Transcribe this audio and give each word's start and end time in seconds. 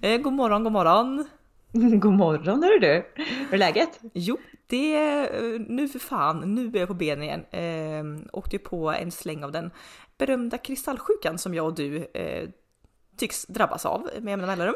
Eh, 0.00 0.20
god 0.20 0.32
morgon, 0.32 0.64
god 0.64 0.72
morgon. 0.72 1.28
God 2.00 2.12
morgon 2.12 2.62
hörru 2.62 2.78
du! 2.78 3.06
Hur 3.24 3.54
är 3.54 3.58
läget? 3.58 4.00
Jo, 4.14 4.38
det 4.66 4.94
är 4.94 5.58
nu 5.58 5.88
för 5.88 5.98
fan, 5.98 6.54
nu 6.54 6.66
är 6.74 6.78
jag 6.78 6.88
på 6.88 6.94
benen 6.94 7.22
igen. 7.22 7.44
Eh, 7.50 8.28
åkte 8.32 8.58
på 8.58 8.92
en 8.92 9.10
släng 9.10 9.44
av 9.44 9.52
den 9.52 9.70
berömda 10.18 10.58
kristallsjukan 10.58 11.38
som 11.38 11.54
jag 11.54 11.66
och 11.66 11.74
du 11.74 12.06
eh, 12.14 12.48
tycks 13.16 13.46
drabbas 13.46 13.86
av 13.86 14.08
med 14.20 14.30
jämna 14.30 14.46
mellanrum. 14.46 14.74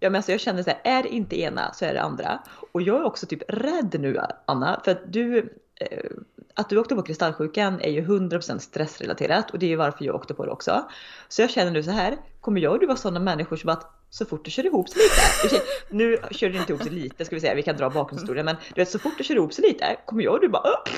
Ja 0.00 0.10
men 0.10 0.16
alltså 0.16 0.32
jag 0.32 0.40
känner 0.40 0.62
så 0.62 0.70
här, 0.70 0.80
är 0.84 1.02
det 1.02 1.08
inte 1.08 1.40
ena 1.40 1.72
så 1.72 1.84
är 1.84 1.94
det 1.94 2.02
andra. 2.02 2.42
Och 2.72 2.82
jag 2.82 3.00
är 3.00 3.04
också 3.04 3.26
typ 3.26 3.42
rädd 3.48 4.00
nu 4.00 4.20
Anna, 4.46 4.80
för 4.84 4.90
att 4.92 5.12
du, 5.12 5.38
eh, 5.74 6.10
att 6.54 6.68
du 6.68 6.78
åkte 6.78 6.94
på 6.94 7.02
kristallsjukan 7.02 7.80
är 7.80 7.90
ju 7.90 8.00
100% 8.00 8.58
stressrelaterat 8.58 9.50
och 9.50 9.58
det 9.58 9.66
är 9.66 9.70
ju 9.70 9.76
varför 9.76 10.04
jag 10.04 10.14
åkte 10.14 10.34
på 10.34 10.46
det 10.46 10.52
också. 10.52 10.88
Så 11.28 11.42
jag 11.42 11.50
känner 11.50 11.70
nu 11.70 11.82
så 11.82 11.90
här, 11.90 12.16
kommer 12.40 12.60
jag 12.60 12.72
och 12.72 12.78
du 12.78 12.86
vara 12.86 12.96
sådana 12.96 13.20
människor 13.20 13.56
som 13.56 13.70
att 13.70 14.01
så 14.14 14.24
fort 14.24 14.44
det 14.44 14.50
kör 14.50 14.66
ihop 14.66 14.88
sig 14.88 15.02
lite, 15.02 15.62
nu 15.90 16.18
kör 16.30 16.48
det 16.48 16.58
inte 16.58 16.72
ihop 16.72 16.82
sig 16.82 16.92
lite 16.92 17.24
ska 17.24 17.36
vi 17.36 17.40
säga, 17.40 17.54
vi 17.54 17.62
kan 17.62 17.76
dra 17.76 17.90
bakgrundshistorien, 17.90 18.44
men 18.44 18.56
du 18.74 18.80
vet 18.80 18.90
så 18.90 18.98
fort 18.98 19.12
det 19.18 19.24
kör 19.24 19.34
ihop 19.34 19.52
sig 19.52 19.64
lite 19.64 19.96
kommer 20.06 20.22
jag 20.22 20.34
och 20.34 20.40
du 20.40 20.48
bara 20.48 20.62
upp. 20.62 20.88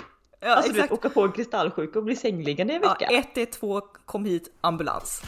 Ja, 0.41 0.55
alltså 0.55 0.71
exakt. 0.71 0.75
du 0.75 0.81
vet, 0.83 0.93
åka 0.93 1.11
på 1.11 1.23
en 1.23 1.33
kristallsjuka 1.33 1.99
och 1.99 2.05
bli 2.05 2.17
sängliggande 2.17 2.73
i 2.73 2.77
en 2.77 2.83
vecka. 2.83 3.09
Ja, 3.11 3.23
112 3.37 3.83
kom 4.05 4.25
hit 4.25 4.53
ambulans. 4.61 5.23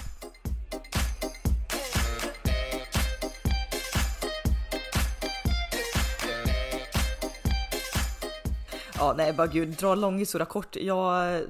Ja, 8.99 9.15
nej, 9.17 9.33
bara 9.33 9.47
gud, 9.47 9.69
dra 9.69 9.95
lång 9.95 10.19
historia 10.19 10.47
kort. 10.47 10.77
Jag 10.77 11.43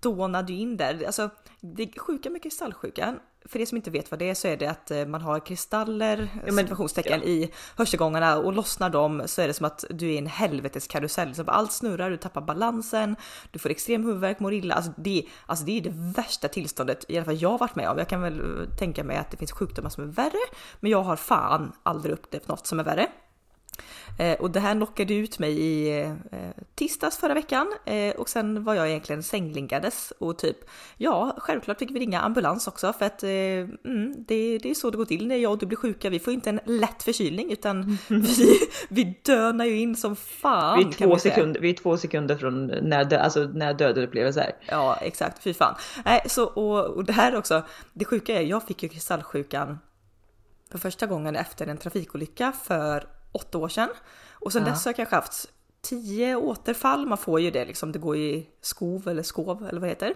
dånade 0.00 0.52
ju 0.52 0.58
in 0.58 0.76
där. 0.76 1.06
Alltså, 1.06 1.30
det 1.60 1.98
sjuka 1.98 2.30
med 2.30 2.42
kristallsjukan, 2.42 3.20
för 3.44 3.60
er 3.60 3.66
som 3.66 3.76
inte 3.76 3.90
vet 3.90 4.10
vad 4.10 4.18
det 4.18 4.30
är 4.30 4.34
så 4.34 4.48
är 4.48 4.56
det 4.56 4.66
att 4.66 4.90
eh, 4.90 5.06
man 5.06 5.20
har 5.20 5.46
kristaller, 5.46 6.28
ja, 6.46 6.52
men, 6.52 6.68
ja. 7.04 7.16
i 7.16 7.52
hörselgångarna 7.76 8.38
och 8.38 8.52
lossnar 8.52 8.90
de 8.90 9.22
så 9.26 9.42
är 9.42 9.46
det 9.46 9.54
som 9.54 9.66
att 9.66 9.84
du 9.90 10.06
är 10.06 10.12
i 10.12 10.18
en 10.18 10.26
helveteskarusell. 10.26 11.34
Så 11.34 11.44
allt 11.46 11.72
snurrar, 11.72 12.10
du 12.10 12.16
tappar 12.16 12.40
balansen, 12.40 13.16
du 13.50 13.58
får 13.58 13.70
extrem 13.70 14.04
huvudvärk, 14.04 14.40
mår 14.40 14.52
illa. 14.52 14.74
Alltså 14.74 14.92
det, 14.96 15.26
alltså 15.46 15.64
det 15.64 15.78
är 15.78 15.80
det 15.80 15.92
värsta 15.94 16.48
tillståndet 16.48 17.04
i 17.08 17.16
alla 17.16 17.24
fall 17.24 17.42
jag 17.42 17.48
har 17.48 17.58
varit 17.58 17.76
med 17.76 17.90
om. 17.90 17.98
Jag 17.98 18.08
kan 18.08 18.22
väl 18.22 18.40
tänka 18.78 19.04
mig 19.04 19.16
att 19.16 19.30
det 19.30 19.36
finns 19.36 19.52
sjukdomar 19.52 19.90
som 19.90 20.04
är 20.04 20.08
värre, 20.08 20.42
men 20.80 20.90
jag 20.90 21.02
har 21.02 21.16
fan 21.16 21.72
aldrig 21.82 22.14
upplevt 22.14 22.48
något 22.48 22.66
som 22.66 22.80
är 22.80 22.84
värre. 22.84 23.08
Eh, 24.18 24.40
och 24.40 24.50
det 24.50 24.60
här 24.60 24.74
knockade 24.74 25.14
ut 25.14 25.38
mig 25.38 25.60
i 25.60 26.02
eh, 26.02 26.12
tisdags 26.74 27.18
förra 27.18 27.34
veckan 27.34 27.72
eh, 27.84 28.14
och 28.14 28.28
sen 28.28 28.64
var 28.64 28.74
jag 28.74 28.88
egentligen 28.88 29.22
sängliggandes 29.22 30.12
och 30.18 30.38
typ 30.38 30.56
ja, 30.96 31.36
självklart 31.38 31.78
fick 31.78 31.90
vi 31.90 32.00
ringa 32.00 32.20
ambulans 32.20 32.68
också 32.68 32.92
för 32.92 33.06
att 33.06 33.22
mm, 33.22 34.14
det, 34.28 34.58
det 34.58 34.70
är 34.70 34.74
så 34.74 34.90
det 34.90 34.96
går 34.96 35.04
till 35.04 35.26
när 35.26 35.36
jag 35.36 35.52
och 35.52 35.58
du 35.58 35.66
blir 35.66 35.76
sjuka. 35.76 36.10
Vi 36.10 36.18
får 36.18 36.32
inte 36.32 36.50
en 36.50 36.60
lätt 36.66 37.02
förkylning 37.02 37.52
utan 37.52 37.98
vi, 38.08 38.60
vi 38.88 39.18
dönar 39.22 39.64
ju 39.64 39.78
in 39.78 39.96
som 39.96 40.16
fan. 40.16 40.78
Vi 40.78 40.84
är 40.84 41.08
två, 41.08 41.18
sekunder, 41.18 41.60
vi 41.60 41.70
är 41.70 41.74
två 41.74 41.96
sekunder 41.96 42.36
från 42.36 42.66
när, 42.66 43.04
dö, 43.04 43.18
alltså, 43.18 43.40
när 43.42 43.74
döden. 43.74 44.02
Ja, 44.68 44.96
exakt. 44.96 45.42
Fy 45.42 45.54
fan. 45.54 45.74
Så 46.26 46.44
och, 46.44 46.86
och 46.86 47.04
det 47.04 47.12
här 47.12 47.36
också. 47.36 47.62
Det 47.92 48.04
sjuka 48.04 48.40
är, 48.40 48.42
jag 48.42 48.66
fick 48.66 48.82
ju 48.82 48.88
kristallsjukan 48.88 49.78
för 50.70 50.78
första 50.78 51.06
gången 51.06 51.36
efter 51.36 51.66
en 51.66 51.76
trafikolycka 51.76 52.52
för 52.52 53.06
åtta 53.32 53.58
år 53.58 53.68
sedan. 53.68 53.88
Och 54.32 54.52
sen 54.52 54.62
ja. 54.62 54.70
dess 54.70 54.84
har 54.84 54.90
jag 54.90 54.96
kanske 54.96 55.16
haft 55.16 55.48
tio 55.82 56.36
återfall. 56.36 57.06
Man 57.06 57.18
får 57.18 57.40
ju 57.40 57.50
det 57.50 57.64
liksom, 57.64 57.92
det 57.92 57.98
går 57.98 58.16
i 58.16 58.46
skov 58.60 59.08
eller 59.08 59.22
skov 59.22 59.66
eller 59.68 59.80
vad 59.80 59.82
det 59.82 59.88
heter. 59.88 60.14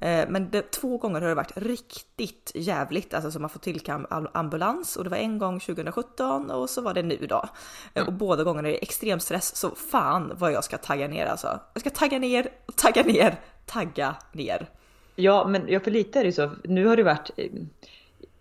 Eh, 0.00 0.28
men 0.28 0.50
det, 0.50 0.70
två 0.70 0.98
gånger 0.98 1.20
har 1.20 1.28
det 1.28 1.34
varit 1.34 1.56
riktigt 1.56 2.52
jävligt, 2.54 3.14
alltså 3.14 3.30
så 3.30 3.38
man 3.38 3.50
får 3.50 3.60
tillkalla 3.60 4.30
ambulans 4.34 4.96
och 4.96 5.04
det 5.04 5.10
var 5.10 5.16
en 5.16 5.38
gång 5.38 5.60
2017 5.60 6.50
och 6.50 6.70
så 6.70 6.80
var 6.80 6.94
det 6.94 7.02
nu 7.02 7.26
då. 7.28 7.48
Eh, 7.94 8.02
mm. 8.02 8.06
Och 8.08 8.12
båda 8.12 8.44
gångerna 8.44 8.68
är 8.68 8.72
det 8.72 8.78
extrem 8.78 9.20
stress 9.20 9.56
så 9.56 9.70
fan 9.70 10.32
vad 10.38 10.52
jag 10.52 10.64
ska 10.64 10.78
tagga 10.78 11.08
ner 11.08 11.26
alltså. 11.26 11.60
Jag 11.74 11.80
ska 11.80 11.90
tagga 11.90 12.18
ner, 12.18 12.48
tagga 12.76 13.02
ner, 13.02 13.40
tagga 13.66 14.16
ner. 14.32 14.68
Ja, 15.14 15.46
men 15.48 15.68
jag 15.68 15.84
för 15.84 15.90
lite 15.90 16.20
är 16.20 16.24
det 16.24 16.32
så. 16.32 16.50
Nu 16.64 16.86
har 16.86 16.96
det 16.96 17.02
varit 17.02 17.30
eh, 17.36 17.50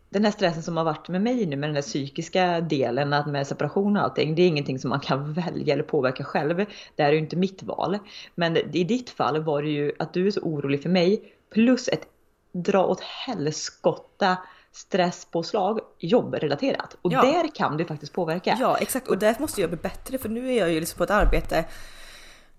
den 0.10 0.24
här 0.24 0.32
stressen 0.32 0.64
som 0.64 0.78
har 0.78 0.84
varit 0.84 1.10
med 1.10 1.22
mig 1.22 1.46
nu 1.46 1.56
med 1.56 1.70
den 1.70 1.76
här 1.76 1.82
psykiska 1.82 2.62
delen 2.62 3.10
med 3.10 3.48
separation 3.48 3.98
och 3.98 4.04
allting. 4.04 4.36
Det 4.36 4.42
är 4.42 4.48
ingenting 4.48 4.80
som 4.80 4.90
man 4.90 5.00
kan 5.00 5.34
välja 5.34 5.74
eller 5.74 5.84
påverka 5.84 6.24
själv. 6.24 6.66
Det 6.96 7.04
här 7.04 7.10
är 7.10 7.14
ju 7.14 7.20
inte 7.20 7.36
mitt 7.36 7.64
val. 7.64 7.98
Men 8.36 8.58
i 8.58 8.84
ditt 8.84 9.10
fall 9.10 9.44
var 9.44 9.62
det 9.62 9.70
ju 9.70 9.92
att 10.00 10.14
du 10.14 10.28
är 10.28 10.32
så 10.32 10.42
orolig 10.42 10.82
för 10.82 10.90
mig 10.90 11.34
plus 11.54 11.88
ett 11.88 12.08
dra 12.52 12.86
åt 12.86 13.02
helskotta 13.02 14.38
stresspåslag 14.72 15.80
jobbrelaterat. 16.00 16.98
Och 17.02 17.14
ja. 17.14 17.22
där 17.22 17.56
kan 17.56 17.78
du 17.78 17.86
faktiskt 17.86 18.14
påverka. 18.14 18.58
Ja 18.60 18.78
exakt 18.78 19.08
och 19.08 19.18
där 19.18 19.36
måste 19.40 19.62
jag 19.62 19.70
bli 19.70 19.78
bättre 19.78 20.18
för 20.18 20.30
nu 20.30 20.54
är 20.54 20.60
jag 20.60 20.72
ju 20.72 20.80
liksom 20.80 20.98
på 20.98 21.04
ett 21.04 21.12
arbete 21.12 21.66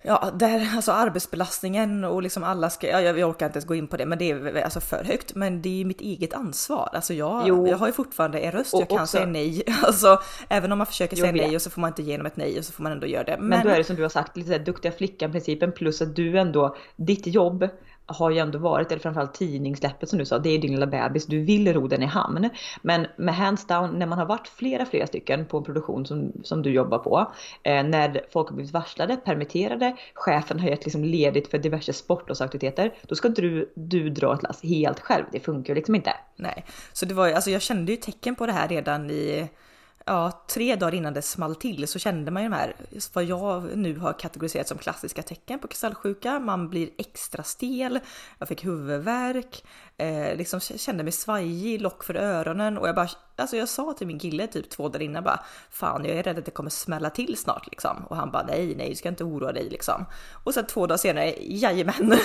Ja, 0.02 0.30
där, 0.34 0.68
alltså 0.76 0.92
arbetsbelastningen 0.92 2.04
och 2.04 2.22
liksom 2.22 2.44
alla 2.44 2.70
ska, 2.70 2.90
ja, 2.90 3.00
jag 3.00 3.30
orkar 3.30 3.46
inte 3.46 3.56
ens 3.56 3.66
gå 3.66 3.74
in 3.74 3.86
på 3.86 3.96
det, 3.96 4.06
men 4.06 4.18
det 4.18 4.30
är 4.30 4.62
alltså 4.62 4.80
för 4.80 5.04
högt. 5.04 5.34
Men 5.34 5.62
det 5.62 5.80
är 5.80 5.84
mitt 5.84 6.00
eget 6.00 6.34
ansvar. 6.34 6.88
Alltså 6.92 7.14
jag, 7.14 7.48
jag 7.48 7.76
har 7.76 7.86
ju 7.86 7.92
fortfarande 7.92 8.38
en 8.38 8.52
röst, 8.52 8.74
och 8.74 8.80
jag 8.80 8.88
kan 8.88 9.00
också, 9.00 9.06
säga 9.06 9.26
nej. 9.26 9.62
Alltså 9.82 10.20
även 10.48 10.72
om 10.72 10.78
man 10.78 10.86
försöker 10.86 11.16
säga 11.16 11.32
nej 11.32 11.56
och 11.56 11.62
så 11.62 11.70
får 11.70 11.80
man 11.80 11.88
inte 11.88 12.02
igenom 12.02 12.26
ett 12.26 12.36
nej 12.36 12.58
och 12.58 12.64
så 12.64 12.72
får 12.72 12.82
man 12.82 12.92
ändå 12.92 13.06
göra 13.06 13.24
det. 13.24 13.36
Men, 13.38 13.48
men 13.48 13.62
då 13.62 13.68
är 13.68 13.78
det 13.78 13.84
som 13.84 13.96
du 13.96 14.02
har 14.02 14.08
sagt, 14.08 14.36
lite 14.36 14.48
såhär 14.48 14.64
duktiga 14.64 14.92
flickan 14.92 15.32
principen 15.32 15.72
plus 15.72 16.02
att 16.02 16.16
du 16.16 16.38
ändå, 16.38 16.76
ditt 16.96 17.26
jobb 17.26 17.68
har 18.06 18.30
ju 18.30 18.38
ändå 18.38 18.58
varit, 18.58 18.92
eller 18.92 19.02
framförallt 19.02 19.34
tidningssläppet 19.34 20.08
som 20.08 20.18
du 20.18 20.24
sa, 20.24 20.38
det 20.38 20.50
är 20.50 20.58
din 20.58 20.70
lilla 20.70 20.86
bebis, 20.86 21.26
du 21.26 21.44
vill 21.44 21.72
ro 21.72 21.86
den 21.88 22.02
i 22.02 22.06
hamn. 22.06 22.50
Men 22.82 23.06
med 23.16 23.34
hands 23.34 23.66
down, 23.66 23.98
när 23.98 24.06
man 24.06 24.18
har 24.18 24.26
varit 24.26 24.48
flera, 24.48 24.86
flera 24.86 25.06
stycken 25.06 25.46
på 25.46 25.58
en 25.58 25.64
produktion 25.64 26.06
som, 26.06 26.32
som 26.44 26.62
du 26.62 26.70
jobbar 26.70 26.98
på, 26.98 27.32
eh, 27.62 27.84
när 27.84 28.26
folk 28.32 28.48
har 28.48 28.56
blivit 28.56 28.72
varslade, 28.72 29.16
permitterade, 29.16 29.96
chefen 30.14 30.60
har 30.60 30.68
gett 30.68 30.84
liksom 30.84 31.04
ledigt 31.04 31.50
för 31.50 31.58
diverse 31.58 31.92
sportlovsaktiviteter, 31.92 32.94
då 33.02 33.14
ska 33.14 33.28
inte 33.28 33.42
du, 33.42 33.72
du 33.74 34.10
dra 34.10 34.34
ett 34.34 34.42
lass 34.42 34.62
helt 34.62 35.00
själv, 35.00 35.24
det 35.32 35.40
funkar 35.40 35.70
ju 35.70 35.74
liksom 35.74 35.94
inte. 35.94 36.12
Nej, 36.36 36.64
så 36.92 37.06
det 37.06 37.14
var 37.14 37.26
ju, 37.26 37.32
alltså 37.32 37.50
jag 37.50 37.62
kände 37.62 37.92
ju 37.92 37.96
tecken 37.96 38.34
på 38.34 38.46
det 38.46 38.52
här 38.52 38.68
redan 38.68 39.10
i 39.10 39.48
ja, 40.06 40.44
tre 40.48 40.76
dagar 40.76 40.94
innan 40.94 41.14
det 41.14 41.22
small 41.22 41.54
till 41.54 41.88
så 41.88 41.98
kände 41.98 42.30
man 42.30 42.42
ju 42.42 42.48
de 42.48 42.54
här, 42.54 42.76
vad 43.12 43.24
jag 43.24 43.76
nu 43.76 43.98
har 43.98 44.12
kategoriserat 44.12 44.68
som 44.68 44.78
klassiska 44.78 45.22
tecken 45.22 45.58
på 45.58 45.68
kristallsjuka. 45.68 46.40
Man 46.40 46.68
blir 46.68 46.90
extra 46.98 47.42
stel, 47.42 48.00
jag 48.38 48.48
fick 48.48 48.64
huvudvärk, 48.64 49.64
eh, 49.96 50.36
liksom 50.36 50.60
kände 50.60 51.02
mig 51.02 51.12
svajig, 51.12 51.80
lock 51.80 52.04
för 52.04 52.14
öronen 52.14 52.78
och 52.78 52.88
jag 52.88 52.94
bara, 52.94 53.08
alltså 53.36 53.56
jag 53.56 53.68
sa 53.68 53.92
till 53.92 54.06
min 54.06 54.18
kille 54.18 54.46
typ 54.46 54.70
två 54.70 54.88
dagar 54.88 55.02
innan 55.02 55.24
bara, 55.24 55.40
fan 55.70 56.04
jag 56.04 56.16
är 56.16 56.22
rädd 56.22 56.38
att 56.38 56.44
det 56.44 56.50
kommer 56.50 56.70
smälla 56.70 57.10
till 57.10 57.36
snart 57.36 57.66
liksom. 57.66 58.04
Och 58.04 58.16
han 58.16 58.30
bara, 58.30 58.42
nej, 58.42 58.74
nej, 58.76 58.88
du 58.90 58.96
ska 58.96 59.08
inte 59.08 59.24
oroa 59.24 59.52
dig 59.52 59.68
liksom. 59.70 60.04
Och 60.44 60.54
sen 60.54 60.66
två 60.66 60.86
dagar 60.86 60.98
senare, 60.98 61.34
jajamän. 61.40 61.94
Mm. 62.02 62.18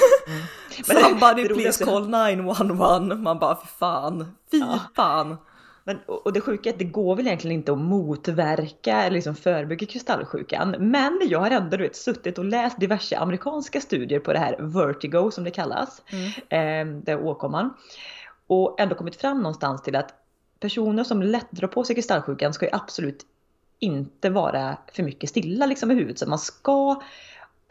Somebody 1.03 1.47
please 1.47 1.85
call 1.85 2.09
911. 2.09 3.15
Man 3.15 3.39
bara, 3.39 3.55
fy 3.55 3.67
fan, 3.67 4.35
fy 4.51 4.57
ja. 4.57 4.79
fan. 4.95 5.37
Men, 5.83 5.99
och 6.05 6.33
det 6.33 6.41
sjuka 6.41 6.69
är 6.69 6.73
att 6.73 6.79
det 6.79 6.85
går 6.85 7.15
väl 7.15 7.27
egentligen 7.27 7.57
inte 7.57 7.71
att 7.71 7.77
motverka 7.77 9.03
eller 9.03 9.15
liksom 9.15 9.35
förebygga 9.35 9.87
kristallsjukan. 9.87 10.75
Men 10.79 11.19
jag 11.25 11.39
har 11.39 11.51
ändå 11.51 11.77
du 11.77 11.83
vet, 11.83 11.95
suttit 11.95 12.37
och 12.37 12.45
läst 12.45 12.79
diverse 12.79 13.17
amerikanska 13.17 13.81
studier 13.81 14.19
på 14.19 14.33
det 14.33 14.39
här 14.39 14.55
vertigo 14.59 15.31
som 15.31 15.43
det 15.43 15.51
kallas. 15.51 16.01
Mm. 16.09 16.27
Eh, 16.95 17.01
det 17.03 17.11
är 17.11 17.25
åkomman. 17.25 17.73
Och 18.47 18.79
ändå 18.79 18.95
kommit 18.95 19.15
fram 19.15 19.37
någonstans 19.37 19.81
till 19.81 19.95
att 19.95 20.13
personer 20.59 21.03
som 21.03 21.21
lätt 21.21 21.51
drar 21.51 21.67
på 21.67 21.83
sig 21.83 21.95
kristallsjukan 21.95 22.53
ska 22.53 22.65
ju 22.65 22.71
absolut 22.73 23.25
inte 23.79 24.29
vara 24.29 24.77
för 24.93 25.03
mycket 25.03 25.29
stilla 25.29 25.65
liksom 25.65 25.91
i 25.91 25.93
huvudet. 25.93 26.19
Så 26.19 26.29
man 26.29 26.39
ska 26.39 27.01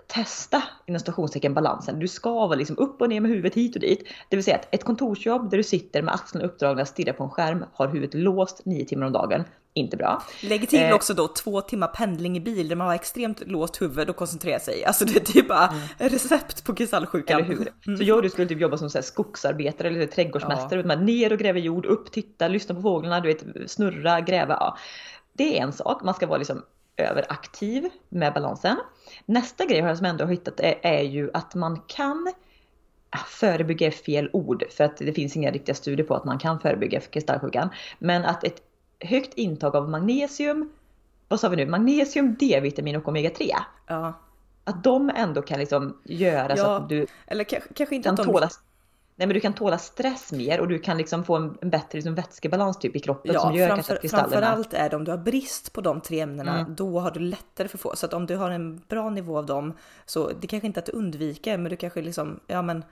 testa 0.07 0.63
inom 0.87 1.01
stationstecken 1.01 1.55
balansen. 1.55 1.99
Du 1.99 2.09
ska 2.09 2.31
vara 2.31 2.55
liksom 2.55 2.79
upp 2.79 3.03
och 3.03 3.09
ner 3.09 3.21
med 3.21 3.31
huvudet 3.31 3.55
hit 3.55 3.75
och 3.75 3.81
dit. 3.81 4.09
Det 4.29 4.37
vill 4.37 4.45
säga 4.45 4.57
att 4.57 4.75
ett 4.75 4.85
kontorsjobb 4.85 5.51
där 5.51 5.57
du 5.57 5.63
sitter 5.63 6.03
med 6.03 6.15
axlarna 6.15 6.47
uppdragna, 6.47 6.85
stirrar 6.85 7.13
på 7.13 7.25
en 7.25 7.31
skärm, 7.31 7.65
har 7.73 7.89
huvudet 7.89 8.15
låst 8.15 8.65
nio 8.65 8.85
timmar 8.85 9.07
om 9.07 9.13
dagen. 9.13 9.45
Inte 9.75 9.97
bra. 9.97 10.23
Lägg 10.43 10.69
till 10.69 10.83
eh, 10.83 10.95
också 10.95 11.15
då 11.15 11.29
två 11.29 11.61
timmar 11.61 11.87
pendling 11.87 12.37
i 12.37 12.41
bil 12.41 12.69
där 12.69 12.77
man 12.77 12.87
har 12.87 12.95
extremt 12.95 13.47
låst 13.47 13.83
huvud 13.83 14.11
och 14.11 14.17
koncentrerar 14.17 14.59
sig. 14.59 14.85
Alltså 14.85 15.05
det 15.05 15.17
är 15.17 15.25
typ 15.25 15.49
bara 15.49 15.67
mm. 15.67 15.81
recept 15.99 16.65
på 16.65 16.75
kristallsjukan. 16.75 17.41
Eller 17.41 17.49
hur? 17.49 17.69
Mm. 17.87 17.99
Så 17.99 18.05
jag 18.05 18.17
och 18.17 18.23
du 18.23 18.31
skulle 18.31 18.49
typ 18.49 18.61
jobba 18.61 18.77
som 18.77 18.91
så 18.91 18.99
här 18.99 19.03
skogsarbetare 19.03 19.89
eller 19.89 20.07
trädgårdsmästare. 20.07 20.81
Ja. 20.81 20.87
Man 20.87 21.05
ner 21.05 21.33
och 21.33 21.39
gräver 21.39 21.61
jord, 21.61 21.87
upp, 21.87 22.13
titta, 22.13 22.49
lyssna 22.49 22.75
på 22.75 22.83
fåglarna, 22.83 23.21
du 23.21 23.29
vet, 23.29 23.71
snurra, 23.71 24.21
gräva. 24.21 24.57
Ja. 24.61 24.77
Det 25.33 25.59
är 25.59 25.63
en 25.63 25.73
sak, 25.73 26.03
man 26.05 26.15
ska 26.15 26.27
vara 26.27 26.39
liksom 26.39 26.63
överaktiv 27.01 27.89
med 28.09 28.33
balansen. 28.33 28.77
Nästa 29.27 29.65
grej 29.65 29.97
som 29.97 30.05
jag 30.05 30.11
ändå 30.11 30.25
har 30.25 30.31
hittat 30.31 30.61
är, 30.61 30.75
är 30.83 31.03
ju 31.03 31.31
att 31.35 31.55
man 31.55 31.81
kan 31.87 32.33
förebygga 33.27 33.91
fel 33.91 34.31
ord 34.33 34.65
för 34.71 34.85
att 34.85 34.97
det 34.97 35.13
finns 35.13 35.37
inga 35.37 35.51
riktiga 35.51 35.75
studier 35.75 36.07
på 36.07 36.15
att 36.15 36.25
man 36.25 36.39
kan 36.39 36.61
förebygga 36.61 37.01
kristallsjukan. 37.01 37.69
Men 37.99 38.25
att 38.25 38.45
ett 38.45 38.63
högt 39.01 39.35
intag 39.35 39.77
av 39.77 39.91
magnesium, 39.91 40.73
vad 41.29 41.41
sa 41.41 41.49
vi 41.49 41.57
nu, 41.57 41.67
magnesium, 41.67 42.37
D-vitamin 42.41 42.97
och 42.97 43.05
omega-3. 43.05 43.51
Ja. 43.87 44.13
Att 44.65 44.85
de 44.85 45.11
ändå 45.11 45.43
kan 45.43 45.59
liksom 45.59 45.99
göra 46.05 46.57
ja, 46.57 46.57
så 46.57 46.71
att 46.71 46.89
du 46.89 47.07
eller 47.27 47.45
kanske 47.45 47.95
inte 47.95 48.07
kan 48.07 48.15
att 48.15 48.27
de... 48.27 48.33
tåla 48.33 48.49
Nej 49.21 49.27
men 49.27 49.35
du 49.35 49.41
kan 49.41 49.53
tåla 49.53 49.79
stress 49.79 50.33
mer 50.33 50.61
och 50.61 50.69
du 50.69 50.79
kan 50.79 50.99
liksom 50.99 51.25
få 51.25 51.37
en, 51.37 51.59
en 51.61 51.71
bättre 51.71 51.99
liksom, 51.99 52.15
vätskebalans 52.15 52.79
typ 52.79 52.97
i 52.97 53.01
kroppen 53.01 53.35
ja, 53.35 53.41
som 53.41 53.55
gör 53.55 53.69
framför, 53.69 53.95
att 53.95 54.01
kristallerna... 54.01 54.31
Framförallt 54.31 54.75
är 54.75 54.91
det 54.91 54.97
om 54.97 55.05
du 55.05 55.11
har 55.11 55.19
brist 55.19 55.73
på 55.73 55.81
de 55.81 56.01
tre 56.01 56.21
ämnena, 56.21 56.59
mm. 56.59 56.75
då 56.75 57.01
har 57.01 57.11
du 57.11 57.21
lättare 57.21 57.69
för 57.69 57.77
att 57.77 57.83
få. 57.83 57.97
Så 57.97 58.07
att 58.07 58.15
om 58.15 58.27
du 58.27 58.37
har 58.37 58.51
en 58.51 58.83
bra 58.89 59.11
nivå 59.11 59.39
av 59.39 59.47
dem, 59.47 59.77
så 60.07 60.31
det 60.41 60.47
kanske 60.47 60.67
inte 60.67 60.81
att 60.81 60.87
du 60.87 60.93
undviker, 60.93 61.59
men 61.59 61.71
du 61.71 61.77
kanske 61.77 62.03
liksom, 62.03 62.41
ja 62.47 62.63
men 62.63 62.85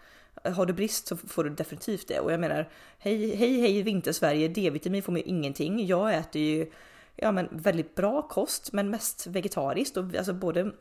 har 0.44 0.66
du 0.66 0.72
brist 0.72 1.06
så 1.06 1.16
får 1.16 1.44
du 1.44 1.50
definitivt 1.50 2.08
det. 2.08 2.20
Och 2.20 2.32
jag 2.32 2.40
menar, 2.40 2.68
hej 2.98 3.36
hej 3.36 3.60
hej 3.60 3.82
vintersverige, 3.82 4.48
D-vitamin 4.48 5.02
får 5.02 5.12
man 5.12 5.20
ju 5.20 5.26
ingenting. 5.26 5.86
Jag 5.86 6.14
äter 6.14 6.42
ju 6.42 6.70
ja, 7.16 7.32
men 7.32 7.48
väldigt 7.50 7.94
bra 7.94 8.22
kost, 8.22 8.72
men 8.72 8.90
mest 8.90 9.26
vegetariskt 9.26 9.96
och 9.96 10.14
alltså 10.14 10.32
både 10.32 10.60
Eh, 10.60 10.72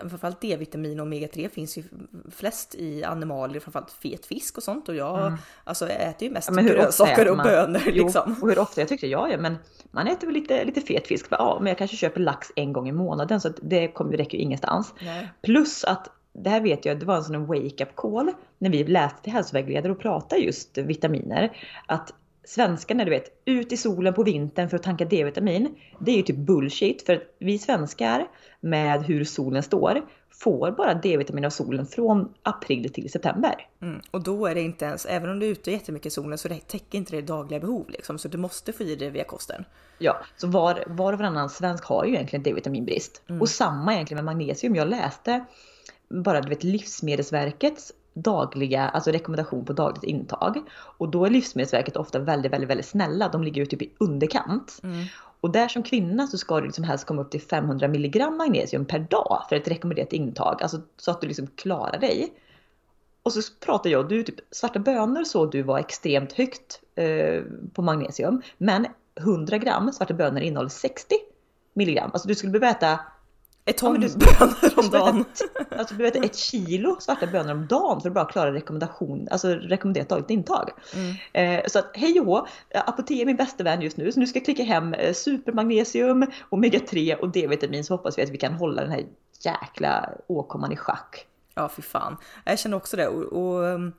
framförallt 0.00 0.40
D-vitamin 0.40 1.00
och 1.00 1.06
omega-3 1.06 1.48
finns 1.48 1.78
ju 1.78 1.82
flest 2.30 2.74
i 2.74 3.04
animalier, 3.04 3.60
framförallt 3.60 3.90
fet 3.90 4.26
fisk 4.26 4.56
och 4.56 4.62
sånt. 4.62 4.88
Och 4.88 4.94
jag 4.94 5.26
mm. 5.26 5.38
alltså, 5.64 5.88
äter 5.88 6.28
ju 6.28 6.34
mest 6.34 6.50
ja, 6.56 6.62
grönsaker 6.62 7.30
och 7.30 7.36
bönor. 7.36 7.82
Jo, 7.86 8.04
liksom. 8.04 8.36
och 8.42 8.48
hur 8.48 8.58
ofta? 8.58 8.80
Jag 8.80 8.88
tyckte 8.88 9.06
jag 9.06 9.32
ja, 9.32 9.38
men 9.38 9.56
man 9.90 10.06
äter 10.06 10.26
väl 10.26 10.34
lite, 10.34 10.64
lite 10.64 10.80
fet 10.80 11.06
fisk. 11.06 11.26
Ja, 11.30 11.58
men 11.60 11.66
jag 11.66 11.78
kanske 11.78 11.96
köper 11.96 12.20
lax 12.20 12.52
en 12.56 12.72
gång 12.72 12.88
i 12.88 12.92
månaden 12.92 13.40
så 13.40 13.48
det 13.62 13.88
kommer, 13.88 14.16
räcker 14.16 14.38
ju 14.38 14.44
ingenstans. 14.44 14.94
Nej. 15.00 15.28
Plus 15.42 15.84
att 15.84 16.10
det 16.32 16.50
här 16.50 16.60
vet 16.60 16.84
jag, 16.84 17.00
det 17.00 17.06
var 17.06 17.16
en 17.16 17.24
sån 17.24 17.46
wake-up 17.46 17.96
call 17.96 18.32
när 18.58 18.70
vi 18.70 18.84
läste 18.84 19.22
till 19.22 19.32
hälsovägledare 19.32 19.92
och 19.92 20.00
pratade 20.00 20.42
just 20.42 20.78
vitaminer. 20.78 21.56
Att 21.86 22.14
svenskarna, 22.44 23.04
du 23.04 23.10
vet, 23.10 23.42
ut 23.44 23.72
i 23.72 23.76
solen 23.76 24.14
på 24.14 24.22
vintern 24.22 24.68
för 24.68 24.76
att 24.76 24.82
tanka 24.82 25.04
D-vitamin. 25.04 25.74
Det 25.98 26.12
är 26.12 26.16
ju 26.16 26.22
typ 26.22 26.36
bullshit 26.36 27.02
för 27.06 27.22
vi 27.38 27.58
svenskar 27.58 28.28
med 28.60 29.02
hur 29.02 29.24
solen 29.24 29.62
står 29.62 30.02
får 30.42 30.70
bara 30.70 30.94
D-vitamin 30.94 31.44
av 31.44 31.50
solen 31.50 31.86
från 31.86 32.34
april 32.42 32.92
till 32.92 33.10
september. 33.10 33.66
Mm. 33.82 34.00
Och 34.10 34.22
då 34.22 34.46
är 34.46 34.54
det 34.54 34.60
inte 34.60 34.84
ens, 34.84 35.06
även 35.06 35.30
om 35.30 35.38
du 35.38 35.46
är 35.46 35.50
ute 35.50 35.70
jättemycket 35.70 36.06
i 36.06 36.10
solen 36.10 36.38
så 36.38 36.48
det 36.48 36.68
täcker 36.68 36.98
inte 36.98 37.16
det 37.16 37.22
dagliga 37.22 37.60
behov 37.60 37.90
liksom. 37.90 38.18
Så 38.18 38.28
du 38.28 38.38
måste 38.38 38.72
få 38.72 38.82
i 38.82 38.96
det 38.96 39.10
via 39.10 39.24
kosten. 39.24 39.64
Ja, 39.98 40.16
så 40.36 40.46
var, 40.46 40.84
var 40.86 41.12
och 41.12 41.18
varannan 41.18 41.50
svensk 41.50 41.84
har 41.84 42.04
ju 42.04 42.14
egentligen 42.14 42.42
D-vitaminbrist. 42.42 43.22
Mm. 43.28 43.40
Och 43.40 43.48
samma 43.48 43.94
egentligen 43.94 44.24
med 44.24 44.36
magnesium. 44.36 44.76
Jag 44.76 44.88
läste 44.88 45.44
bara 46.08 46.40
du 46.40 46.48
vet 46.48 46.64
Livsmedelsverkets 46.64 47.92
dagliga, 48.14 48.88
alltså 48.88 49.10
rekommendation 49.10 49.64
på 49.64 49.72
dagligt 49.72 50.04
intag. 50.04 50.62
Och 50.72 51.08
då 51.08 51.24
är 51.24 51.30
Livsmedelsverket 51.30 51.96
ofta 51.96 52.18
väldigt, 52.18 52.52
väldigt, 52.52 52.70
väldigt 52.70 52.86
snälla. 52.86 53.28
De 53.28 53.42
ligger 53.42 53.60
ju 53.60 53.66
typ 53.66 53.82
i 53.82 53.92
underkant. 53.98 54.80
Mm. 54.82 55.04
Och 55.40 55.50
där 55.50 55.68
som 55.68 55.82
kvinna 55.82 56.26
så 56.26 56.38
ska 56.38 56.60
du 56.60 56.66
liksom 56.66 56.84
helst 56.84 57.06
komma 57.06 57.22
upp 57.22 57.30
till 57.30 57.40
500 57.40 57.86
mg 57.86 58.30
magnesium 58.30 58.84
per 58.84 58.98
dag 58.98 59.42
för 59.48 59.56
ett 59.56 59.68
rekommenderat 59.68 60.12
intag. 60.12 60.62
Alltså 60.62 60.80
så 60.96 61.10
att 61.10 61.20
du 61.20 61.26
liksom 61.26 61.46
klarar 61.46 61.98
dig. 61.98 62.32
Och 63.22 63.32
så 63.32 63.40
pratar 63.64 63.90
jag, 63.90 64.08
du 64.08 64.22
typ 64.22 64.40
svarta 64.50 64.78
bönor 64.78 65.24
såg 65.24 65.50
du 65.50 65.62
var 65.62 65.78
extremt 65.78 66.32
högt 66.32 66.80
eh, 66.94 67.42
på 67.74 67.82
magnesium. 67.82 68.42
Men 68.58 68.86
100 69.20 69.58
gram 69.58 69.92
svarta 69.92 70.14
bönor 70.14 70.40
innehåller 70.40 70.70
60 70.70 71.14
milligram. 71.72 72.10
Alltså 72.12 72.28
du 72.28 72.34
skulle 72.34 72.52
behöva 72.52 72.76
äta 72.76 73.00
ett 73.64 73.78
ton 73.78 74.02
ja, 74.02 74.08
du, 74.08 74.18
bönor 74.18 74.78
om 74.78 74.90
dagen. 74.90 75.24
Alltså 75.70 75.94
du 75.94 76.02
vet 76.02 76.16
ett 76.16 76.36
kilo 76.36 76.96
svarta 77.00 77.26
bönor 77.26 77.52
om 77.52 77.66
dagen 77.66 78.00
för 78.00 78.08
att 78.08 78.14
bara 78.14 78.24
klara 78.24 78.52
rekommendation, 78.52 79.28
alltså 79.30 79.48
rekommenderat 79.48 80.08
dagligt 80.08 80.30
intag. 80.30 80.70
Mm. 80.94 81.58
Eh, 81.58 81.64
så 81.66 81.78
att 81.78 81.90
hej 81.94 82.20
och 82.20 82.26
hå, 82.26 82.46
apotek 82.74 83.20
är 83.20 83.26
min 83.26 83.36
bästa 83.36 83.64
vän 83.64 83.82
just 83.82 83.96
nu 83.96 84.12
så 84.12 84.20
nu 84.20 84.26
ska 84.26 84.38
jag 84.38 84.44
klicka 84.44 84.62
hem 84.62 84.94
eh, 84.94 85.14
supermagnesium, 85.14 86.26
omega 86.48 86.80
3 86.80 87.14
och 87.14 87.28
D-vitamin 87.28 87.84
så 87.84 87.94
hoppas 87.94 88.18
vi 88.18 88.22
att 88.22 88.30
vi 88.30 88.38
kan 88.38 88.52
hålla 88.52 88.82
den 88.82 88.90
här 88.90 89.04
jäkla 89.44 90.10
åkomman 90.26 90.72
i 90.72 90.76
schack. 90.76 91.26
Ja, 91.54 91.68
fy 91.68 91.82
fan. 91.82 92.16
Jag 92.44 92.58
känner 92.58 92.76
också 92.76 92.96
det. 92.96 93.08
Och, 93.08 93.22
och, 93.22 93.62
um, 93.62 93.92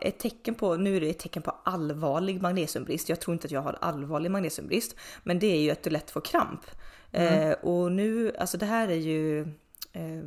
ett 0.00 0.18
tecken 0.18 0.54
på, 0.54 0.76
nu 0.76 0.96
är 0.96 1.00
det 1.00 1.10
ett 1.10 1.18
tecken 1.18 1.42
på 1.42 1.56
allvarlig 1.64 2.42
magnesiumbrist. 2.42 3.08
Jag 3.08 3.20
tror 3.20 3.34
inte 3.34 3.46
att 3.46 3.50
jag 3.50 3.62
har 3.62 3.78
allvarlig 3.80 4.30
magnesiumbrist, 4.30 4.96
men 5.22 5.38
det 5.38 5.46
är 5.46 5.60
ju 5.60 5.70
att 5.70 5.82
du 5.82 5.90
lätt 5.90 6.10
får 6.10 6.20
kramp. 6.20 6.60
Mm. 7.16 7.50
Eh, 7.50 7.56
och 7.62 7.92
nu, 7.92 8.32
alltså 8.38 8.58
det 8.58 8.66
här 8.66 8.88
är 8.88 8.94
ju 8.94 9.40
eh, 9.92 10.22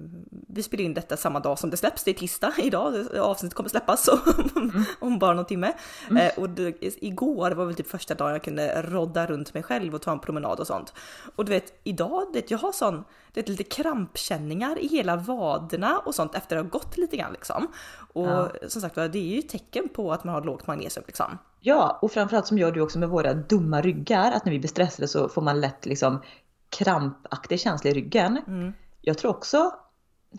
vi 0.48 0.64
spelar 0.64 0.84
in 0.84 0.94
detta 0.94 1.18
samma 1.18 1.40
dag 1.40 1.60
som 1.60 1.70
det 1.70 1.78
släpps, 1.78 2.04
det 2.04 2.12
är 2.12 2.16
tisdag 2.16 2.54
idag, 2.64 3.16
avsnittet 3.18 3.56
kommer 3.56 3.70
släppas 3.70 4.08
om, 4.08 4.50
mm. 4.56 4.84
om 5.00 5.20
bara 5.20 5.34
någon 5.34 5.46
timme. 5.46 5.74
Mm. 6.10 6.18
Eh, 6.18 6.40
och 6.40 6.50
det, 6.50 6.76
igår 6.82 7.52
var 7.52 7.66
väl 7.66 7.76
typ 7.76 7.88
första 7.88 8.16
dagen 8.16 8.32
jag 8.32 8.44
kunde 8.44 8.82
rodda 8.82 9.26
runt 9.26 9.54
mig 9.54 9.64
själv 9.64 9.96
och 9.96 10.02
ta 10.02 10.12
en 10.12 10.20
promenad 10.20 10.60
och 10.60 10.68
sånt. 10.68 10.94
Och 11.36 11.46
du 11.46 11.52
vet, 11.52 11.80
idag, 11.84 12.26
det, 12.34 12.52
jag 12.52 12.58
har 12.58 12.72
sån, 12.72 13.04
det 13.34 13.40
är 13.40 13.52
lite 13.52 13.64
krampkänningar 13.64 14.80
i 14.80 14.88
hela 14.88 15.16
vaderna 15.16 15.98
och 15.98 16.16
sånt 16.16 16.36
efter 16.36 16.58
att 16.58 16.64
ha 16.64 16.70
gått 16.70 16.98
lite 16.98 17.18
grann 17.18 17.34
liksom. 17.34 17.68
Och 18.14 18.28
ja. 18.28 18.52
som 18.68 18.82
sagt 18.82 18.96
det 18.96 19.02
är 19.02 19.36
ju 19.36 19.42
tecken 19.42 19.90
på 19.90 20.14
att 20.14 20.24
man 20.24 20.36
har 20.36 20.42
lågt 20.42 20.68
magnesium 20.68 21.04
liksom. 21.08 21.38
Ja, 21.62 22.00
och 22.02 22.12
framförallt 22.12 22.48
som 22.48 22.58
gör 22.58 22.72
du 22.72 22.82
också 22.82 23.00
med 23.00 23.10
våra 23.10 23.34
dumma 23.34 23.82
ryggar, 23.82 24.32
att 24.32 24.46
när 24.46 24.52
vi 24.52 24.60
blir 24.60 24.70
stressade 24.70 25.08
så 25.08 25.30
får 25.30 25.42
man 25.42 25.62
lätt 25.62 25.86
liksom 25.86 26.22
krampaktig 26.70 27.60
känsla 27.60 27.90
i 27.90 27.94
ryggen. 27.94 28.42
Mm. 28.48 28.74
Jag 29.02 29.18
tror 29.18 29.32
också, 29.32 29.72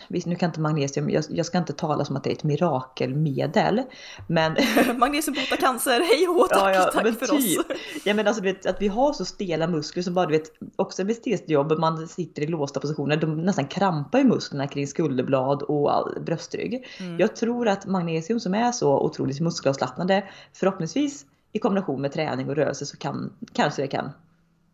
nu 0.09 0.35
kan 0.35 0.49
inte 0.49 0.61
magnesium, 0.61 1.11
jag, 1.11 1.25
jag, 1.29 1.47
ska 1.47 1.59
inte 1.59 1.73
tala 1.73 2.05
som 2.05 2.17
att 2.17 2.25
det 2.25 2.31
är 2.31 2.35
ett 2.35 2.45
mirakelmedel. 2.45 3.83
Men... 4.27 4.57
magnesium 4.99 5.35
botar 5.35 5.57
cancer, 5.57 6.01
hej 6.01 6.29
och 6.29 6.49
tack, 6.49 6.59
ja, 6.59 6.75
ja, 6.75 6.91
tack 6.93 7.19
för 7.19 7.27
typ. 7.27 7.61
oss. 7.61 7.77
Ja 8.05 8.15
men 8.15 8.27
alltså 8.27 8.43
vet, 8.43 8.67
att 8.67 8.83
vi 8.83 8.89
har 8.89 9.13
så 9.13 9.25
stela 9.25 9.67
muskler 9.67 10.03
som 10.03 10.15
bara 10.15 10.27
du 10.27 10.33
vet, 10.33 10.53
också 10.77 11.05
vid 11.05 11.51
jobb 11.51 11.79
man 11.79 12.09
sitter 12.09 12.43
i 12.43 12.47
låsta 12.47 12.81
positioner, 12.81 13.17
de 13.17 13.43
nästan 13.43 13.67
krampar 13.67 14.19
i 14.19 14.25
musklerna 14.25 14.69
kring 14.69 14.87
skulderblad 14.87 15.63
och 15.63 15.95
all, 15.95 16.21
bröstrygg. 16.21 16.87
Mm. 16.99 17.21
Jag 17.21 17.37
tror 17.37 17.69
att 17.69 17.87
magnesium 17.87 18.41
som 18.41 18.55
är 18.55 18.73
så 18.73 19.01
otroligt 19.01 19.41
muskelavslappnande, 19.41 20.25
förhoppningsvis 20.53 21.27
i 21.53 21.59
kombination 21.59 22.01
med 22.01 22.13
träning 22.13 22.49
och 22.49 22.57
rörelse 22.57 22.87
så 22.87 22.97
kan 22.97 23.33
kanske 23.53 23.83
det 23.83 23.89
kan 23.89 24.11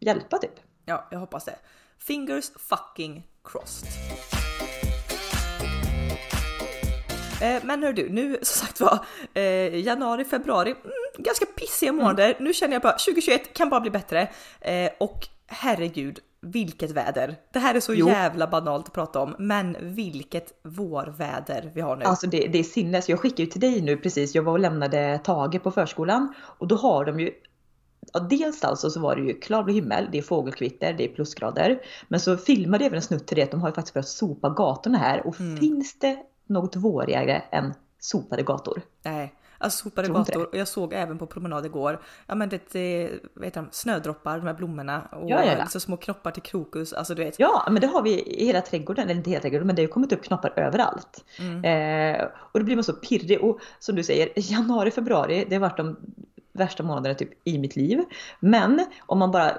hjälpa 0.00 0.38
typ. 0.38 0.65
Ja, 0.88 1.06
jag 1.10 1.18
hoppas 1.18 1.44
det. 1.44 1.56
Fingers 1.98 2.50
fucking 2.56 3.26
crossed. 3.44 3.88
Eh, 7.42 7.64
men 7.64 7.82
hör 7.82 7.92
du, 7.92 8.08
nu 8.08 8.38
som 8.42 8.66
sagt 8.66 8.80
var 8.80 8.98
eh, 9.34 9.78
januari, 9.78 10.24
februari, 10.24 10.70
mm, 10.70 10.92
ganska 11.18 11.46
pissiga 11.46 11.88
mm. 11.88 12.02
månader. 12.02 12.30
Mm. 12.30 12.44
Nu 12.44 12.52
känner 12.52 12.72
jag 12.72 12.82
bara 12.82 12.92
2021 12.92 13.54
kan 13.54 13.70
bara 13.70 13.80
bli 13.80 13.90
bättre 13.90 14.28
eh, 14.60 14.90
och 14.98 15.28
herregud 15.46 16.20
vilket 16.40 16.90
väder! 16.90 17.36
Det 17.52 17.58
här 17.58 17.74
är 17.74 17.80
så 17.80 17.94
jo. 17.94 18.08
jävla 18.08 18.46
banalt 18.46 18.86
att 18.86 18.92
prata 18.92 19.20
om, 19.20 19.36
men 19.38 19.76
vilket 19.80 20.52
vårväder 20.62 21.70
vi 21.74 21.80
har 21.80 21.96
nu. 21.96 22.04
Alltså 22.04 22.26
det, 22.26 22.46
det 22.46 22.58
är 22.58 22.62
sinnes. 22.62 23.08
Jag 23.08 23.20
skickade 23.20 23.42
ju 23.42 23.48
till 23.48 23.60
dig 23.60 23.80
nu 23.80 23.96
precis. 23.96 24.34
Jag 24.34 24.42
var 24.42 24.52
och 24.52 24.58
lämnade 24.58 25.20
Tage 25.24 25.62
på 25.62 25.70
förskolan 25.70 26.34
och 26.38 26.66
då 26.66 26.76
har 26.76 27.04
de 27.04 27.20
ju 27.20 27.30
ja, 28.12 28.20
dels 28.20 28.64
alltså 28.64 28.90
så 28.90 29.00
var 29.00 29.16
det 29.16 29.22
ju 29.22 29.40
klarblå 29.40 29.72
himmel, 29.72 30.08
det 30.12 30.18
är 30.18 30.22
fågelkvitter, 30.22 30.92
det 30.92 31.04
är 31.04 31.14
plusgrader. 31.14 31.80
Men 32.08 32.20
så 32.20 32.36
filmade 32.36 32.84
jag 32.84 32.86
även 32.86 32.96
en 32.96 33.02
snutt 33.02 33.26
till 33.26 33.36
det 33.36 33.42
att 33.42 33.50
de 33.50 33.60
har 33.60 33.68
ju 33.68 33.75
faktiskt 33.75 33.94
börjat 33.94 34.08
sopa 34.08 34.50
gatorna 34.50 34.98
här 34.98 35.26
och 35.26 35.40
mm. 35.40 35.56
finns 35.56 35.98
det 35.98 36.18
något 36.46 36.76
vårigare 36.76 37.42
än 37.50 37.75
sopade 37.98 38.42
gator? 38.42 38.82
Nej. 39.02 39.34
Alltså 39.58 39.82
sopade 39.82 40.08
gator 40.08 40.46
och 40.46 40.56
jag 40.56 40.68
såg 40.68 40.92
även 40.92 41.18
på 41.18 41.26
promenad 41.26 41.66
igår, 41.66 42.00
ja 42.26 42.34
men 42.34 42.48
det, 42.48 42.75
heter 43.42 43.60
de, 43.60 43.68
snödroppar, 43.70 44.38
de 44.38 44.46
här 44.46 44.54
blommorna 44.54 45.02
och 45.12 45.30
ja, 45.30 45.44
ja, 45.44 45.52
ja. 45.52 45.58
Liksom 45.62 45.80
små 45.80 45.96
knoppar 45.96 46.30
till 46.30 46.42
krokus. 46.42 46.92
Alltså 46.92 47.14
du 47.14 47.25
vet. 47.25 47.38
Ja 47.38 47.68
men 47.70 47.80
det 47.80 47.86
har 47.86 48.02
vi 48.02 48.22
i 48.22 48.46
hela 48.46 48.60
trädgården, 48.60 49.04
eller 49.04 49.14
inte 49.14 49.30
hela 49.30 49.42
trädgården 49.42 49.66
men 49.66 49.76
det 49.76 49.82
har 49.82 49.88
kommit 49.88 50.12
upp 50.12 50.22
knoppar 50.22 50.52
överallt. 50.56 51.25
Mm. 51.38 51.64
Eh, 51.64 52.26
och 52.52 52.60
då 52.60 52.64
blir 52.64 52.76
man 52.76 52.84
så 52.84 52.92
pirrig 52.92 53.40
och 53.44 53.60
som 53.78 53.96
du 53.96 54.02
säger, 54.02 54.28
januari, 54.52 54.90
februari, 54.90 55.46
det 55.48 55.54
har 55.54 55.60
varit 55.60 55.76
de 55.76 55.96
värsta 56.56 56.82
månaderna 56.82 57.14
typ 57.14 57.30
i 57.44 57.58
mitt 57.58 57.76
liv. 57.76 58.04
Men 58.40 58.86
om 59.06 59.18
man 59.18 59.30
bara, 59.30 59.52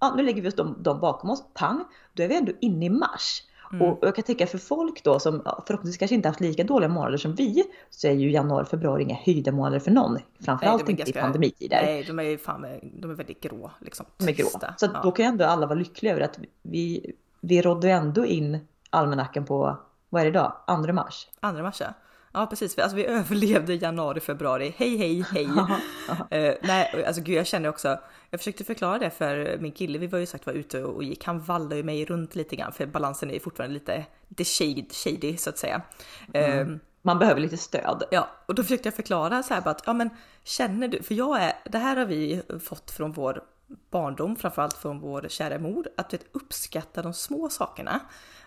ja, 0.00 0.14
nu 0.16 0.22
lägger 0.22 0.42
vi 0.42 0.48
oss 0.48 0.54
dem, 0.54 0.76
dem 0.82 1.00
bakom 1.00 1.30
oss, 1.30 1.44
pang, 1.54 1.84
då 2.12 2.22
är 2.22 2.28
vi 2.28 2.36
ändå 2.36 2.52
inne 2.60 2.86
i 2.86 2.90
mars. 2.90 3.42
Mm. 3.72 3.86
Och 3.86 3.98
jag 4.02 4.14
kan 4.14 4.24
tänka 4.24 4.46
för 4.46 4.58
folk 4.58 5.04
då 5.04 5.18
som 5.18 5.42
förhoppningsvis 5.66 5.98
kanske 5.98 6.14
inte 6.14 6.28
haft 6.28 6.40
lika 6.40 6.64
dåliga 6.64 6.88
månader 6.88 7.16
som 7.16 7.34
vi 7.34 7.64
så 7.90 8.08
är 8.08 8.12
ju 8.12 8.30
januari, 8.30 8.64
februari 8.64 9.02
inga 9.02 9.14
höjda 9.14 9.52
månader 9.52 9.78
för 9.78 9.90
någon. 9.90 10.18
Framförallt 10.44 10.82
nej, 10.82 10.90
inte 10.90 11.02
ganska, 11.02 11.18
i 11.18 11.22
pandemitider. 11.22 11.82
Nej, 11.82 12.04
de 12.04 12.18
är 12.18 12.36
fan 12.36 12.66
de 12.82 13.10
är 13.10 13.14
väldigt 13.14 13.40
grå 13.40 13.70
liksom. 13.80 14.06
De 14.16 14.28
är 14.28 14.32
grå. 14.32 14.46
Så 14.46 14.58
ja. 14.80 15.00
då 15.02 15.12
kan 15.12 15.24
ju 15.24 15.28
ändå 15.28 15.44
alla 15.44 15.66
vara 15.66 15.78
lyckliga 15.78 16.12
över 16.12 16.22
att 16.22 16.38
vi, 16.62 17.12
vi 17.40 17.62
rådde 17.62 17.90
ändå 17.90 18.26
in 18.26 18.58
almanackan 18.90 19.44
på, 19.44 19.78
vad 20.08 20.20
är 20.20 20.24
det 20.24 20.30
idag? 20.30 20.52
2 20.66 20.92
mars? 20.92 21.28
2 21.40 21.52
mars 21.52 21.80
ja. 21.80 21.86
Ja 22.32 22.46
precis, 22.46 22.78
alltså 22.78 22.96
vi 22.96 23.06
överlevde 23.06 23.74
januari, 23.74 24.20
februari. 24.20 24.74
Hej 24.76 24.96
hej 24.96 25.24
hej! 25.32 25.46
uh, 25.48 26.54
nej, 26.62 27.04
alltså 27.06 27.22
gud 27.22 27.34
jag 27.36 27.46
känner 27.46 27.68
också, 27.68 27.98
jag 28.30 28.40
försökte 28.40 28.64
förklara 28.64 28.98
det 28.98 29.10
för 29.10 29.58
min 29.60 29.72
kille, 29.72 29.98
vi 29.98 30.06
var 30.06 30.18
ju 30.18 30.26
sagt 30.26 30.46
var 30.46 30.52
ute 30.52 30.82
och 30.84 31.04
gick, 31.04 31.24
han 31.24 31.40
vallade 31.40 31.76
ju 31.76 31.82
mig 31.82 32.04
runt 32.04 32.34
lite 32.34 32.56
grann 32.56 32.72
för 32.72 32.86
balansen 32.86 33.30
är 33.30 33.34
ju 33.34 33.40
fortfarande 33.40 33.74
lite, 33.74 34.04
lite 34.28 34.44
shady, 34.44 34.84
shady 34.92 35.36
så 35.36 35.50
att 35.50 35.58
säga. 35.58 35.82
Mm. 36.32 36.68
Uh, 36.68 36.76
man 37.02 37.18
behöver 37.18 37.40
lite 37.40 37.56
stöd. 37.56 38.02
Ja, 38.10 38.28
och 38.46 38.54
då 38.54 38.62
försökte 38.62 38.86
jag 38.86 38.94
förklara 38.94 39.42
så 39.42 39.54
här 39.54 39.60
bara 39.60 39.70
att 39.70 39.82
ja 39.86 39.92
men 39.92 40.10
känner 40.44 40.88
du, 40.88 41.02
för 41.02 41.14
jag 41.14 41.42
är, 41.42 41.52
det 41.64 41.78
här 41.78 41.96
har 41.96 42.06
vi 42.06 42.42
fått 42.64 42.90
från 42.90 43.12
vår 43.12 43.42
barndom, 43.90 44.36
framförallt 44.36 44.76
från 44.76 45.00
vår 45.00 45.26
kära 45.28 45.58
mor, 45.58 45.88
att 45.96 46.14
vet, 46.14 46.24
uppskatta 46.32 47.02
de 47.02 47.14
små 47.14 47.48
sakerna. 47.48 48.00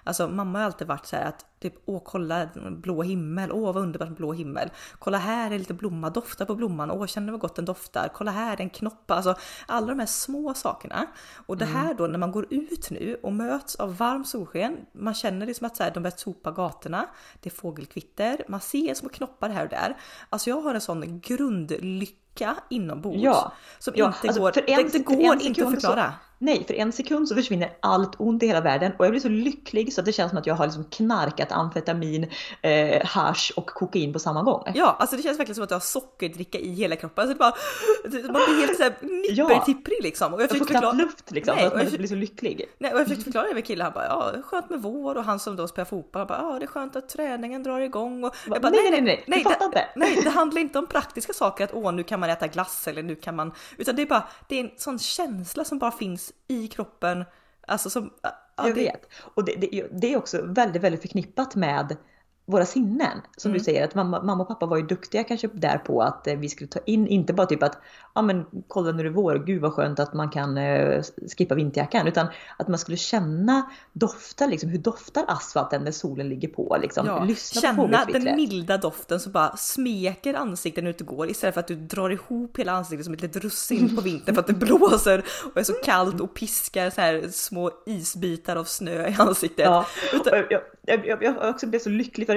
Alltså 0.04 0.28
mamma 0.28 0.60
har 0.60 0.66
alltid 0.66 0.88
varit 0.88 1.06
så 1.06 1.16
här 1.16 1.26
att 1.26 1.46
typ 1.60 1.74
åh 1.86 2.02
kolla 2.06 2.50
blå 2.72 3.04
himmel, 3.04 3.52
åh 3.52 3.74
vad 3.74 3.84
underbart 3.84 4.10
blå 4.10 4.34
himmel. 4.34 4.70
Kolla 5.00 5.18
här 5.18 5.52
är 5.52 5.60
lite 5.60 5.74
blomma, 5.74 6.10
dofta 6.10 6.46
på 6.46 6.56
blomman, 6.56 6.92
åh 6.92 7.06
känner 7.06 7.32
vad 7.32 7.42
gott 7.42 7.56
den 7.56 7.66
doftar. 7.66 8.10
Kolla 8.14 8.32
här 8.32 8.54
är 8.54 8.62
en 8.62 8.70
knopp, 8.70 9.12
alltså 9.12 9.36
alla 9.66 9.88
de 9.88 10.00
här 10.00 10.06
små 10.06 10.54
sakerna. 10.54 11.06
Och 11.46 11.58
det 11.58 11.66
här 11.66 11.94
då 11.94 12.08
när 12.08 12.20
man 12.20 12.32
går 12.32 12.48
ut 12.50 12.92
nu 12.92 13.18
och 13.24 13.34
möts 13.34 13.76
av 13.76 13.98
varm 13.98 14.26
solsken, 14.26 14.78
man 14.92 15.14
känner 15.14 15.46
liksom 15.46 15.68
att 15.68 15.78
så 15.78 15.84
här, 15.84 15.92
de 15.92 16.04
börjar 16.04 16.18
sopa 16.18 16.52
gatorna, 16.52 17.06
det 17.42 17.50
är 17.50 17.54
fågelkvitter, 17.54 18.46
man 18.48 18.62
ser 18.62 18.94
små 18.94 19.10
knoppar 19.10 19.50
här 19.50 19.64
och 19.64 19.70
där. 19.70 19.98
Alltså 20.30 20.50
jag 20.50 20.62
har 20.62 20.76
en 20.76 20.82
sån 20.82 21.20
grundlycka 21.20 22.56
inombords 22.70 23.24
Ja. 23.24 23.52
som 23.80 23.94
Ja, 23.98 24.06
inte 24.08 24.28
alltså, 24.28 24.42
går, 24.42 24.52
för 24.52 24.70
en 24.70 24.90
för 24.90 25.00
går 25.00 25.33
en 25.42 25.48
inte 25.48 25.52
att 25.64 25.68
sekund 25.68 25.82
så- 25.82 25.88
förklara. 25.88 26.14
Nej, 26.44 26.64
för 26.68 26.74
en 26.74 26.92
sekund 26.92 27.28
så 27.28 27.36
försvinner 27.36 27.70
allt 27.80 28.16
ont 28.18 28.44
i 28.44 28.48
hela 28.48 28.62
världen 28.62 28.92
och 29.00 29.06
jag 29.06 29.12
blir 29.12 29.22
så 29.22 29.30
lycklig 29.30 29.94
så 29.94 30.02
att 30.02 30.06
det 30.06 30.12
känns 30.14 30.30
som 30.30 30.38
att 30.40 30.48
jag 30.48 30.56
har 30.56 30.66
liksom 30.66 30.84
knarkat 30.84 31.52
amfetamin, 31.52 32.30
eh, 32.62 33.06
hasch 33.06 33.54
och 33.56 33.66
kokain 33.66 34.14
på 34.14 34.20
samma 34.20 34.44
gång. 34.44 34.64
Ja, 34.76 34.96
alltså 35.00 35.16
det 35.16 35.24
känns 35.24 35.40
verkligen 35.40 35.56
som 35.56 35.64
att 35.64 35.72
jag 35.72 35.76
har 35.76 35.82
sockerdricka 35.82 36.58
i 36.60 36.74
hela 36.74 36.96
kroppen. 36.96 37.22
Alltså 37.22 37.34
det 37.34 37.40
bara, 37.40 37.54
man 38.34 38.42
blir 38.48 38.66
helt 38.66 38.78
såhär 38.78 38.94
nippertipprig 39.02 39.98
liksom. 40.04 40.34
Och 40.34 40.40
jag 40.42 40.44
Jag 40.44 40.50
får 40.50 40.56
försökte 40.56 40.72
knappt 40.74 40.86
förklara, 40.86 41.06
luft 41.06 41.32
liksom 41.32 41.56
Nej, 41.56 41.64
för 41.64 41.68
att 41.68 41.84
man 41.84 41.84
jag- 41.92 41.98
blir 42.00 42.08
så 42.08 42.16
lycklig. 42.16 42.66
nej, 42.78 42.94
och 42.94 43.00
jag 43.00 43.06
försökte 43.06 43.24
förklara 43.24 43.48
det 43.48 43.54
med 43.54 43.66
killen, 43.66 43.84
han 43.86 43.94
bara 43.94 44.06
ja, 44.06 44.32
skönt 44.44 44.70
med 44.70 44.82
vår 44.82 45.16
och 45.18 45.24
han 45.24 45.40
som 45.40 45.56
då 45.56 45.68
spelar 45.68 45.86
fotboll, 45.86 46.20
han 46.20 46.28
bara 46.28 46.54
ja, 46.54 46.60
det 46.60 46.66
är 46.66 46.68
skönt 46.68 46.96
att 46.96 47.10
träningen 47.10 47.64
drar 47.64 47.80
igång. 47.80 48.24
Och 48.24 48.36
jag 48.48 48.62
bara, 48.62 48.70
nej, 48.70 48.92
nej, 48.92 49.02
nej, 49.02 49.24
nej, 49.28 49.40
du 49.44 49.44
fattar 49.50 49.72
det, 49.72 49.86
nej, 49.96 50.20
det 50.24 50.30
handlar 50.30 50.62
inte 50.62 50.80
om 50.80 50.88
praktiska 50.88 51.34
saker 51.34 51.64
att 51.64 51.74
åh, 51.74 51.92
nu 51.94 52.04
kan 52.04 52.20
man 52.20 52.30
äta 52.30 52.48
glass 52.48 52.88
eller 52.88 53.04
nu 53.04 53.16
kan 53.16 53.36
man, 53.36 53.52
utan 53.78 53.96
det 53.96 54.02
är 54.02 54.06
bara, 54.06 54.28
det 54.48 54.60
är 54.60 54.64
en 54.64 54.72
sån 54.78 55.00
känsla 55.00 55.64
som 55.64 55.80
bara 55.80 55.92
finns 55.92 56.33
i 56.48 56.68
kroppen. 56.68 57.26
Alltså 57.68 57.90
som, 57.90 58.14
ja, 58.22 58.32
Jag 58.58 58.66
det, 58.66 58.74
vet. 58.74 59.08
Och 59.34 59.46
det, 59.46 59.56
det, 59.56 59.88
det 59.92 60.14
är 60.14 60.18
också 60.18 60.42
väldigt, 60.46 60.82
väldigt 60.82 61.02
förknippat 61.02 61.56
med 61.56 61.98
våra 62.46 62.66
sinnen. 62.66 63.22
Som 63.38 63.50
Mm. 63.50 63.58
du 63.60 63.64
säger, 63.64 63.84
att 63.84 63.96
mamma, 63.96 64.24
mamma 64.24 64.42
och 64.42 64.48
pappa 64.48 64.66
var 64.66 64.78
ju 64.78 64.84
duktiga 64.84 65.24
kanske 65.24 65.48
där 65.54 65.78
på 65.78 66.02
att 66.02 66.28
eh, 66.28 66.36
vi 66.36 66.50
skulle 66.50 66.68
ta 66.68 66.80
in, 66.86 67.08
inte 67.08 67.34
bara 67.34 67.48
typ 67.48 67.64
att 67.64 67.78
ja 68.16 68.22
men 68.22 68.46
kolla 68.68 68.92
nu 68.92 69.00
är 69.00 69.04
det 69.04 69.10
vår, 69.10 69.36
gud 69.46 69.62
vad 69.62 69.74
skönt 69.74 70.00
att 70.00 70.14
man 70.14 70.30
kan 70.30 70.58
eh, 70.58 71.04
skippa 71.38 71.56
vinterjackan. 71.56 72.08
Utan 72.08 72.28
att 72.58 72.68
man 72.68 72.80
skulle 72.80 72.98
känna, 72.98 73.70
dofta 73.94 74.48
liksom, 74.48 74.70
hur 74.70 74.78
doftar 74.80 75.26
asfalten 75.28 75.84
när 75.84 75.92
solen 75.92 76.30
ligger 76.30 76.48
på? 76.48 76.78
Liksom. 76.82 77.06
Ja, 77.08 77.24
Lyssna 77.24 77.62
på 77.62 77.68
känna 77.68 77.76
fågelkvittret. 77.76 78.26
den 78.26 78.36
milda 78.36 78.78
doften 78.78 79.20
som 79.20 79.32
bara 79.32 79.58
smeker 79.58 80.34
ansiktet 80.34 80.84
när 80.84 80.92
du 80.92 80.94
inte 80.94 81.04
går 81.16 81.30
istället 81.30 81.54
för 81.54 81.60
att 81.62 81.68
du 81.68 81.76
drar 81.76 82.10
ihop 82.10 82.60
hela 82.60 82.72
ansiktet 82.72 83.06
som 83.06 83.14
ett 83.14 83.22
litet 83.22 83.44
russin 83.44 83.96
på 83.96 84.02
vintern 84.02 84.36
för 84.36 84.42
att 84.42 84.48
det 84.48 84.54
blåser 84.66 85.24
och 85.54 85.58
är 85.58 85.64
så 85.64 85.74
kallt 85.74 86.22
och 86.22 86.34
piskar 86.34 86.90
så 86.90 87.02
här 87.02 87.28
små 87.32 87.72
isbitar 87.86 88.56
av 88.56 88.64
snö 88.64 89.08
i 89.08 89.16
ansiktet. 89.20 89.66
Ja, 89.66 89.86
Utan- 90.14 90.34
och 90.40 90.46
jag, 90.50 90.62
jag, 90.86 91.08
jag, 91.08 91.24
jag 91.24 91.50
också 91.50 91.68
blev 91.68 91.80
så 91.80 91.90
lycklig 91.90 92.28
för 92.28 92.33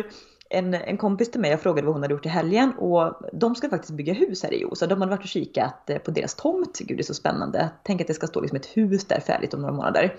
en, 0.51 0.75
en 0.75 0.97
kompis 0.97 1.31
till 1.31 1.41
mig, 1.41 1.51
jag 1.51 1.61
frågade 1.61 1.87
vad 1.87 1.95
hon 1.95 2.03
hade 2.03 2.15
gjort 2.15 2.27
i 2.27 2.29
helgen 2.29 2.73
och 2.73 3.15
de 3.33 3.55
ska 3.55 3.69
faktiskt 3.69 3.93
bygga 3.93 4.13
hus 4.13 4.43
här 4.43 4.55
i 4.55 4.61
Jo. 4.61 4.75
Så 4.75 4.87
de 4.87 5.01
hade 5.01 5.11
varit 5.11 5.23
och 5.23 5.29
kikat 5.29 5.91
eh, 5.91 5.99
på 5.99 6.11
deras 6.11 6.35
tomt. 6.35 6.79
Gud 6.79 6.99
det 6.99 7.03
är 7.03 7.05
så 7.05 7.15
spännande. 7.15 7.71
Tänk 7.83 8.01
att 8.01 8.07
det 8.07 8.15
ska 8.15 8.27
stå 8.27 8.41
liksom 8.41 8.57
ett 8.57 8.67
hus 8.67 9.05
där 9.05 9.21
färdigt 9.21 9.55
om 9.55 9.61
några 9.61 9.75
månader. 9.75 10.17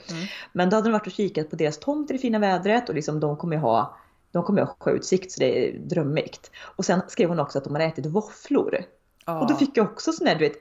Men 0.53 0.69
då 0.69 0.75
hade 0.75 0.87
de 0.87 0.91
varit 0.91 1.07
och 1.07 1.13
kikat 1.13 1.49
på 1.49 1.55
deras 1.55 1.77
tomt 1.77 2.09
i 2.09 2.13
det 2.13 2.19
fina 2.19 2.39
vädret 2.39 2.89
och 2.89 2.95
liksom 2.95 3.19
de 3.19 3.37
kommer 3.37 3.55
ju 3.55 3.61
ha 3.61 3.97
de 4.31 4.43
kommer 4.43 4.61
ha 4.61 4.75
sjöutsikt 4.79 5.31
så 5.31 5.39
det 5.39 5.69
är 5.69 5.79
drömmigt. 5.79 6.51
Och 6.59 6.85
sen 6.85 7.01
skrev 7.07 7.29
hon 7.29 7.39
också 7.39 7.57
att 7.57 7.63
de 7.63 7.73
hade 7.73 7.85
ätit 7.85 8.05
våfflor. 8.05 8.83
Ja. 9.25 9.41
Och 9.41 9.47
då 9.47 9.55
fick 9.55 9.77
jag 9.77 9.85
också 9.85 10.11
sån 10.11 10.27
här, 10.27 10.35
du 10.35 10.47
vet, 10.47 10.57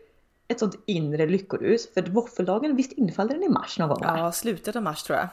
ett 0.48 0.58
sånt 0.58 0.78
inre 0.86 1.26
lyckorus. 1.26 1.94
För 1.94 2.02
våffeldagen, 2.02 2.76
visst 2.76 2.92
infaller 2.92 3.34
den 3.34 3.42
i 3.42 3.48
mars 3.48 3.78
någon 3.78 3.88
gång? 3.88 3.98
Ja, 4.02 4.32
slutet 4.32 4.76
av 4.76 4.82
mars 4.82 5.02
tror 5.02 5.18
jag. 5.18 5.28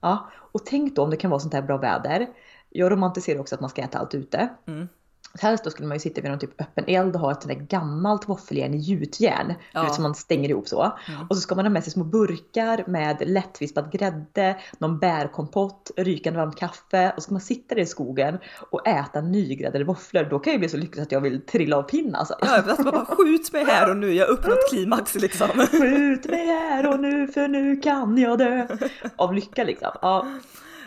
Ja, 0.00 0.30
och 0.52 0.66
tänk 0.66 0.96
då 0.96 1.02
om 1.02 1.10
det 1.10 1.16
kan 1.16 1.30
vara 1.30 1.40
sånt 1.40 1.54
här 1.54 1.62
bra 1.62 1.76
väder. 1.76 2.28
Jag 2.70 2.92
romantiserar 2.92 3.40
också 3.40 3.54
att 3.54 3.60
man 3.60 3.70
ska 3.70 3.82
äta 3.82 3.98
allt 3.98 4.14
ute. 4.14 4.48
Mm. 4.66 4.88
Helst 5.38 5.64
då 5.64 5.70
skulle 5.70 5.88
man 5.88 5.96
ju 5.96 6.00
sitta 6.00 6.20
vid 6.20 6.30
någon 6.30 6.40
typ 6.40 6.60
öppen 6.60 6.84
eld 6.86 7.14
och 7.14 7.20
ha 7.20 7.32
ett 7.32 7.42
sånt 7.42 7.58
där 7.58 7.64
gammalt 7.64 8.28
våffeljärn 8.28 8.74
i 8.74 8.78
gjutjärn. 8.78 9.54
Ja. 9.72 9.82
Vet, 9.82 9.94
som 9.94 10.02
man 10.02 10.14
stänger 10.14 10.48
ihop 10.48 10.68
så. 10.68 10.82
Mm. 10.82 11.26
Och 11.28 11.36
så 11.36 11.42
ska 11.42 11.54
man 11.54 11.64
ha 11.64 11.70
med 11.70 11.84
sig 11.84 11.92
små 11.92 12.04
burkar 12.04 12.84
med 12.86 13.28
lättvispad 13.28 13.92
grädde, 13.92 14.56
någon 14.78 14.98
bärkompott, 14.98 15.90
rykande 15.96 16.38
varmt 16.38 16.56
kaffe. 16.56 17.10
Och 17.10 17.14
så 17.16 17.20
ska 17.20 17.32
man 17.32 17.40
sitta 17.40 17.74
där 17.74 17.82
i 17.82 17.86
skogen 17.86 18.38
och 18.70 18.88
äta 18.88 19.20
nygräddade 19.20 19.84
våfflor. 19.84 20.24
Då 20.30 20.38
kan 20.38 20.52
jag 20.52 20.60
bli 20.60 20.68
så 20.68 20.76
lycklig 20.76 21.02
att 21.02 21.12
jag 21.12 21.20
vill 21.20 21.46
trilla 21.46 21.76
av 21.76 21.82
pinn 21.82 22.14
alltså. 22.14 22.34
Ja, 22.40 22.62
alltså 22.68 22.82
bara 22.82 23.04
skjut 23.04 23.52
mig 23.52 23.64
här 23.64 23.90
och 23.90 23.96
nu, 23.96 24.12
jag 24.12 24.26
har 24.26 24.32
uppnått 24.32 24.70
klimax 24.70 25.14
liksom. 25.14 25.48
Skjut 25.70 26.30
mig 26.30 26.46
här 26.46 26.86
och 26.94 27.00
nu 27.00 27.28
för 27.28 27.48
nu 27.48 27.76
kan 27.76 28.18
jag 28.18 28.38
dö. 28.38 28.66
Av 29.16 29.34
lycka 29.34 29.64
liksom. 29.64 29.90
Ja. 30.02 30.26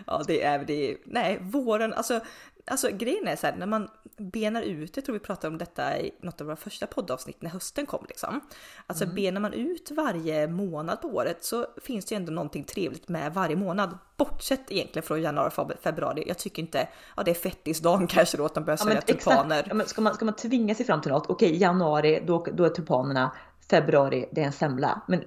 Ja, 0.08 0.22
det 0.28 0.44
är 0.44 0.60
det. 0.66 0.92
är- 0.92 0.98
Nej, 1.06 1.38
våren, 1.42 1.94
alltså, 1.94 2.20
alltså 2.68 2.90
grejen 2.92 3.28
är 3.28 3.36
så 3.36 3.48
här 3.48 3.56
när 3.56 3.66
man 3.66 3.90
benar 4.18 4.62
ut, 4.62 4.96
jag 4.98 5.06
tror 5.06 5.14
vi 5.14 5.20
pratade 5.20 5.48
om 5.48 5.58
detta 5.58 6.00
i 6.00 6.12
något 6.22 6.42
av 6.42 6.48
våra 6.48 6.56
första 6.56 6.88
poddavsnitt 6.88 7.42
när 7.42 7.50
hösten 7.50 7.86
kom 7.86 8.06
liksom. 8.10 8.42
Alltså 8.88 9.06
benar 9.06 9.42
man 9.42 9.54
ut 9.54 9.92
varje 9.92 10.48
månad 10.48 11.02
på 11.02 11.08
året 11.08 11.44
så 11.44 11.68
finns 11.84 12.06
det 12.06 12.16
ju 12.16 12.20
ändå 12.20 12.32
någonting 12.32 12.64
trevligt 12.64 13.10
med 13.10 13.34
varje 13.34 13.56
månad. 13.56 13.98
Bortsett 14.18 14.72
egentligen 14.72 15.04
från 15.04 15.22
januari, 15.22 15.50
feb- 15.50 15.78
februari. 15.82 16.24
Jag 16.28 16.38
tycker 16.38 16.62
inte, 16.62 16.88
ja 17.18 17.24
det 17.24 17.32
är 17.32 17.36
fettisdagen 17.36 18.08
kanske 18.16 18.38
då 18.38 18.46
att 18.46 18.54
de 18.54 18.64
börjar 18.66 18.78
Ja, 18.82 18.86
sälja 18.86 19.02
tulpaner. 19.02 19.66
Ja, 19.68 19.74
men 19.74 19.88
ska, 19.88 20.02
man, 20.02 20.14
ska 20.14 20.26
man 20.26 20.36
tvinga 20.36 20.76
sig 20.76 20.86
fram 20.86 21.02
till 21.02 21.12
något, 21.12 21.30
okej 21.30 21.58
januari 21.62 22.24
då, 22.28 22.46
då 22.54 22.66
är 22.66 22.70
tulpanerna, 22.70 23.32
februari 23.70 24.30
det 24.32 24.42
är 24.42 24.46
en 24.46 24.52
semla. 24.54 25.02
Men 25.08 25.24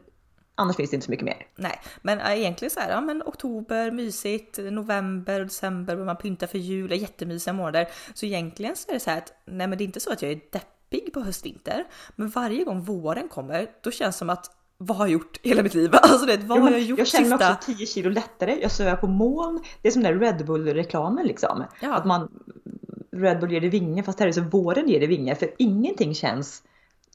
annars 0.56 0.76
finns 0.76 0.90
det 0.90 0.94
inte 0.94 1.04
så 1.04 1.10
mycket 1.10 1.24
mer. 1.24 1.46
Nej, 1.56 1.80
men 2.02 2.20
äh, 2.20 2.38
egentligen 2.38 2.70
så 2.70 2.80
här, 2.80 2.90
ja 2.90 3.00
men 3.00 3.22
oktober, 3.26 3.90
mysigt, 3.90 4.58
november 4.58 5.40
december 5.40 5.94
börjar 5.94 6.06
man 6.06 6.16
pynta 6.16 6.46
för 6.46 6.58
jul, 6.58 6.92
är 6.92 6.96
jättemysiga 6.96 7.54
månader. 7.54 7.88
Så 8.14 8.26
egentligen 8.26 8.76
så 8.76 8.90
är 8.90 8.94
det 8.94 9.00
så 9.00 9.10
här 9.10 9.18
att, 9.18 9.32
nej 9.44 9.66
men 9.66 9.78
det 9.78 9.84
är 9.84 9.86
inte 9.86 10.00
så 10.00 10.12
att 10.12 10.22
jag 10.22 10.30
är 10.30 10.40
deppig 10.52 11.12
på 11.12 11.20
höstvinter, 11.20 11.84
men 12.16 12.28
varje 12.28 12.64
gång 12.64 12.80
våren 12.80 13.28
kommer, 13.28 13.70
då 13.82 13.90
känns 13.90 14.14
det 14.14 14.18
som 14.18 14.30
att 14.30 14.50
vad 14.78 14.98
har 14.98 15.06
jag 15.06 15.12
gjort 15.12 15.40
hela 15.42 15.62
mitt 15.62 15.74
liv? 15.74 15.90
Alltså 16.02 16.26
det, 16.26 16.36
vad 16.36 16.58
Jo, 16.58 16.64
har 16.64 16.70
jag 16.70 16.80
gjort 16.80 16.98
jag 16.98 17.08
känner 17.08 17.28
mig 17.28 17.38
sista... 17.38 17.52
också 17.52 17.72
10 17.72 17.86
kilo 17.86 18.10
lättare, 18.10 18.58
jag 18.62 18.70
svävar 18.70 18.96
på 18.96 19.06
moln. 19.06 19.62
Det 19.82 19.88
är 19.88 19.92
som 19.92 20.02
den 20.02 20.18
där 20.18 20.20
Red 20.20 20.46
Bull-reklamen 20.46 21.26
liksom. 21.26 21.64
Ja. 21.80 21.94
Att 21.94 22.04
man, 22.06 22.28
Red 23.12 23.40
Bull 23.40 23.52
ger 23.52 23.60
dig 23.60 23.70
vingar 23.70 24.02
fast 24.02 24.18
här 24.18 24.26
är 24.26 24.30
det 24.30 24.34
så 24.34 24.42
våren 24.42 24.88
ger 24.88 24.98
dig 24.98 25.08
vingar. 25.08 25.34
För 25.34 25.54
ingenting 25.58 26.14
känns 26.14 26.62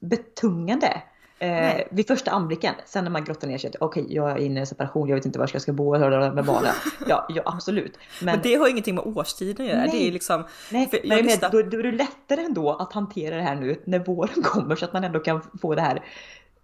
betungande. 0.01 1.01
Eh, 1.41 1.81
vid 1.91 2.07
första 2.07 2.31
anblicken, 2.31 2.75
sen 2.85 3.03
när 3.03 3.11
man 3.11 3.23
grottar 3.23 3.47
ner 3.47 3.57
sig, 3.57 3.71
okej 3.79 4.05
jag 4.09 4.31
är 4.31 4.37
inne 4.37 4.55
i 4.55 4.59
en 4.59 4.67
separation, 4.67 5.09
jag 5.09 5.15
vet 5.15 5.25
inte 5.25 5.39
var 5.39 5.49
jag 5.53 5.61
ska 5.61 5.73
bo 5.73 5.97
med 5.99 6.45
barnen. 6.45 6.73
Ja, 7.07 7.25
ja 7.29 7.41
absolut. 7.45 7.97
Men, 8.21 8.25
Men 8.35 8.39
det 8.43 8.55
har 8.55 8.67
ingenting 8.67 8.95
med 8.95 9.03
årstiden 9.07 9.65
att 9.65 9.71
göra. 9.71 9.81
Nej. 9.81 9.89
Det 9.91 10.07
är 10.07 10.11
liksom... 10.11 10.43
nej, 10.71 10.89
men 10.91 11.17
jag 11.17 11.25
lyssnar- 11.25 11.49
då, 11.49 11.61
då 11.61 11.79
är 11.79 11.83
det 11.83 11.91
lättare 11.91 12.41
ändå 12.43 12.71
att 12.71 12.93
hantera 12.93 13.35
det 13.35 13.41
här 13.41 13.55
nu 13.55 13.81
när 13.85 13.99
våren 13.99 14.43
kommer 14.43 14.75
så 14.75 14.85
att 14.85 14.93
man 14.93 15.03
ändå 15.03 15.19
kan 15.19 15.41
få 15.61 15.75
det 15.75 15.81
här 15.81 16.03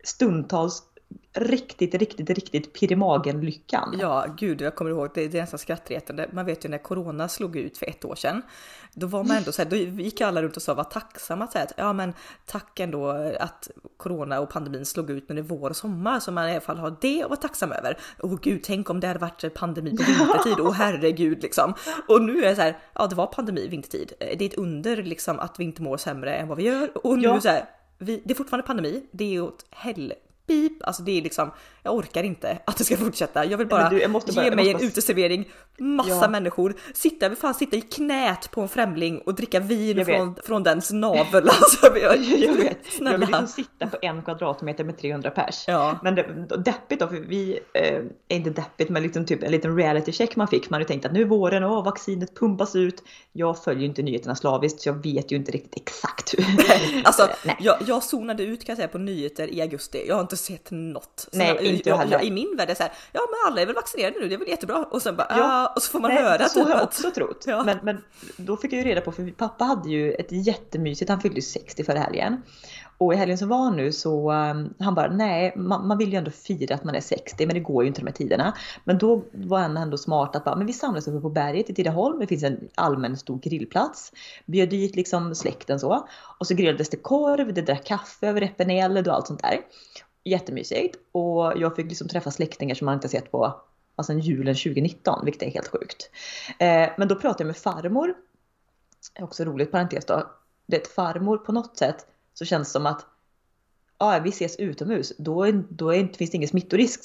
stundtals 0.03 0.83
riktigt, 1.33 1.95
riktigt, 1.95 2.29
riktigt 2.29 2.73
pirr 2.73 2.91
i 2.91 2.95
magen-lyckan. 2.95 3.97
Ja, 3.99 4.25
gud, 4.37 4.61
jag 4.61 4.75
kommer 4.75 4.91
ihåg, 4.91 5.09
det, 5.13 5.27
det 5.27 5.37
är 5.37 5.41
nästan 5.41 5.59
skrattretande. 5.59 6.29
Man 6.31 6.45
vet 6.45 6.65
ju 6.65 6.69
när 6.69 6.77
corona 6.77 7.27
slog 7.27 7.55
ut 7.55 7.77
för 7.77 7.85
ett 7.89 8.05
år 8.05 8.15
sedan. 8.15 8.41
Då 8.93 9.07
var 9.07 9.23
man 9.23 9.37
ändå 9.37 9.51
så 9.51 9.61
här, 9.61 9.69
då 9.69 9.75
gick 9.75 10.21
alla 10.21 10.41
runt 10.43 10.55
och 10.55 10.61
sa 10.61 10.73
var 10.73 10.83
tacksamma. 10.83 11.47
Så 11.47 11.57
här, 11.57 11.65
att, 11.65 11.73
ja, 11.77 11.93
men 11.93 12.13
tack 12.45 12.79
ändå 12.79 13.09
att 13.39 13.69
corona 13.97 14.39
och 14.39 14.49
pandemin 14.49 14.85
slog 14.85 15.09
ut 15.09 15.29
när 15.29 15.35
det 15.35 15.41
är 15.41 15.43
vår 15.43 15.69
och 15.69 15.75
sommar 15.75 16.19
så 16.19 16.31
man 16.31 16.49
i 16.49 16.51
alla 16.51 16.61
fall 16.61 16.77
har 16.77 16.97
det 17.01 17.23
att 17.23 17.29
vara 17.29 17.39
tacksam 17.39 17.71
över. 17.71 17.97
Åh 18.19 18.39
gud, 18.41 18.63
tänk 18.63 18.89
om 18.89 18.99
det 18.99 19.07
hade 19.07 19.19
varit 19.19 19.53
pandemi 19.53 19.97
på 19.97 20.03
vintertid. 20.03 20.59
Åh 20.59 20.73
herregud 20.73 21.41
liksom. 21.43 21.73
Och 22.07 22.21
nu 22.21 22.43
är 22.43 22.49
det 22.49 22.55
så 22.55 22.61
här, 22.61 22.77
ja, 22.93 23.07
det 23.07 23.15
var 23.15 23.27
pandemi 23.27 23.67
vintertid. 23.67 24.13
Det 24.19 24.41
är 24.41 24.45
ett 24.45 24.53
under 24.53 24.97
liksom 24.97 25.39
att 25.39 25.59
vi 25.59 25.63
inte 25.63 25.81
mår 25.81 25.97
sämre 25.97 26.35
än 26.35 26.47
vad 26.47 26.57
vi 26.57 26.63
gör 26.63 27.07
och 27.07 27.17
nu 27.17 27.23
Ja. 27.23 27.41
så 27.41 27.49
här, 27.49 27.65
vi, 27.97 28.21
det 28.25 28.33
är 28.33 28.35
fortfarande 28.35 28.67
pandemi. 28.67 29.03
Det 29.11 29.35
är 29.35 29.41
åt 29.41 29.65
hell 29.69 30.13
pip, 30.47 30.83
alltså 30.83 31.03
det 31.03 31.11
är 31.17 31.21
liksom, 31.21 31.51
jag 31.83 31.95
orkar 31.95 32.23
inte 32.23 32.57
att 32.65 32.77
det 32.77 32.83
ska 32.83 32.97
fortsätta. 32.97 33.45
Jag 33.45 33.57
vill 33.57 33.67
bara 33.67 33.89
du, 33.89 34.01
jag 34.01 34.11
bara- 34.11 34.23
ge 34.27 34.41
jag 34.43 34.55
mig 34.55 34.65
måste 34.73 34.83
en 34.85 34.89
uteservering, 34.89 35.49
massa 35.77 36.09
Ja. 36.09 36.27
människor, 36.29 36.75
sitta, 36.93 37.25
jag 37.25 37.29
vill 37.29 37.37
fan 37.39 37.53
sitta 37.53 37.75
i 37.77 37.81
knät 37.81 38.51
på 38.51 38.61
en 38.61 38.67
främling 38.67 39.21
och 39.25 39.35
dricka 39.35 39.59
vin 39.59 39.97
Jag 39.97 40.05
från, 40.07 40.35
från 40.43 40.63
dens 40.63 40.91
navel. 40.91 41.49
Alltså, 41.49 41.97
jag, 41.97 42.17
Jag 42.17 42.53
vet, 42.53 42.77
jag 42.99 43.11
vill 43.11 43.19
liksom 43.19 43.47
sitta 43.47 43.87
på 43.87 43.97
en 44.01 44.21
kvadratmeter 44.21 44.83
med 44.83 44.97
300 44.97 45.31
pers. 45.31 45.63
Ja. 45.67 45.99
Men 46.03 46.15
det, 46.15 46.23
deppigt 46.65 46.99
då, 46.99 47.07
för 47.07 47.15
vi, 47.15 47.59
eh, 47.73 47.95
är 48.27 48.35
inte 48.37 48.49
deppigt 48.49 48.89
men 48.89 49.03
liksom 49.03 49.25
typ 49.25 49.43
en 49.43 49.51
liten 49.51 49.77
reality 49.77 50.11
check 50.11 50.35
man 50.35 50.47
fick. 50.47 50.69
Man 50.69 50.77
hade 50.77 50.87
tänkt 50.87 51.05
att 51.05 51.11
nu 51.13 51.21
är 51.21 51.25
våren, 51.25 51.63
åh, 51.63 51.83
vaccinet 51.85 52.35
pumpas 52.39 52.75
ut. 52.75 53.03
Jag 53.33 53.63
följer 53.63 53.81
ju 53.81 53.87
inte 53.87 54.01
nyheterna 54.01 54.35
slaviskt 54.35 54.81
så 54.81 54.89
jag 54.89 55.03
vet 55.03 55.31
ju 55.31 55.35
inte 55.35 55.51
riktigt 55.51 55.75
exakt 55.87 56.33
hur. 56.37 56.45
Alltså, 57.03 57.29
Nej. 57.45 57.55
jag, 57.59 57.75
jag 57.87 58.03
zonade 58.03 58.43
ut 58.43 58.65
kan 58.65 58.73
jag 58.73 58.77
säga 58.77 58.87
på 58.87 58.97
nyheter 58.97 59.53
i 59.53 59.61
augusti. 59.61 60.05
Jag 60.07 60.15
har 60.15 60.21
inte 60.21 60.36
sett 60.37 60.67
något. 60.71 61.27
Så 61.31 61.37
Nej, 61.37 61.47
jag, 61.47 61.61
inte 61.61 61.89
jag 61.89 61.97
heller. 61.97 62.23
I 62.23 62.31
min 62.31 62.55
värld 62.57 62.65
är 62.69 62.73
det 62.73 62.75
så 62.75 62.83
här, 62.83 62.91
ja 63.11 63.21
men 63.29 63.51
alla 63.51 63.61
är 63.61 63.65
väl 63.65 63.75
vaccinerade 63.75 64.19
nu, 64.19 64.27
det 64.27 64.35
är 64.35 64.39
väl 64.39 64.47
jättebra. 64.47 64.85
Och 64.91 65.01
sen 65.01 65.15
bara, 65.15 65.27
Ja. 65.29 65.37
ja. 65.37 65.73
och 65.75 65.81
så 65.81 65.91
får 65.91 65.99
man 65.99 66.11
Nej, 66.13 66.23
höra 66.23 66.45
så 66.49 66.53
typ 66.59 66.63
har 66.63 66.69
jag 66.69 66.79
att- 66.81 66.87
också 66.87 67.11
trott. 67.11 67.43
Ja. 67.47 67.63
Men, 67.63 67.77
men 67.83 68.03
då 68.37 68.57
fick 68.57 68.73
jag 68.73 68.77
ju 68.77 68.83
reda 68.85 69.01
på, 69.01 69.11
för 69.11 69.31
pappa 69.31 69.63
hade 69.65 69.89
ju 69.89 70.13
ett 70.13 70.31
jättemysigt, 70.31 71.09
han 71.09 71.21
fyllde 71.21 71.35
ju 71.35 71.41
60 71.41 71.83
förra 71.83 71.99
helgen. 71.99 72.41
Och 72.99 73.13
i 73.13 73.17
helgen 73.17 73.37
som 73.37 73.49
var 73.49 73.71
nu 73.71 73.91
så 73.91 74.31
um, 74.31 74.73
han 74.79 74.95
bara 74.95 75.07
nej 75.11 75.53
man, 75.55 75.87
man, 75.87 75.97
vill 75.97 76.11
ju 76.11 76.17
ändå 76.17 76.31
fira 76.31 76.75
att 76.75 76.83
man 76.83 76.95
är 76.95 77.01
60 77.01 77.45
men 77.45 77.53
det 77.53 77.59
går 77.59 77.83
ju 77.83 77.87
inte 77.87 78.01
de 78.01 78.07
här 78.07 78.13
tiderna. 78.13 78.53
Men 78.83 78.97
då 78.97 79.23
var 79.31 79.59
han 79.59 79.77
ändå 79.77 79.97
smart 79.97 80.35
att 80.35 80.43
bara, 80.43 80.55
men 80.55 80.67
vi 80.67 80.73
samlas 80.73 81.07
uppe 81.07 81.19
på 81.21 81.29
berget 81.29 81.69
i 81.69 81.73
Tidaholm. 81.73 82.19
Det 82.19 82.27
finns 82.27 82.43
en 82.43 82.59
allmän 82.75 83.17
stor 83.17 83.39
grillplats. 83.39 84.11
Bjöd 84.45 84.69
dit 84.69 84.95
liksom 84.95 85.35
släkten 85.35 85.79
så. 85.79 86.07
Och 86.39 86.47
så 86.47 86.53
grillades 86.55 86.89
det 86.89 86.97
korv, 86.97 87.53
det 87.53 87.61
drack 87.61 87.85
kaffe 87.85 88.27
över 88.27 88.41
repenel 88.41 88.97
och 88.97 89.07
allt 89.13 89.27
sånt 89.27 89.41
där. 89.41 89.59
Jättemysigt. 90.27 90.95
Och 91.11 91.53
jag 91.55 91.75
fick 91.75 91.85
liksom 91.85 92.07
träffa 92.07 92.31
släktingar 92.31 92.75
som 92.75 92.85
man 92.85 92.93
inte 92.93 93.09
sett 93.09 93.31
på 93.31 93.61
alltså 93.95 94.13
julen 94.13 94.55
2019, 94.55 95.25
vilket 95.25 95.43
är 95.43 95.49
helt 95.51 95.67
sjukt. 95.67 96.09
Eh, 96.59 96.89
men 96.97 97.07
då 97.07 97.15
pratade 97.15 97.43
jag 97.43 97.47
med 97.47 97.57
farmor. 97.57 98.13
Också 99.19 99.43
roligt 99.43 99.71
parentes 99.71 100.05
då. 100.05 100.31
Det 100.65 100.87
farmor 100.87 101.37
på 101.37 101.51
något 101.51 101.77
sätt 101.77 102.07
så 102.33 102.45
känns 102.45 102.67
det 102.67 102.71
som 102.71 102.85
att 102.85 103.05
ja, 103.97 104.19
vi 104.23 104.29
ses 104.29 104.55
utomhus, 104.55 105.13
då, 105.17 105.43
är, 105.43 105.63
då 105.69 105.93
är, 105.93 106.07
finns 106.07 106.31
det 106.31 106.35
ingen 106.35 106.49
smittorisk. 106.49 107.01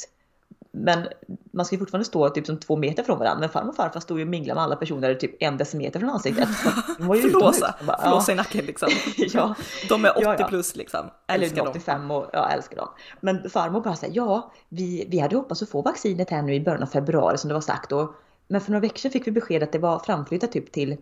Men 0.75 1.09
man 1.52 1.67
ska 1.67 1.75
ju 1.75 1.79
fortfarande 1.79 2.05
stå 2.05 2.29
typ 2.29 2.47
som 2.47 2.61
två 2.61 2.76
meter 2.76 3.02
från 3.02 3.19
varandra. 3.19 3.41
Men 3.41 3.49
farmor 3.49 3.69
och 3.69 3.76
farfar 3.76 4.00
stod 4.00 4.19
ju 4.19 4.25
och 4.25 4.31
minglade 4.31 4.55
med 4.55 4.64
alla 4.64 4.76
personer 4.76 5.14
typ 5.14 5.43
en 5.43 5.57
decimeter 5.57 6.00
från 6.00 6.11
ansiktet. 6.11 6.49
De 6.99 7.07
var 7.07 7.17
ju 7.17 7.31
Flåsa, 7.31 7.75
bara, 7.87 8.09
Flåsa 8.09 8.33
i 8.33 8.35
nacken 8.35 8.64
liksom. 8.64 8.88
ja. 9.17 9.55
De 9.88 10.05
är 10.05 10.11
80 10.11 10.23
ja, 10.23 10.37
ja. 10.38 10.49
plus 10.49 10.76
liksom. 10.76 11.11
Älskar 11.26 11.61
Eller 11.61 11.71
85 11.71 12.11
och 12.11 12.31
ja, 12.33 12.49
älskar 12.49 12.76
dem. 12.76 12.88
Men 13.21 13.50
farmor 13.50 13.81
bara 13.81 13.97
säger 13.97 14.17
ja, 14.17 14.52
vi, 14.69 15.07
vi 15.09 15.19
hade 15.19 15.37
hoppats 15.37 15.62
att 15.62 15.69
få 15.69 15.83
vaccinet 15.83 16.31
här 16.31 16.43
nu 16.43 16.55
i 16.55 16.61
början 16.61 16.83
av 16.83 16.87
februari 16.87 17.38
som 17.38 17.49
det 17.49 17.55
var 17.55 17.61
sagt. 17.61 17.93
Och, 17.93 18.14
men 18.49 18.61
för 18.61 18.71
några 18.71 18.81
veckor 18.81 18.99
sedan 18.99 19.11
fick 19.11 19.26
vi 19.26 19.31
besked 19.31 19.62
att 19.62 19.73
det 19.73 19.79
var 19.79 19.99
framflyttat 19.99 20.52
typ 20.52 20.73
till 20.73 20.97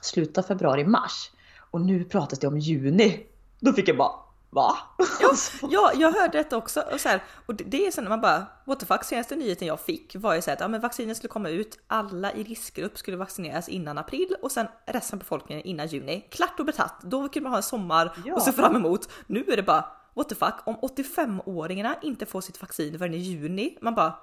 slutet 0.00 0.38
av 0.38 0.42
februari, 0.42 0.84
mars. 0.84 1.30
Och 1.70 1.80
nu 1.80 2.04
pratas 2.04 2.38
det 2.38 2.46
om 2.46 2.58
juni. 2.58 3.26
Då 3.60 3.72
fick 3.72 3.88
jag 3.88 3.96
bara 3.96 4.25
Va? 4.50 4.76
Ja, 5.20 5.34
ja 5.70 5.92
jag 5.94 6.12
hörde 6.12 6.38
detta 6.38 6.56
också. 6.56 6.80
Och, 6.92 7.00
så 7.00 7.08
här, 7.08 7.22
och 7.46 7.54
det 7.54 7.86
är 7.86 7.90
så 7.90 8.00
när 8.00 8.08
man 8.08 8.20
bara 8.20 8.46
what 8.64 8.80
the 8.80 8.86
fuck. 8.86 9.04
Senaste 9.04 9.36
nyheten 9.36 9.68
jag 9.68 9.80
fick 9.80 10.16
var 10.16 10.34
ju 10.34 10.42
så 10.42 10.50
att 10.50 10.60
ja, 10.60 10.68
men 10.68 10.80
vaccinet 10.80 11.16
skulle 11.16 11.28
komma 11.28 11.48
ut. 11.48 11.78
Alla 11.86 12.32
i 12.32 12.42
riskgrupp 12.42 12.98
skulle 12.98 13.16
vaccineras 13.16 13.68
innan 13.68 13.98
april 13.98 14.36
och 14.42 14.52
sen 14.52 14.66
resten 14.86 15.16
av 15.16 15.18
befolkningen 15.18 15.64
innan 15.64 15.86
juni. 15.86 16.28
Klart 16.30 16.60
och 16.60 16.66
betatt. 16.66 17.00
Då 17.02 17.28
kunde 17.28 17.40
man 17.40 17.52
ha 17.52 17.56
en 17.56 17.62
sommar 17.62 18.16
ja. 18.24 18.34
och 18.34 18.42
se 18.42 18.52
fram 18.52 18.76
emot. 18.76 19.08
Nu 19.26 19.44
är 19.48 19.56
det 19.56 19.62
bara 19.62 19.84
what 20.14 20.28
the 20.28 20.34
fuck. 20.34 20.54
Om 20.64 20.76
85-åringarna 20.76 21.94
inte 22.02 22.26
får 22.26 22.40
sitt 22.40 22.62
vaccin 22.62 22.98
förrän 22.98 23.14
i 23.14 23.18
juni. 23.18 23.78
Man 23.80 23.94
bara 23.94 24.14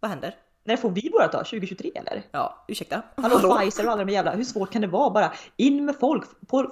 vad 0.00 0.10
händer? 0.10 0.36
När 0.64 0.76
får 0.76 0.90
vi 0.90 1.08
vårat 1.12 1.32
då? 1.32 1.38
2023 1.38 1.90
eller? 1.94 2.22
Ja, 2.30 2.64
ursäkta. 2.68 3.02
Hallå, 3.16 3.36
Hallå. 3.36 3.58
Pfizer 3.58 3.86
och 3.86 3.92
alla 3.92 4.04
de 4.04 4.12
jävla, 4.12 4.34
hur 4.34 4.44
svårt 4.44 4.72
kan 4.72 4.82
det 4.82 4.88
vara 4.88 5.10
bara? 5.10 5.32
In 5.56 5.84
med 5.84 5.96
folk, 6.00 6.24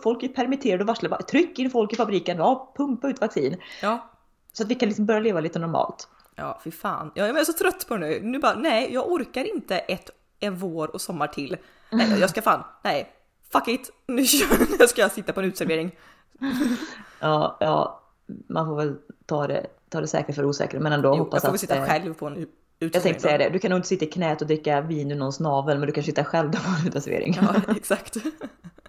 folk 0.03 0.23
är 0.23 0.29
permitterade 0.29 0.83
och 0.83 0.89
varslade, 0.89 1.23
tryck 1.23 1.59
in 1.59 1.71
folk 1.71 1.93
i 1.93 1.97
fabriken, 1.97 2.37
ja, 2.39 2.73
pumpa 2.77 3.09
ut 3.09 3.21
vaccin. 3.21 3.57
Ja. 3.83 4.11
Så 4.53 4.63
att 4.63 4.69
vi 4.69 4.75
kan 4.75 4.89
liksom 4.89 5.07
börja 5.07 5.21
leva 5.21 5.41
lite 5.41 5.59
normalt. 5.59 6.09
Ja, 6.35 6.61
fy 6.65 6.71
fan. 6.71 7.13
Jag 7.15 7.29
är 7.29 7.45
så 7.45 7.53
trött 7.53 7.89
på 7.89 7.97
det 7.97 8.07
nu. 8.07 8.21
Nu 8.23 8.39
bara, 8.39 8.55
nej, 8.55 8.95
jag 8.95 9.13
orkar 9.13 9.45
inte 9.45 9.79
ett, 9.79 10.11
en 10.41 10.57
vår 10.57 10.95
och 10.95 11.01
sommar 11.01 11.27
till. 11.27 11.57
Nej, 11.91 12.21
jag 12.21 12.31
ska 12.31 12.43
fan, 12.43 12.65
nej, 12.85 13.13
fuck 13.53 13.69
it, 13.69 13.91
nu 14.07 14.27
ska 14.89 15.01
jag 15.01 15.13
sitta 15.13 15.33
på 15.33 15.41
en 15.41 15.47
utservering. 15.47 15.99
ja, 17.21 17.57
ja, 17.61 18.01
man 18.47 18.67
får 18.67 18.77
väl 18.77 18.97
ta 19.27 19.47
det, 19.47 19.67
ta 19.89 20.01
det 20.01 20.07
säkra 20.07 20.35
för 20.35 20.45
osäkra, 20.45 20.81
men 20.81 20.93
ändå 20.93 21.09
jo, 21.09 21.25
hoppas 21.25 21.37
att... 21.37 21.43
Jag 21.43 21.49
får 21.49 21.53
väl 21.53 21.59
sitta 21.59 21.87
själv 21.87 22.15
på 22.15 22.27
en 22.27 22.37
jag 22.81 23.03
tänkte 23.03 23.23
säga 23.23 23.39
det, 23.39 23.49
du 23.49 23.59
kan 23.59 23.71
nog 23.71 23.79
inte 23.79 23.89
sitta 23.89 24.05
i 24.05 24.09
knät 24.09 24.41
och 24.41 24.47
dricka 24.47 24.81
vin 24.81 25.11
ur 25.11 25.17
någons 25.17 25.41
navel 25.41 25.79
men 25.79 25.87
du 25.87 25.93
kan 25.93 26.05
sitta 26.05 26.25
själv 26.25 26.51
där 26.51 26.59
på 26.59 26.81
en 26.81 26.89
uteservering. 26.89 27.39
Ja, 27.41 27.55
exakt. 27.77 28.17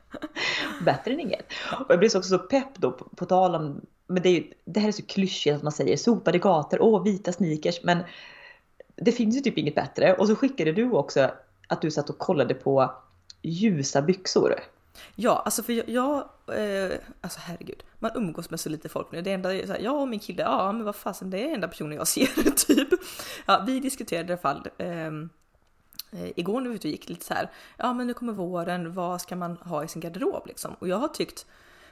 Bättre 0.85 1.11
än 1.11 1.19
inget. 1.19 1.45
Och 1.71 1.85
jag 1.89 1.99
blir 1.99 2.17
också 2.17 2.29
så 2.29 2.39
pepp 2.39 2.77
då 2.77 2.91
på, 2.91 3.05
på 3.05 3.25
tal 3.25 3.55
om, 3.55 3.81
men 4.07 4.23
det, 4.23 4.29
är 4.29 4.43
det 4.65 4.79
här 4.79 4.87
är 4.87 4.91
så 4.91 5.05
klyschigt 5.05 5.55
att 5.55 5.63
man 5.63 5.71
säger 5.71 5.97
sopade 5.97 6.39
gator, 6.39 6.81
åh 6.81 7.03
vita 7.03 7.31
sneakers, 7.31 7.83
men 7.83 8.03
det 8.95 9.11
finns 9.11 9.35
ju 9.37 9.39
typ 9.39 9.57
inget 9.57 9.75
bättre. 9.75 10.13
Och 10.13 10.27
så 10.27 10.35
skickade 10.35 10.71
du 10.71 10.91
också 10.91 11.31
att 11.67 11.81
du 11.81 11.91
satt 11.91 12.09
och 12.09 12.17
kollade 12.17 12.53
på 12.53 12.93
ljusa 13.41 14.01
byxor. 14.01 14.55
Ja, 15.15 15.41
alltså 15.45 15.63
för 15.63 15.73
jag, 15.73 15.89
jag 15.89 16.17
eh, 16.57 16.97
alltså 17.21 17.39
herregud, 17.43 17.83
man 18.01 18.11
umgås 18.15 18.49
med 18.49 18.59
så 18.59 18.69
lite 18.69 18.89
folk 18.89 19.11
nu. 19.11 19.21
Det 19.21 19.31
enda 19.31 19.55
är 19.55 19.67
så 19.67 19.73
här, 19.73 19.79
jag 19.79 20.01
och 20.01 20.07
min 20.07 20.19
kille, 20.19 20.43
ja 20.43 20.71
men 20.71 20.83
vad 20.83 20.95
fasen 20.95 21.29
det 21.29 21.49
är 21.49 21.53
enda 21.53 21.67
personen 21.67 21.97
jag 21.97 22.07
ser 22.07 22.51
typ. 22.51 22.89
Ja, 23.45 23.63
vi 23.67 23.79
diskuterade 23.79 24.27
i 24.27 24.31
alla 24.31 24.41
fall 24.41 24.67
ehm, 24.77 25.29
eh, 26.11 26.29
igår 26.35 26.61
när 26.61 26.69
vi 26.69 26.75
ute 26.75 26.87
och 26.87 26.91
gick 26.91 27.09
lite 27.09 27.25
så 27.25 27.33
här, 27.33 27.51
ja 27.77 27.93
men 27.93 28.07
nu 28.07 28.13
kommer 28.13 28.33
våren, 28.33 28.93
vad 28.93 29.21
ska 29.21 29.35
man 29.35 29.57
ha 29.57 29.83
i 29.83 29.87
sin 29.87 30.01
garderob 30.01 30.47
liksom? 30.47 30.73
Och 30.79 30.87
jag 30.87 30.97
har 30.97 31.07
tyckt, 31.07 31.45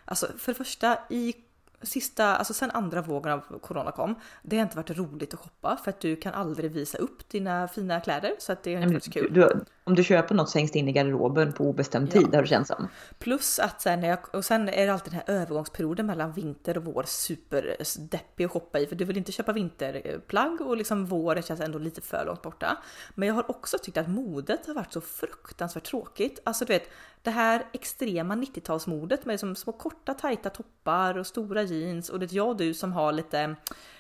alltså 0.06 0.28
för 0.38 0.52
det 0.52 0.58
första 0.58 0.98
i 1.10 1.34
sista, 1.82 2.36
alltså 2.36 2.54
sen 2.54 2.72
andra 2.72 3.02
vågen 3.02 3.32
av 3.32 3.60
corona 3.60 3.91
kom, 3.91 4.15
det 4.41 4.58
har 4.58 4.63
inte 4.63 4.78
varit 4.78 4.98
roligt 4.98 5.34
att 5.34 5.39
shoppa 5.39 5.78
för 5.84 5.89
att 5.89 6.00
du 6.00 6.15
kan 6.15 6.34
aldrig 6.34 6.72
visa 6.72 6.98
upp 6.98 7.30
dina 7.30 7.67
fina 7.67 8.02
kläder 8.02 8.36
så 8.39 8.52
att 8.52 8.63
det 8.63 8.74
är 8.74 8.82
inte 8.82 9.02
så 9.06 9.12
kul. 9.12 9.34
Du, 9.34 9.65
om 9.89 9.95
du 9.95 10.04
köper 10.04 10.36
något 10.36 10.49
så 10.49 10.58
hängs 10.58 10.71
det 10.71 10.80
in 10.80 10.88
i 10.88 10.91
garderoben 10.91 11.54
på 11.54 11.63
obestämd 11.63 12.12
tid 12.12 12.28
ja. 12.32 12.38
har 12.38 12.41
det 12.41 12.47
känts 12.47 12.67
som. 12.67 12.88
Plus 13.19 13.60
att 13.60 13.82
sen, 13.82 14.04
jag, 14.04 14.19
och 14.36 14.45
sen 14.45 14.69
är 14.69 14.86
det 14.86 14.93
alltid 14.93 15.13
den 15.13 15.21
här 15.25 15.36
övergångsperioden 15.36 16.06
mellan 16.06 16.32
vinter 16.32 16.78
och 16.78 16.86
vår 16.86 17.04
superdeppig 17.08 18.45
att 18.45 18.52
shoppa 18.52 18.80
i 18.80 18.88
för 18.88 18.95
du 18.95 19.06
vill 19.06 19.17
inte 19.17 19.32
köpa 19.32 19.52
vinterplagg 19.52 20.62
och 20.62 20.78
liksom 20.78 21.06
våren 21.06 21.43
känns 21.43 21.60
ändå 21.60 21.80
lite 21.80 22.02
för 22.02 22.25
långt 22.25 22.41
borta. 22.41 22.78
Men 23.15 23.28
jag 23.28 23.36
har 23.36 23.52
också 23.52 23.78
tyckt 23.78 23.97
att 23.97 24.10
modet 24.10 24.67
har 24.67 24.73
varit 24.73 24.93
så 24.93 25.02
fruktansvärt 25.02 25.84
tråkigt. 25.84 26.39
Alltså 26.43 26.65
du 26.65 26.73
vet 26.73 26.89
det 27.21 27.32
här 27.32 27.65
extrema 27.73 28.36
90-talsmodet 28.36 29.19
med 29.23 29.34
liksom 29.34 29.56
små 29.56 29.73
korta 29.73 30.13
tajta 30.13 30.49
toppar 30.49 31.17
och 31.17 31.28
stora 31.28 31.63
jeans 31.63 32.10
och 32.10 32.19
det 32.19 32.25
är 32.25 32.36
jag 32.36 32.47
och 32.47 32.58
du 32.58 32.73
som 32.73 32.93
har 32.93 33.12
lite 33.12 33.56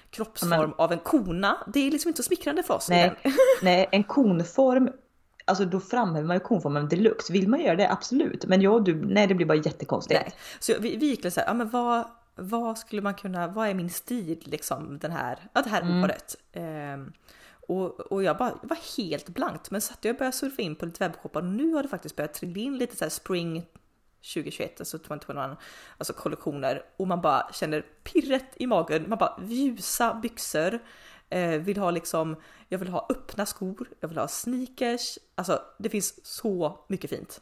kroppsform 0.09 0.59
Men, 0.59 0.73
av 0.77 0.91
en 0.91 0.99
kona. 0.99 1.57
Det 1.73 1.87
är 1.87 1.91
liksom 1.91 2.09
inte 2.09 2.23
så 2.23 2.27
smickrande 2.27 2.63
för 2.63 2.73
oss. 2.73 2.89
Nej, 2.89 3.15
nej 3.61 3.89
en 3.91 4.03
konform 4.03 4.89
alltså 5.49 5.65
då 5.65 5.79
framhäver 5.79 6.27
man 6.27 6.35
ju 6.35 6.39
konformen 6.39 6.89
deluxe. 6.89 7.33
Vill 7.33 7.49
man 7.49 7.61
göra 7.61 7.75
det, 7.75 7.91
absolut. 7.91 8.45
Men 8.45 8.61
jag 8.61 8.73
och 8.73 8.83
du, 8.83 9.05
nej 9.05 9.27
det 9.27 9.35
blir 9.35 9.45
bara 9.45 9.57
jättekonstigt. 9.57 10.21
Nej. 10.23 10.33
Så 10.59 10.73
vi, 10.79 10.97
vi 10.97 11.05
gick 11.05 11.31
så 11.33 11.39
här, 11.39 11.47
ja 11.47 11.53
men 11.53 11.69
vad, 11.69 12.07
vad 12.35 12.77
skulle 12.77 13.01
man 13.01 13.13
kunna, 13.13 13.47
vad 13.47 13.67
är 13.67 13.73
min 13.73 13.89
stil 13.89 14.43
liksom 14.45 14.99
den 14.99 15.11
här, 15.11 15.39
ja 15.53 15.61
det 15.61 15.69
här 15.69 15.81
mm. 15.81 16.03
året? 16.03 16.35
Um, 16.53 17.13
och, 17.67 17.99
och 17.99 18.23
jag 18.23 18.37
bara 18.37 18.53
var 18.61 18.97
helt 18.97 19.29
blankt. 19.29 19.71
Men 19.71 19.81
satt 19.81 20.05
jag 20.05 20.13
och 20.13 20.17
började 20.17 20.37
surfa 20.37 20.61
in 20.61 20.75
på 20.75 20.85
lite 20.85 21.03
webbshoppar 21.03 21.39
och 21.39 21.47
nu 21.47 21.73
har 21.73 21.83
det 21.83 21.89
faktiskt 21.89 22.15
börjat 22.15 22.33
trilla 22.33 22.59
in 22.59 22.77
lite 22.77 22.95
så 22.95 23.05
här 23.05 23.09
spring 23.09 23.65
2021, 24.33 24.79
alltså 24.79 24.97
2021, 24.97 25.57
alltså 25.97 26.13
kollektioner 26.13 26.83
och 26.97 27.07
man 27.07 27.21
bara 27.21 27.53
känner 27.53 27.81
pirret 27.81 28.53
i 28.55 28.67
magen. 28.67 29.05
Man 29.09 29.17
bara 29.17 29.39
ljusa 29.47 30.13
byxor, 30.13 30.79
eh, 31.29 31.49
vill 31.49 31.77
ha 31.77 31.91
liksom, 31.91 32.35
jag 32.69 32.79
vill 32.79 32.89
ha 32.89 33.07
öppna 33.09 33.45
skor, 33.45 33.89
jag 33.99 34.09
vill 34.09 34.17
ha 34.17 34.27
sneakers. 34.27 35.17
Alltså 35.35 35.61
det 35.77 35.89
finns 35.89 36.25
så 36.25 36.79
mycket 36.87 37.09
fint. 37.09 37.41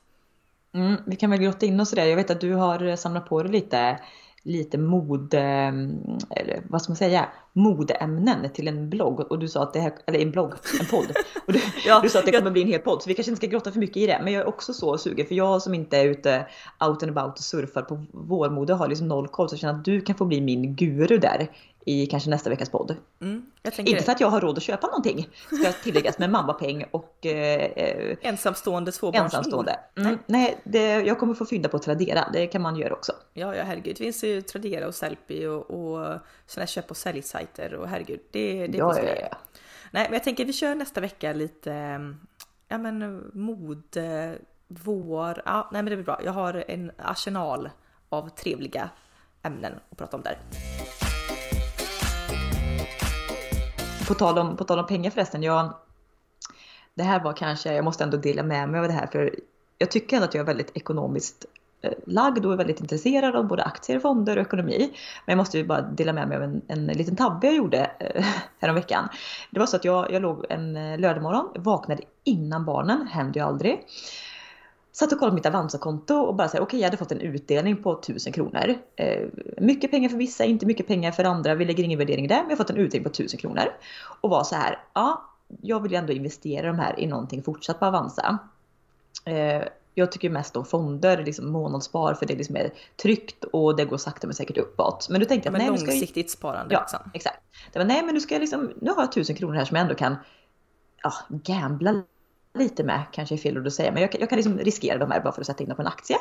Mm, 0.71 0.95
vi 1.05 1.15
kan 1.15 1.29
väl 1.29 1.39
grotta 1.39 1.65
in 1.65 1.79
oss 1.79 1.93
i 1.93 1.95
det. 1.95 2.09
Jag 2.09 2.15
vet 2.15 2.29
att 2.29 2.41
du 2.41 2.53
har 2.53 2.95
samlat 2.95 3.29
på 3.29 3.43
dig 3.43 3.51
lite 3.51 3.99
lite 4.47 4.77
mode, 4.77 5.39
eller 6.29 6.61
vad 6.69 6.81
ska 6.81 6.91
man 6.91 6.97
säga, 6.97 7.29
modeämnen 7.53 8.49
till 8.53 8.67
en 8.67 8.89
blogg 8.89 9.19
och 9.31 9.39
du 9.39 9.47
sa 9.47 9.63
att 9.63 9.73
det 9.73 9.79
här, 9.79 9.93
eller 10.05 10.19
en 10.19 10.31
blogg, 10.31 10.53
en 10.79 10.85
podd. 10.85 11.11
Och 11.47 11.53
du, 11.53 11.61
ja, 11.85 11.99
du 12.03 12.09
sa 12.09 12.19
att 12.19 12.25
det 12.25 12.31
kommer 12.31 12.51
bli 12.51 12.61
en 12.61 12.67
hel 12.67 12.79
podd 12.79 13.01
så 13.01 13.09
vi 13.09 13.13
kanske 13.13 13.31
inte 13.31 13.39
ska 13.39 13.47
grotta 13.47 13.71
för 13.71 13.79
mycket 13.79 13.97
i 13.97 14.07
det. 14.07 14.19
Men 14.23 14.33
jag 14.33 14.41
är 14.41 14.47
också 14.47 14.73
så 14.73 14.97
sugen 14.97 15.25
för 15.25 15.35
jag 15.35 15.61
som 15.61 15.73
inte 15.73 15.97
är 15.97 16.05
ute 16.05 16.47
out 16.87 17.03
and 17.03 17.17
about 17.17 17.37
och 17.37 17.43
surfar 17.43 17.81
på 17.81 18.05
vårmode 18.11 18.73
har 18.73 18.87
liksom 18.87 19.07
noll 19.07 19.27
koll 19.27 19.49
så 19.49 19.53
jag 19.53 19.59
känner 19.59 19.73
att 19.73 19.85
du 19.85 20.01
kan 20.01 20.15
få 20.15 20.25
bli 20.25 20.41
min 20.41 20.75
guru 20.75 21.17
där 21.17 21.47
i 21.87 22.05
kanske 22.05 22.29
nästa 22.29 22.49
veckas 22.49 22.69
podd. 22.69 22.95
Mm, 23.21 23.45
inte 23.77 24.03
för 24.03 24.11
att 24.11 24.19
jag 24.19 24.27
har 24.27 24.41
råd 24.41 24.57
att 24.57 24.63
köpa 24.63 24.87
någonting, 24.87 25.29
ska 25.45 25.71
tilläggas, 25.71 26.19
med 26.19 26.29
mammapeng 26.29 26.85
och 26.91 27.25
eh, 27.25 27.71
eh 27.75 28.17
ensamstående 28.21 28.91
småbarnsmor. 28.91 29.25
Ensamstående. 29.25 29.79
Mm, 29.97 30.17
nej, 30.25 30.61
det, 30.63 31.01
jag 31.01 31.19
kommer 31.19 31.33
få 31.33 31.45
fynda 31.45 31.69
på 31.69 31.79
Tradera, 31.79 32.29
det 32.33 32.47
kan 32.47 32.61
man 32.61 32.75
göra 32.75 32.93
också. 32.93 33.11
Ja, 33.33 33.55
ja 33.55 33.63
herregud, 33.63 33.95
det 33.95 34.03
finns 34.03 34.23
ju 34.23 34.41
Tradera 34.41 34.87
och 34.87 34.95
Sellpy 34.95 35.45
och, 35.45 35.71
och 35.71 36.19
sådana 36.45 36.67
köp 36.67 36.91
och 36.91 36.97
säljsajter 36.97 37.73
och 37.73 37.87
herregud, 37.87 38.19
det, 38.31 38.67
det 38.67 38.77
ja, 38.77 38.99
ja, 38.99 39.15
ja. 39.21 39.37
Nej, 39.91 40.03
men 40.03 40.13
jag 40.13 40.23
tänker 40.23 40.45
vi 40.45 40.53
kör 40.53 40.75
nästa 40.75 41.01
vecka 41.01 41.33
lite, 41.33 41.99
ja 42.67 42.77
men 42.77 43.23
mode, 43.33 44.37
vår, 44.67 45.41
ja 45.45 45.69
nej 45.71 45.83
men 45.83 45.89
det 45.89 45.95
blir 45.95 46.05
bra. 46.05 46.19
Jag 46.23 46.31
har 46.31 46.63
en 46.67 46.91
arsenal 46.97 47.69
av 48.09 48.29
trevliga 48.29 48.89
ämnen 49.43 49.73
att 49.89 49.97
prata 49.97 50.17
om 50.17 50.23
där. 50.23 50.37
På 54.07 54.13
tal, 54.13 54.37
om, 54.37 54.57
på 54.57 54.63
tal 54.63 54.79
om 54.79 54.87
pengar 54.87 55.11
förresten, 55.11 55.43
jag, 55.43 55.73
det 56.93 57.03
här 57.03 57.23
var 57.23 57.33
kanske, 57.33 57.73
jag 57.73 57.85
måste 57.85 58.03
ändå 58.03 58.17
dela 58.17 58.43
med 58.43 58.69
mig 58.69 58.79
av 58.79 58.87
det 58.87 58.93
här 58.93 59.07
för 59.07 59.35
jag 59.77 59.91
tycker 59.91 60.15
ändå 60.15 60.27
att 60.27 60.33
jag 60.33 60.41
är 60.41 60.45
väldigt 60.45 60.77
ekonomiskt 60.77 61.45
eh, 61.81 61.91
lagd 62.05 62.45
och 62.45 62.53
är 62.53 62.57
väldigt 62.57 62.79
intresserad 62.79 63.35
av 63.35 63.47
både 63.47 63.63
aktier, 63.63 63.99
fonder 63.99 64.37
och 64.37 64.41
ekonomi. 64.41 64.77
Men 65.25 65.33
jag 65.33 65.37
måste 65.37 65.57
ju 65.57 65.63
bara 65.63 65.81
dela 65.81 66.13
med 66.13 66.27
mig 66.27 66.37
av 66.37 66.43
en, 66.43 66.61
en 66.67 66.85
liten 66.85 67.15
tabbe 67.15 67.47
jag 67.47 67.55
gjorde 67.55 67.91
eh, 67.99 68.25
häromveckan. 68.59 69.09
Det 69.51 69.59
var 69.59 69.67
så 69.67 69.75
att 69.75 69.85
jag, 69.85 70.11
jag 70.11 70.21
låg 70.21 70.45
en 70.49 70.75
eh, 70.75 70.99
lördagmorgon, 70.99 71.49
vaknade 71.55 72.01
innan 72.23 72.65
barnen, 72.65 73.07
händer 73.07 73.39
ju 73.39 73.45
aldrig. 73.45 73.85
Satt 74.99 75.11
och 75.11 75.19
kollade 75.19 75.35
mitt 75.35 75.45
Avanza-konto 75.45 76.15
och 76.15 76.35
bara 76.35 76.49
säga 76.49 76.61
okej 76.61 76.67
okay, 76.67 76.79
jag 76.79 76.87
hade 76.87 76.97
fått 76.97 77.11
en 77.11 77.21
utdelning 77.21 77.83
på 77.83 77.93
1000 77.93 78.33
kronor. 78.33 78.75
Eh, 78.95 79.27
mycket 79.57 79.91
pengar 79.91 80.09
för 80.09 80.17
vissa, 80.17 80.43
inte 80.43 80.65
mycket 80.65 80.87
pengar 80.87 81.11
för 81.11 81.23
andra. 81.23 81.55
Vi 81.55 81.65
lägger 81.65 81.83
ingen 81.83 81.99
värdering 81.99 82.27
där, 82.27 82.35
men 82.35 82.45
jag 82.45 82.51
har 82.51 82.57
fått 82.57 82.69
en 82.69 82.77
utdelning 82.77 83.03
på 83.03 83.09
1000 83.09 83.39
kronor. 83.39 83.63
Och 84.21 84.29
var 84.29 84.43
så 84.43 84.55
här, 84.55 84.79
ja, 84.93 85.29
jag 85.61 85.79
vill 85.79 85.91
ju 85.91 85.97
ändå 85.97 86.13
investera 86.13 86.67
de 86.67 86.79
här 86.79 86.99
i 86.99 87.07
någonting 87.07 87.43
fortsatt 87.43 87.79
på 87.79 87.85
Avanza. 87.85 88.37
Eh, 89.25 89.63
jag 89.93 90.11
tycker 90.11 90.29
mest 90.29 90.55
om 90.55 90.65
fonder, 90.65 91.23
liksom 91.23 91.51
månadsspar 91.51 92.13
för 92.13 92.25
det 92.25 92.33
är 92.33 92.37
liksom 92.37 92.53
mer 92.53 92.73
tryggt 93.01 93.43
och 93.43 93.75
det 93.75 93.85
går 93.85 93.97
sakta 93.97 94.27
men 94.27 94.33
säkert 94.33 94.57
uppåt. 94.57 95.07
Men 95.09 95.19
du 95.19 95.25
tänkte 95.25 95.49
att 95.49 95.53
men 95.53 95.59
nej, 95.59 95.67
långsiktigt 95.67 96.25
jag... 96.25 96.29
sparande. 96.29 96.73
Ja, 96.73 96.79
liksom. 96.79 96.99
exakt. 97.13 97.39
Det 97.73 97.79
var 97.79 97.85
nej 97.85 98.03
men 98.05 98.13
nu 98.13 98.21
ska 98.21 98.35
jag 98.35 98.41
liksom, 98.41 98.73
nu 98.81 98.91
har 98.91 99.01
jag 99.01 99.09
1000 99.09 99.35
kronor 99.35 99.53
här 99.53 99.65
som 99.65 99.75
jag 99.75 99.81
ändå 99.81 99.95
kan 99.95 100.15
ja, 101.03 101.13
gambla 101.29 102.03
lite 102.57 102.83
med, 102.83 103.03
kanske 103.11 103.35
är 103.35 103.37
fel 103.37 103.57
ord 103.57 103.67
att 103.67 103.73
säga, 103.73 103.91
men 103.91 104.01
jag, 104.01 104.15
jag 104.19 104.29
kan 104.29 104.35
liksom 104.35 104.57
riskera 104.57 104.97
de 104.97 105.11
här 105.11 105.21
bara 105.21 105.33
för 105.33 105.41
att 105.41 105.47
sätta 105.47 105.63
in 105.63 105.69
dem 105.69 105.75
på 105.75 105.81
en 105.81 105.87
aktie. 105.87 106.17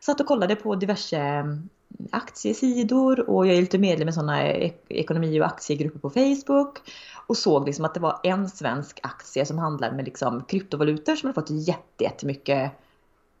Satt 0.00 0.20
och 0.20 0.26
kollade 0.26 0.56
på 0.56 0.74
diverse 0.74 1.18
mm, 1.18 1.68
aktiesidor 2.10 3.30
och 3.30 3.46
jag 3.46 3.56
är 3.56 3.60
lite 3.60 3.78
medlem 3.78 4.08
i 4.08 4.12
sådana 4.12 4.52
ekonomi 4.88 5.40
och 5.40 5.46
aktiegrupper 5.46 5.98
på 5.98 6.10
Facebook 6.10 6.78
och 7.26 7.36
såg 7.36 7.66
liksom 7.66 7.84
att 7.84 7.94
det 7.94 8.00
var 8.00 8.20
en 8.22 8.48
svensk 8.48 9.00
aktie 9.02 9.46
som 9.46 9.58
handlar 9.58 9.92
med 9.92 10.04
liksom 10.04 10.44
kryptovalutor 10.44 11.16
som 11.16 11.26
har 11.26 11.34
fått 11.34 11.50
jättemycket, 11.98 12.72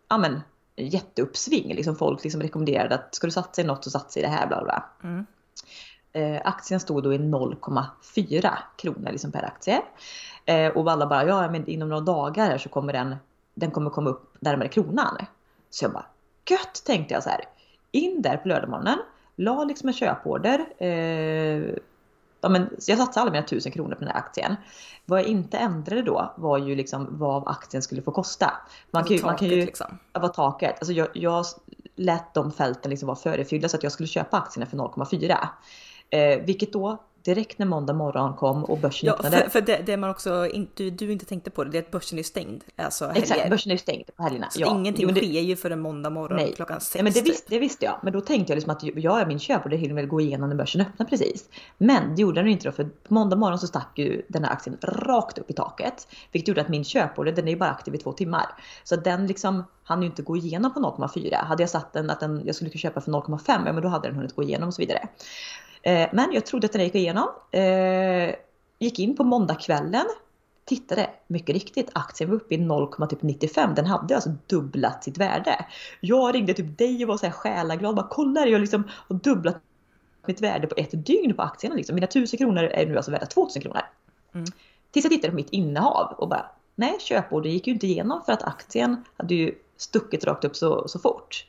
ja 0.08 0.18
men 0.18 0.40
jätteuppsving. 0.78 1.74
Liksom 1.74 1.96
folk 1.96 2.24
liksom 2.24 2.42
rekommenderade 2.42 2.94
att 2.94 3.14
ska 3.14 3.26
du 3.26 3.30
satsa 3.30 3.62
i 3.62 3.64
något 3.64 3.84
så 3.84 3.90
satsa 3.90 4.20
i 4.20 4.22
det 4.22 4.28
här 4.28 4.46
bla 4.46 4.64
bla. 4.64 4.84
Mm. 5.02 5.26
Eh, 6.12 6.40
aktien 6.44 6.80
stod 6.80 7.02
då 7.02 7.14
i 7.14 7.18
0,4 7.18 8.50
kronor 8.76 9.10
liksom 9.12 9.32
per 9.32 9.42
aktie. 9.42 9.82
Eh, 10.48 10.68
och 10.76 10.90
alla 10.90 11.06
bara, 11.06 11.24
ja 11.24 11.50
men 11.50 11.66
inom 11.66 11.88
några 11.88 12.00
dagar 12.00 12.46
här 12.46 12.58
så 12.58 12.68
kommer 12.68 12.92
den, 12.92 13.16
den 13.54 13.70
kommer 13.70 13.90
komma 13.90 14.10
upp 14.10 14.36
närmare 14.40 14.68
kronan. 14.68 15.16
Så 15.70 15.84
jag 15.84 15.92
bara, 15.92 16.06
gött 16.50 16.82
tänkte 16.86 17.14
jag 17.14 17.22
så 17.22 17.28
här. 17.28 17.40
In 17.90 18.22
där 18.22 18.36
på 18.36 18.48
lördagmorgonen, 18.48 18.98
la 19.36 19.64
liksom 19.64 19.88
en 19.88 19.94
köporder. 19.94 20.66
Eh, 20.78 21.74
ja, 22.40 22.48
men, 22.48 22.68
jag 22.86 22.98
satsade 22.98 23.20
alla 23.20 23.30
mina 23.30 23.46
tusen 23.46 23.72
kronor 23.72 23.94
på 23.94 24.00
den 24.00 24.08
här 24.08 24.18
aktien. 24.18 24.56
Vad 25.06 25.20
jag 25.20 25.26
inte 25.26 25.58
ändrade 25.58 26.02
då 26.02 26.34
var 26.36 26.58
ju 26.58 26.74
liksom 26.74 27.18
vad 27.18 27.48
aktien 27.48 27.82
skulle 27.82 28.02
få 28.02 28.10
kosta. 28.10 28.52
Man 28.90 29.04
kan, 29.04 29.12
alltså 29.14 29.26
man 29.26 29.36
kan 29.36 29.48
ju, 29.48 29.56
liksom. 29.56 29.98
Vad 30.12 30.34
taket. 30.34 30.74
Alltså 30.78 30.92
jag, 30.92 31.08
jag 31.12 31.44
lät 31.96 32.34
de 32.34 32.52
fälten 32.52 32.90
liksom 32.90 33.06
vara 33.06 33.16
förefyllda 33.16 33.68
så 33.68 33.76
att 33.76 33.82
jag 33.82 33.92
skulle 33.92 34.06
köpa 34.06 34.36
aktierna 34.38 34.66
för 34.66 34.76
0,4. 34.76 35.36
Eh, 36.10 36.44
vilket 36.44 36.72
då 36.72 36.98
direkt 37.22 37.58
när 37.58 37.66
måndag 37.66 37.92
morgon 37.92 38.36
kom 38.36 38.64
och 38.64 38.78
börsen 38.78 39.06
ja, 39.06 39.12
öppnade. 39.12 39.36
För, 39.36 39.48
för 39.48 39.60
det, 39.60 39.82
det, 39.86 39.96
man 39.96 40.10
också 40.10 40.46
inte, 40.46 40.90
du 40.90 41.12
inte 41.12 41.24
tänkte 41.24 41.50
på 41.50 41.64
det, 41.64 41.70
det 41.70 41.78
är 41.78 41.82
att 41.82 41.90
börsen 41.90 42.18
är 42.18 42.22
stängd. 42.22 42.64
Alltså 42.76 43.06
helger. 43.06 43.22
Exakt, 43.22 43.50
börsen 43.50 43.72
är 43.72 43.76
stängd 43.76 44.04
på 44.16 44.22
helgerna. 44.22 44.50
Så 44.50 44.60
ja. 44.60 44.70
ingenting 44.70 45.06
det, 45.06 45.20
sker 45.20 45.40
ju 45.40 45.56
förrän 45.56 45.80
måndag 45.80 46.10
morgon 46.10 46.36
nej. 46.36 46.52
klockan 46.56 46.80
sex. 46.80 46.94
Nej, 46.94 47.04
men 47.04 47.12
det, 47.12 47.22
visst, 47.22 47.46
det 47.48 47.58
visste 47.58 47.84
jag. 47.84 47.98
Men 48.02 48.12
då 48.12 48.20
tänkte 48.20 48.52
jag 48.52 48.56
liksom 48.56 48.72
att 48.72 48.82
jag 48.82 49.20
är 49.20 49.26
min 49.26 49.38
köp 49.38 49.64
och 49.64 49.70
det 49.70 49.76
hinner 49.76 49.94
väl 49.94 50.06
gå 50.06 50.20
igenom 50.20 50.48
när 50.48 50.56
börsen 50.56 50.80
öppnar 50.80 51.06
precis. 51.06 51.48
Men 51.78 52.14
det 52.14 52.22
gjorde 52.22 52.40
den 52.40 52.50
inte 52.50 52.68
då 52.68 52.72
för 52.72 52.84
på 52.84 53.14
måndag 53.14 53.36
morgon 53.36 53.58
så 53.58 53.66
stack 53.66 53.92
ju 53.98 54.22
den 54.28 54.44
här 54.44 54.52
aktien 54.52 54.78
rakt 54.82 55.38
upp 55.38 55.50
i 55.50 55.52
taket. 55.52 56.08
Vilket 56.32 56.48
gjorde 56.48 56.60
att 56.60 56.68
min 56.68 56.84
köporder, 56.84 57.32
den 57.32 57.48
är 57.48 57.52
ju 57.52 57.58
bara 57.58 57.70
aktiv 57.70 57.94
i 57.94 57.98
två 57.98 58.12
timmar. 58.12 58.46
Så 58.84 58.96
den 58.96 59.26
liksom 59.26 59.64
hann 59.82 60.02
ju 60.02 60.08
inte 60.08 60.22
gå 60.22 60.36
igenom 60.36 60.74
på 60.74 60.80
0,4. 60.80 61.44
Hade 61.44 61.62
jag 61.62 61.70
satt 61.70 61.92
den 61.92 62.10
att 62.10 62.20
den, 62.20 62.42
jag 62.44 62.54
skulle 62.54 62.70
köpa 62.70 63.00
för 63.00 63.12
0,5, 63.12 63.66
ja 63.66 63.72
men 63.72 63.82
då 63.82 63.88
hade 63.88 64.08
den 64.08 64.16
hunnit 64.16 64.36
gå 64.36 64.42
igenom 64.42 64.68
och 64.68 64.74
så 64.74 64.82
vidare. 64.82 65.08
Eh, 65.88 66.08
men 66.12 66.32
jag 66.32 66.46
trodde 66.46 66.64
att 66.64 66.72
den 66.72 66.84
gick 66.84 66.94
igenom. 66.94 67.28
Eh, 67.50 68.34
gick 68.78 68.98
in 68.98 69.16
på 69.16 69.24
måndagskvällen. 69.24 70.06
Tittade, 70.64 71.10
mycket 71.26 71.54
riktigt, 71.54 71.90
aktien 71.92 72.30
var 72.30 72.36
uppe 72.36 72.54
i 72.54 72.58
0,95. 72.58 73.74
Den 73.74 73.86
hade 73.86 74.14
alltså 74.14 74.30
dubblat 74.46 75.04
sitt 75.04 75.18
värde. 75.18 75.66
Jag 76.00 76.34
ringde 76.34 76.54
typ 76.54 76.78
dig 76.78 77.04
och 77.04 77.08
var 77.08 77.16
så 77.16 77.26
här 77.26 77.32
själaglad. 77.32 77.94
Bara 77.94 78.08
kolla 78.10 78.46
jag 78.46 78.60
liksom 78.60 78.84
har 78.90 79.16
dubblat 79.16 79.56
mitt 80.26 80.40
värde 80.40 80.66
på 80.66 80.74
ett 80.78 81.06
dygn 81.06 81.34
på 81.34 81.42
aktierna. 81.42 81.76
Liksom. 81.76 81.94
Mina 81.94 82.06
1000 82.06 82.38
kronor 82.38 82.62
är 82.62 82.86
nu 82.86 82.96
alltså 82.96 83.10
värda 83.10 83.26
2000 83.26 83.62
kronor. 83.62 83.80
Mm. 84.34 84.46
Tills 84.90 85.04
jag 85.04 85.12
tittade 85.12 85.30
på 85.30 85.36
mitt 85.36 85.50
innehav 85.50 86.14
och 86.18 86.28
bara 86.28 86.50
nej, 86.74 86.96
köpordet 87.00 87.52
gick 87.52 87.66
ju 87.66 87.72
inte 87.72 87.86
igenom 87.86 88.22
för 88.26 88.32
att 88.32 88.42
aktien 88.42 89.04
hade 89.16 89.34
ju 89.34 89.54
stuckit 89.76 90.24
rakt 90.24 90.44
upp 90.44 90.56
så, 90.56 90.88
så 90.88 90.98
fort. 90.98 91.46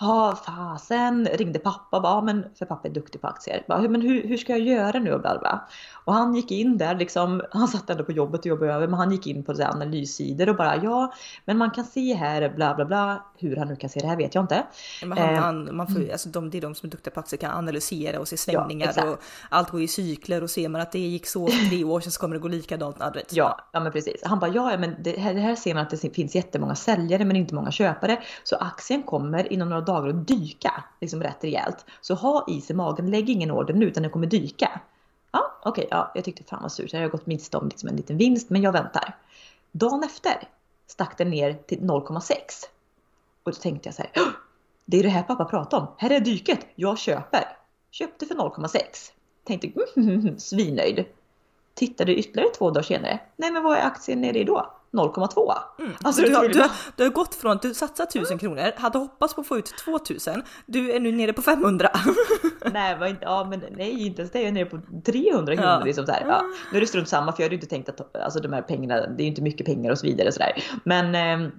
Ja, 0.00 0.38
fasen, 0.46 1.28
ringde 1.32 1.58
pappa 1.58 2.00
bara, 2.00 2.20
men 2.20 2.44
för 2.58 2.66
pappa 2.66 2.88
är 2.88 2.92
duktig 2.92 3.20
på 3.20 3.26
aktier. 3.26 3.64
Bara, 3.68 3.88
men 3.88 4.00
hur, 4.00 4.28
hur 4.28 4.36
ska 4.36 4.52
jag 4.52 4.66
göra 4.66 4.98
nu 4.98 5.12
och 5.12 5.20
bla, 5.20 5.38
bla. 5.38 5.68
Och 6.04 6.14
han 6.14 6.34
gick 6.34 6.50
in 6.50 6.78
där 6.78 6.94
liksom, 6.94 7.42
han 7.50 7.68
satt 7.68 7.90
ändå 7.90 8.04
på 8.04 8.12
jobbet 8.12 8.40
och 8.40 8.46
jobbade 8.46 8.72
över, 8.72 8.86
men 8.86 8.98
han 8.98 9.12
gick 9.12 9.26
in 9.26 9.44
på 9.44 9.54
så 9.54 9.62
analyssidor 9.62 10.48
och 10.48 10.56
bara 10.56 10.76
ja, 10.76 11.12
men 11.44 11.58
man 11.58 11.70
kan 11.70 11.84
se 11.84 12.14
här 12.14 12.48
bla 12.48 12.74
bla 12.74 12.84
bla. 12.84 13.24
Hur 13.38 13.56
han 13.56 13.68
nu 13.68 13.76
kan 13.76 13.90
se 13.90 14.00
det 14.00 14.06
här 14.06 14.16
vet 14.16 14.34
jag 14.34 14.44
inte. 14.44 14.66
Men 15.04 15.18
han, 15.18 15.34
eh, 15.34 15.40
han, 15.40 15.76
man 15.76 15.86
får, 15.86 15.96
mm. 15.96 16.12
alltså 16.12 16.28
de, 16.28 16.50
det 16.50 16.58
är 16.58 16.62
de 16.62 16.74
som 16.74 16.86
är 16.86 16.90
duktiga 16.90 17.14
på 17.14 17.20
aktier 17.20 17.40
kan 17.40 17.50
analysera 17.50 18.20
och 18.20 18.28
se 18.28 18.36
svängningar 18.36 18.92
ja, 18.96 19.10
och 19.10 19.18
allt 19.48 19.70
går 19.70 19.82
i 19.82 19.88
cykler 19.88 20.42
och 20.42 20.50
ser 20.50 20.68
man 20.68 20.80
att 20.80 20.92
det 20.92 20.98
gick 20.98 21.26
så 21.26 21.46
för 21.46 21.68
tre 21.68 21.84
år 21.84 22.00
sedan 22.00 22.12
så 22.12 22.20
kommer 22.20 22.34
det 22.34 22.40
gå 22.40 22.48
likadant. 22.48 22.96
Ja, 23.30 23.58
ja, 23.72 23.80
men 23.80 23.92
precis. 23.92 24.24
Han 24.24 24.38
bara 24.38 24.50
ja, 24.50 24.78
men 24.78 24.94
det 25.02 25.18
här, 25.18 25.34
det 25.34 25.40
här 25.40 25.56
ser 25.56 25.74
man 25.74 25.82
att 25.82 25.90
det 25.90 26.14
finns 26.14 26.34
jättemånga 26.34 26.74
säljare 26.74 27.24
men 27.24 27.36
inte 27.36 27.54
många 27.54 27.70
köpare. 27.70 28.22
Så 28.44 28.56
aktien 28.56 29.02
kommer 29.02 29.52
inom 29.52 29.68
några 29.68 29.83
dagar 29.84 30.08
att 30.08 30.28
dyka 30.28 30.84
liksom 31.00 31.22
rätt 31.22 31.44
rejält. 31.44 31.86
Så 32.00 32.14
ha 32.14 32.44
is 32.48 32.70
i 32.70 32.74
magen, 32.74 33.10
lägg 33.10 33.30
ingen 33.30 33.50
order 33.50 33.74
nu 33.74 33.86
utan 33.86 34.02
den 34.02 34.12
kommer 34.12 34.26
dyka. 34.26 34.80
Ja, 35.32 35.58
okej, 35.62 35.84
okay, 35.84 35.98
ja, 35.98 36.12
jag 36.14 36.24
tyckte 36.24 36.44
fan 36.44 36.62
vad 36.62 36.72
surt. 36.72 36.92
Jag 36.92 37.00
har 37.00 37.08
gått 37.08 37.26
miste 37.26 37.56
om 37.56 37.68
liksom 37.68 37.88
en 37.88 37.96
liten 37.96 38.16
vinst, 38.16 38.50
men 38.50 38.62
jag 38.62 38.72
väntar. 38.72 39.16
Dagen 39.72 40.04
efter 40.04 40.48
stack 40.86 41.18
den 41.18 41.30
ner 41.30 41.54
till 41.54 41.80
0,6. 41.80 42.34
Och 43.42 43.52
då 43.52 43.56
tänkte 43.56 43.88
jag 43.88 43.94
så 43.94 44.02
här. 44.02 44.10
Det 44.84 44.98
är 44.98 45.02
det 45.02 45.08
här 45.08 45.22
pappa 45.22 45.44
pratar 45.44 45.78
om. 45.78 45.86
Här 45.98 46.10
är 46.10 46.20
dyket. 46.20 46.66
Jag 46.74 46.98
köper. 46.98 47.56
Köpte 47.90 48.26
för 48.26 48.34
0,6. 48.34 48.78
Tänkte 49.44 49.66
mm, 49.66 49.86
mm, 49.96 50.08
mm, 50.08 50.20
mm, 50.20 50.38
svinnöjd. 50.38 51.04
Tittade 51.74 52.14
ytterligare 52.14 52.50
två 52.50 52.70
dagar 52.70 52.82
senare. 52.82 53.20
Nej 53.36 53.50
men 53.50 53.62
vad 53.62 53.76
är 53.76 53.82
aktien 53.82 54.20
nere 54.20 54.38
i 54.38 54.44
då? 54.44 54.70
0,2. 54.94 55.52
Mm. 55.78 55.92
Alltså, 56.02 56.22
du, 56.22 56.34
har, 56.34 56.48
du, 56.48 56.60
har, 56.60 56.70
du 56.96 57.02
har 57.02 57.10
gått 57.10 57.34
från 57.34 57.52
att 57.52 57.62
du 57.62 57.74
satsar 57.74 58.04
1000 58.04 58.38
kronor, 58.38 58.72
hade 58.76 58.98
hoppats 58.98 59.34
på 59.34 59.40
att 59.40 59.46
få 59.46 59.58
ut 59.58 59.74
2000, 59.84 60.42
du 60.66 60.92
är 60.92 61.00
nu 61.00 61.12
nere 61.12 61.32
på 61.32 61.42
500. 61.42 61.90
nej, 62.72 62.98
var 62.98 63.06
inte, 63.06 63.24
ja, 63.24 63.46
men 63.50 63.62
nej, 63.76 64.06
inte 64.06 64.22
ens 64.22 64.32
det, 64.32 64.38
jag 64.38 64.48
är 64.48 64.52
nere 64.52 64.64
på 64.64 64.80
300 65.06 65.56
kronor. 65.56 65.70
Ja. 65.70 65.84
Liksom 65.84 66.06
så 66.06 66.12
här. 66.12 66.24
Ja. 66.28 66.42
Nu 66.72 66.76
är 66.76 66.80
det 66.80 66.86
strunt 66.86 67.08
samma 67.08 67.32
för 67.32 67.42
jag 67.42 67.46
hade 67.46 67.54
inte 67.54 67.66
tänkt 67.66 67.88
att 67.88 68.16
alltså, 68.16 68.40
de 68.40 68.52
här 68.52 68.62
pengarna, 68.62 69.06
det 69.06 69.22
är 69.22 69.24
ju 69.24 69.30
inte 69.30 69.42
mycket 69.42 69.66
pengar 69.66 69.90
och 69.90 69.98
så 69.98 70.06
vidare. 70.06 70.32
Så 70.32 70.38
där. 70.38 70.64
Men 70.84 71.14
eh, 71.14 71.50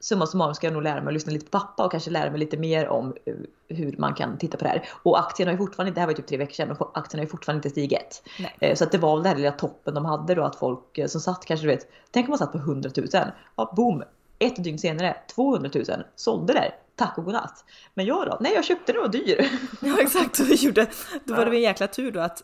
summa 0.00 0.26
summarum 0.26 0.54
ska 0.54 0.66
jag 0.66 0.74
nog 0.74 0.82
lära 0.82 1.00
mig 1.00 1.06
att 1.06 1.14
lyssna 1.14 1.32
lite 1.32 1.44
på 1.50 1.58
pappa 1.58 1.84
och 1.84 1.90
kanske 1.90 2.10
lära 2.10 2.30
mig 2.30 2.40
lite 2.40 2.56
mer 2.56 2.88
om 2.88 3.14
eh, 3.24 3.34
hur 3.68 3.94
man 3.98 4.14
kan 4.14 4.38
titta 4.38 4.58
på 4.58 4.64
det 4.64 4.70
här. 4.70 4.88
Och 5.02 5.18
aktien 5.18 5.48
har 5.48 5.52
ju 5.52 5.58
fortfarande 5.58 5.92
det 5.94 6.00
här 6.00 6.06
var 6.06 6.12
ju 6.12 6.16
typ 6.16 6.26
tre 6.26 6.38
veckor 6.38 6.54
sedan, 6.54 6.76
och 6.78 6.98
aktien 6.98 7.18
har 7.18 7.24
ju 7.24 7.30
fortfarande 7.30 7.58
inte 7.58 7.70
stigit. 7.70 8.22
Nej. 8.38 8.54
Eh, 8.60 8.74
så 8.74 8.84
att 8.84 8.92
det 8.92 8.98
var 8.98 9.16
väl 9.16 9.22
den 9.22 9.32
här 9.32 9.36
lilla 9.36 9.52
toppen 9.52 9.94
de 9.94 10.04
hade 10.04 10.34
då 10.34 10.42
att 10.42 10.56
folk 10.56 10.98
eh, 10.98 11.06
som 11.06 11.20
satt 11.20 11.44
kanske 11.44 11.66
du 11.66 11.70
vet, 11.70 11.88
tänk 12.10 12.26
om 12.26 12.30
man 12.30 12.38
satt 12.38 12.52
på 12.52 12.58
100 12.58 12.90
000. 12.96 13.08
Ja, 13.56 13.72
boom! 13.76 14.02
Ett 14.38 14.64
dygn 14.64 14.78
senare 14.78 15.16
200 15.34 15.70
000, 15.74 15.84
sålde 16.16 16.52
där 16.52 16.74
tack 16.96 17.18
och 17.18 17.24
godnatt. 17.24 17.64
Men 17.94 18.06
jag 18.06 18.26
då? 18.26 18.36
Nej, 18.40 18.52
jag 18.54 18.64
köpte 18.64 18.92
den 18.92 19.02
och 19.02 19.10
dyr. 19.10 19.50
Ja 19.80 19.98
exakt, 20.00 20.36
du 20.36 20.54
gjorde. 20.54 20.86
Då 21.24 21.34
var 21.34 21.46
det 21.46 21.56
en 21.56 21.62
jäkla 21.62 21.86
tur 21.86 22.12
då 22.12 22.20
att 22.20 22.42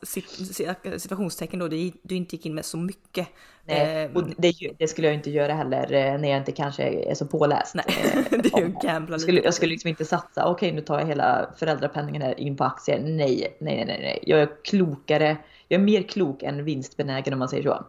situationstecken 0.97 1.59
då, 1.59 1.69
du 1.69 2.15
inte 2.15 2.37
gick 2.37 2.47
in 2.47 2.55
med 2.55 2.65
så 2.65 2.77
mycket. 2.77 3.29
Nej, 3.65 4.11
och 4.15 4.23
ehm. 4.23 4.35
det, 4.38 4.53
det, 4.79 4.88
skulle 4.88 5.07
jag 5.07 5.15
inte 5.15 5.31
göra 5.31 5.55
heller 5.55 5.93
eh, 5.93 6.19
när 6.21 6.29
jag 6.29 6.38
inte 6.38 6.53
kanske 6.53 6.83
är 6.83 7.15
så 7.15 7.27
påläst. 7.27 7.75
Nej, 7.75 7.85
det 8.31 8.55
är 8.55 8.59
ju 8.59 8.75
gambla 8.83 9.15
jag 9.15 9.21
skulle, 9.21 9.41
jag 9.41 9.55
skulle 9.55 9.71
liksom 9.71 9.88
inte 9.88 10.05
satsa, 10.05 10.47
okej 10.47 10.73
nu 10.73 10.81
tar 10.81 10.99
jag 10.99 11.07
hela 11.07 11.51
föräldrapenningen 11.57 12.23
här 12.23 12.41
in 12.41 12.57
på 12.57 12.65
aktier. 12.65 13.01
Nej, 13.01 13.57
nej, 13.61 13.85
nej, 13.85 13.99
nej. 14.01 14.19
Jag 14.27 14.41
är 14.41 14.49
klokare, 14.65 15.37
jag 15.73 15.81
är 15.81 15.85
mer 15.85 16.03
klok 16.03 16.43
än 16.43 16.65
vinstbenägen 16.65 17.33
om 17.33 17.39
man 17.39 17.49
säger 17.49 17.63
så. 17.63 17.85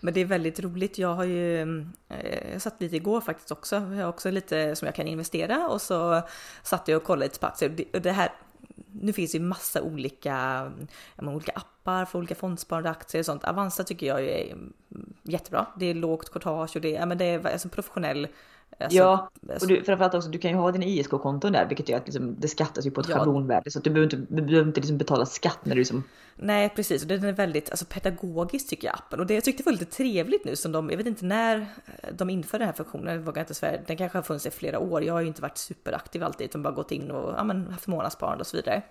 Men 0.00 0.14
det 0.14 0.20
är 0.20 0.24
väldigt 0.24 0.60
roligt. 0.60 0.98
Jag 0.98 1.14
har 1.14 1.24
ju, 1.24 1.60
eh, 2.08 2.52
jag 2.52 2.62
satt 2.62 2.80
lite 2.80 2.96
igår 2.96 3.20
faktiskt 3.20 3.50
också. 3.50 3.76
Jag 3.76 3.82
har 3.82 4.08
också 4.08 4.30
lite 4.30 4.76
som 4.76 4.86
jag 4.86 4.94
kan 4.94 5.06
investera 5.06 5.68
och 5.68 5.82
så 5.82 6.22
satt 6.62 6.88
jag 6.88 6.96
och 6.96 7.04
kollade 7.04 7.26
lite 7.26 7.40
på 7.40 7.46
aktier. 7.46 8.00
Det 8.00 8.10
här, 8.10 8.32
nu 8.92 9.12
finns 9.12 9.34
ju 9.34 9.40
massa 9.40 9.82
olika, 9.82 10.32
menar, 11.16 11.34
olika 11.34 11.52
appar 11.52 12.04
för 12.04 12.18
olika 12.18 12.34
fondsparande 12.34 12.90
aktier 12.90 13.20
och 13.20 13.26
sånt. 13.26 13.44
Avanza 13.44 13.84
tycker 13.84 14.06
jag 14.06 14.20
är 14.20 14.56
jättebra. 15.22 15.66
Det 15.78 15.86
är 15.86 15.94
lågt 15.94 16.32
courtage 16.32 16.76
och 16.76 16.82
det, 16.82 16.90
ja, 16.90 17.06
men 17.06 17.18
det 17.18 17.24
är 17.24 17.52
alltså 17.52 17.68
professionell 17.68 18.28
Alltså, 18.78 18.98
ja, 18.98 19.30
och 19.60 19.66
du, 19.66 19.84
framförallt 19.84 20.14
också 20.14 20.28
du 20.28 20.38
kan 20.38 20.50
ju 20.50 20.56
ha 20.56 20.72
dina 20.72 20.84
ISK-konton 20.84 21.52
där 21.52 21.66
vilket 21.68 21.88
gör 21.88 21.96
att 21.98 22.06
liksom, 22.06 22.36
det 22.38 22.48
skattas 22.48 22.86
ju 22.86 22.90
på 22.90 23.00
ett 23.00 23.08
ja. 23.08 23.16
schablonvärde 23.16 23.70
så 23.70 23.78
att 23.78 23.84
du 23.84 23.90
behöver 23.90 24.14
inte, 24.14 24.34
du 24.34 24.42
behöver 24.42 24.68
inte 24.68 24.80
liksom 24.80 24.98
betala 24.98 25.26
skatt 25.26 25.58
när 25.62 25.74
du 25.74 25.78
liksom... 25.78 26.04
Nej 26.36 26.68
precis, 26.68 27.02
och 27.02 27.08
den 27.08 27.24
är 27.24 27.32
väldigt 27.32 27.70
alltså, 27.70 27.84
pedagogisk 27.88 28.68
tycker 28.68 28.86
jag 28.86 28.94
appen 28.94 29.20
och 29.20 29.26
det 29.26 29.34
jag 29.34 29.44
tyckte 29.44 29.62
var 29.62 29.72
lite 29.72 29.84
trevligt 29.84 30.44
nu 30.44 30.56
som 30.56 30.72
de, 30.72 30.90
jag 30.90 30.96
vet 30.96 31.06
inte 31.06 31.24
när 31.24 31.58
eh, 31.58 32.14
de 32.14 32.30
införde 32.30 32.62
den 32.62 32.68
här 32.68 32.76
funktionen, 32.76 33.24
vågar 33.24 33.42
inte 33.42 33.54
svära, 33.54 33.80
den 33.86 33.96
kanske 33.96 34.18
har 34.18 34.22
funnits 34.22 34.46
i 34.46 34.50
flera 34.50 34.78
år, 34.78 35.02
jag 35.02 35.14
har 35.14 35.20
ju 35.20 35.26
inte 35.26 35.42
varit 35.42 35.58
superaktiv 35.58 36.24
alltid 36.24 36.44
utan 36.44 36.62
bara 36.62 36.74
gått 36.74 36.92
in 36.92 37.10
och 37.10 37.34
ja, 37.36 37.44
men, 37.44 37.66
haft 37.66 37.86
månadssparande 37.86 38.40
och 38.40 38.46
så 38.46 38.56
vidare. 38.56 38.82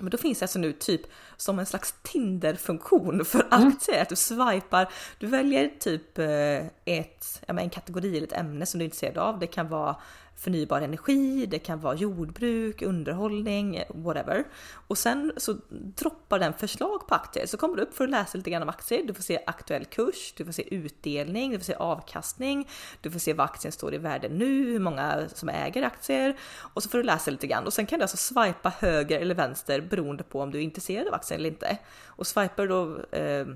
Men 0.00 0.10
då 0.10 0.18
finns 0.18 0.38
det 0.38 0.44
alltså 0.44 0.58
nu 0.58 0.72
typ 0.72 1.00
som 1.36 1.58
en 1.58 1.66
slags 1.66 1.94
Tinder-funktion 2.02 3.24
för 3.24 3.46
aktier. 3.50 3.94
Mm. 3.94 4.02
Att 4.02 4.08
du 4.08 4.16
swipar, 4.16 4.92
du 5.18 5.26
väljer 5.26 5.70
typ 5.78 6.18
eh, 6.18 6.66
ett, 6.84 7.42
en 7.46 7.70
kategori 7.70 8.16
eller 8.16 8.26
ett 8.26 8.32
ämne 8.32 8.66
som 8.66 8.78
du 8.78 8.82
är 8.82 8.86
intresserad 8.86 9.18
av. 9.18 9.38
Det 9.38 9.46
kan 9.46 9.68
vara 9.68 9.96
förnybar 10.40 10.80
energi, 10.80 11.46
det 11.46 11.58
kan 11.58 11.80
vara 11.80 11.94
jordbruk, 11.94 12.82
underhållning, 12.82 13.82
whatever. 13.88 14.44
Och 14.72 14.98
sen 14.98 15.32
så 15.36 15.56
droppar 15.70 16.38
den 16.38 16.52
förslag 16.52 17.06
på 17.06 17.14
aktier. 17.14 17.46
Så 17.46 17.56
kommer 17.56 17.76
du 17.76 17.82
upp 17.82 17.94
för 17.94 18.04
att 18.04 18.10
läsa 18.10 18.38
lite 18.38 18.50
grann 18.50 18.62
om 18.62 18.68
aktier. 18.68 19.02
Du 19.06 19.14
får 19.14 19.22
se 19.22 19.40
aktuell 19.46 19.84
kurs, 19.84 20.34
du 20.36 20.44
får 20.44 20.52
se 20.52 20.74
utdelning, 20.74 21.50
du 21.50 21.58
får 21.58 21.64
se 21.64 21.74
avkastning, 21.74 22.68
du 23.00 23.10
får 23.10 23.18
se 23.18 23.32
vad 23.32 23.44
aktien 23.44 23.72
står 23.72 23.94
i 23.94 23.98
värde 23.98 24.28
nu, 24.28 24.64
hur 24.64 24.78
många 24.78 25.28
som 25.28 25.48
äger 25.48 25.82
aktier 25.82 26.36
och 26.58 26.82
så 26.82 26.88
får 26.88 26.98
du 26.98 27.04
läsa 27.04 27.30
lite 27.30 27.46
grann 27.46 27.66
och 27.66 27.72
sen 27.72 27.86
kan 27.86 27.98
du 27.98 28.02
alltså 28.02 28.16
swipa 28.16 28.72
höger 28.78 29.20
eller 29.20 29.34
vänster 29.34 29.80
beroende 29.80 30.24
på 30.24 30.40
om 30.40 30.50
du 30.50 30.58
är 30.58 30.62
intresserad 30.62 31.08
av 31.08 31.14
aktien 31.14 31.40
eller 31.40 31.50
inte. 31.50 31.78
Och 32.06 32.26
swipar 32.26 32.66
då 32.66 33.00
eh, 33.18 33.46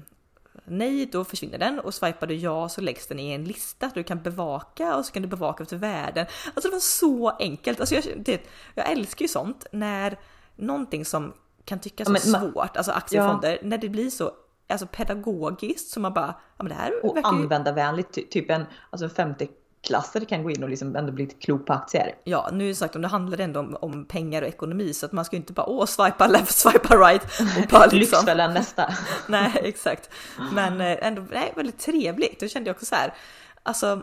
nej, 0.64 1.06
då 1.06 1.24
försvinner 1.24 1.58
den 1.58 1.80
och 1.80 1.94
swipar 1.94 2.26
du 2.26 2.34
ja 2.34 2.68
så 2.68 2.80
läggs 2.80 3.06
den 3.06 3.18
i 3.18 3.32
en 3.32 3.44
lista 3.44 3.90
du 3.94 4.02
kan 4.02 4.22
bevaka 4.22 4.96
och 4.96 5.04
så 5.04 5.12
kan 5.12 5.22
du 5.22 5.28
bevaka 5.28 5.62
efter 5.62 5.76
värden. 5.76 6.26
Alltså 6.54 6.68
det 6.68 6.74
var 6.74 6.80
så 6.80 7.30
enkelt. 7.30 7.80
Alltså 7.80 7.94
jag, 7.94 8.04
det, 8.16 8.40
jag 8.74 8.90
älskar 8.90 9.22
ju 9.22 9.28
sånt 9.28 9.66
när 9.72 10.18
någonting 10.56 11.04
som 11.04 11.32
kan 11.64 11.78
tyckas 11.78 12.08
ja, 12.08 12.18
svårt, 12.18 12.76
alltså 12.76 12.92
aktiefonder, 12.92 13.52
ja. 13.52 13.68
när 13.68 13.78
det 13.78 13.88
blir 13.88 14.10
så 14.10 14.32
alltså 14.68 14.86
pedagogiskt 14.86 15.90
som 15.90 16.02
man 16.02 16.14
bara, 16.14 16.34
ja 16.56 16.64
men 16.64 16.68
det 16.68 16.74
här 16.74 17.04
Och 17.04 17.18
användarvänligt, 17.22 18.30
typ 18.30 18.50
en 18.50 18.64
alltså 18.90 19.08
50 19.08 19.48
klasser 19.86 20.24
kan 20.24 20.42
gå 20.42 20.50
in 20.50 20.62
och 20.62 20.68
liksom 20.68 20.96
ändå 20.96 21.12
bli 21.12 21.26
klok 21.26 21.66
på 21.66 21.72
aktier. 21.72 22.14
Ja, 22.24 22.50
nu 22.52 22.74
sagt 22.74 22.96
om 22.96 23.02
det 23.02 23.08
handlar 23.08 23.38
ändå 23.38 23.60
om, 23.60 23.76
om, 23.80 24.04
pengar 24.04 24.42
och 24.42 24.48
ekonomi 24.48 24.94
så 24.94 25.06
att 25.06 25.12
man 25.12 25.24
ska 25.24 25.36
ju 25.36 25.40
inte 25.40 25.52
bara 25.52 25.66
åh 25.66 25.86
swipa 25.86 26.26
left, 26.26 26.52
swipa 26.58 26.96
right 26.96 27.22
och 27.40 27.68
bara 27.70 27.86
liksom. 27.86 27.98
Lyxfällan 27.98 28.54
nästa. 28.54 28.94
nej, 29.28 29.52
exakt. 29.54 30.10
Men 30.52 30.80
eh, 30.80 31.06
ändå 31.06 31.22
nej, 31.30 31.52
väldigt 31.56 31.78
trevligt. 31.78 32.40
Då 32.40 32.48
kände 32.48 32.68
jag 32.68 32.74
också 32.74 32.86
så 32.86 32.94
här, 32.94 33.14
alltså 33.62 34.02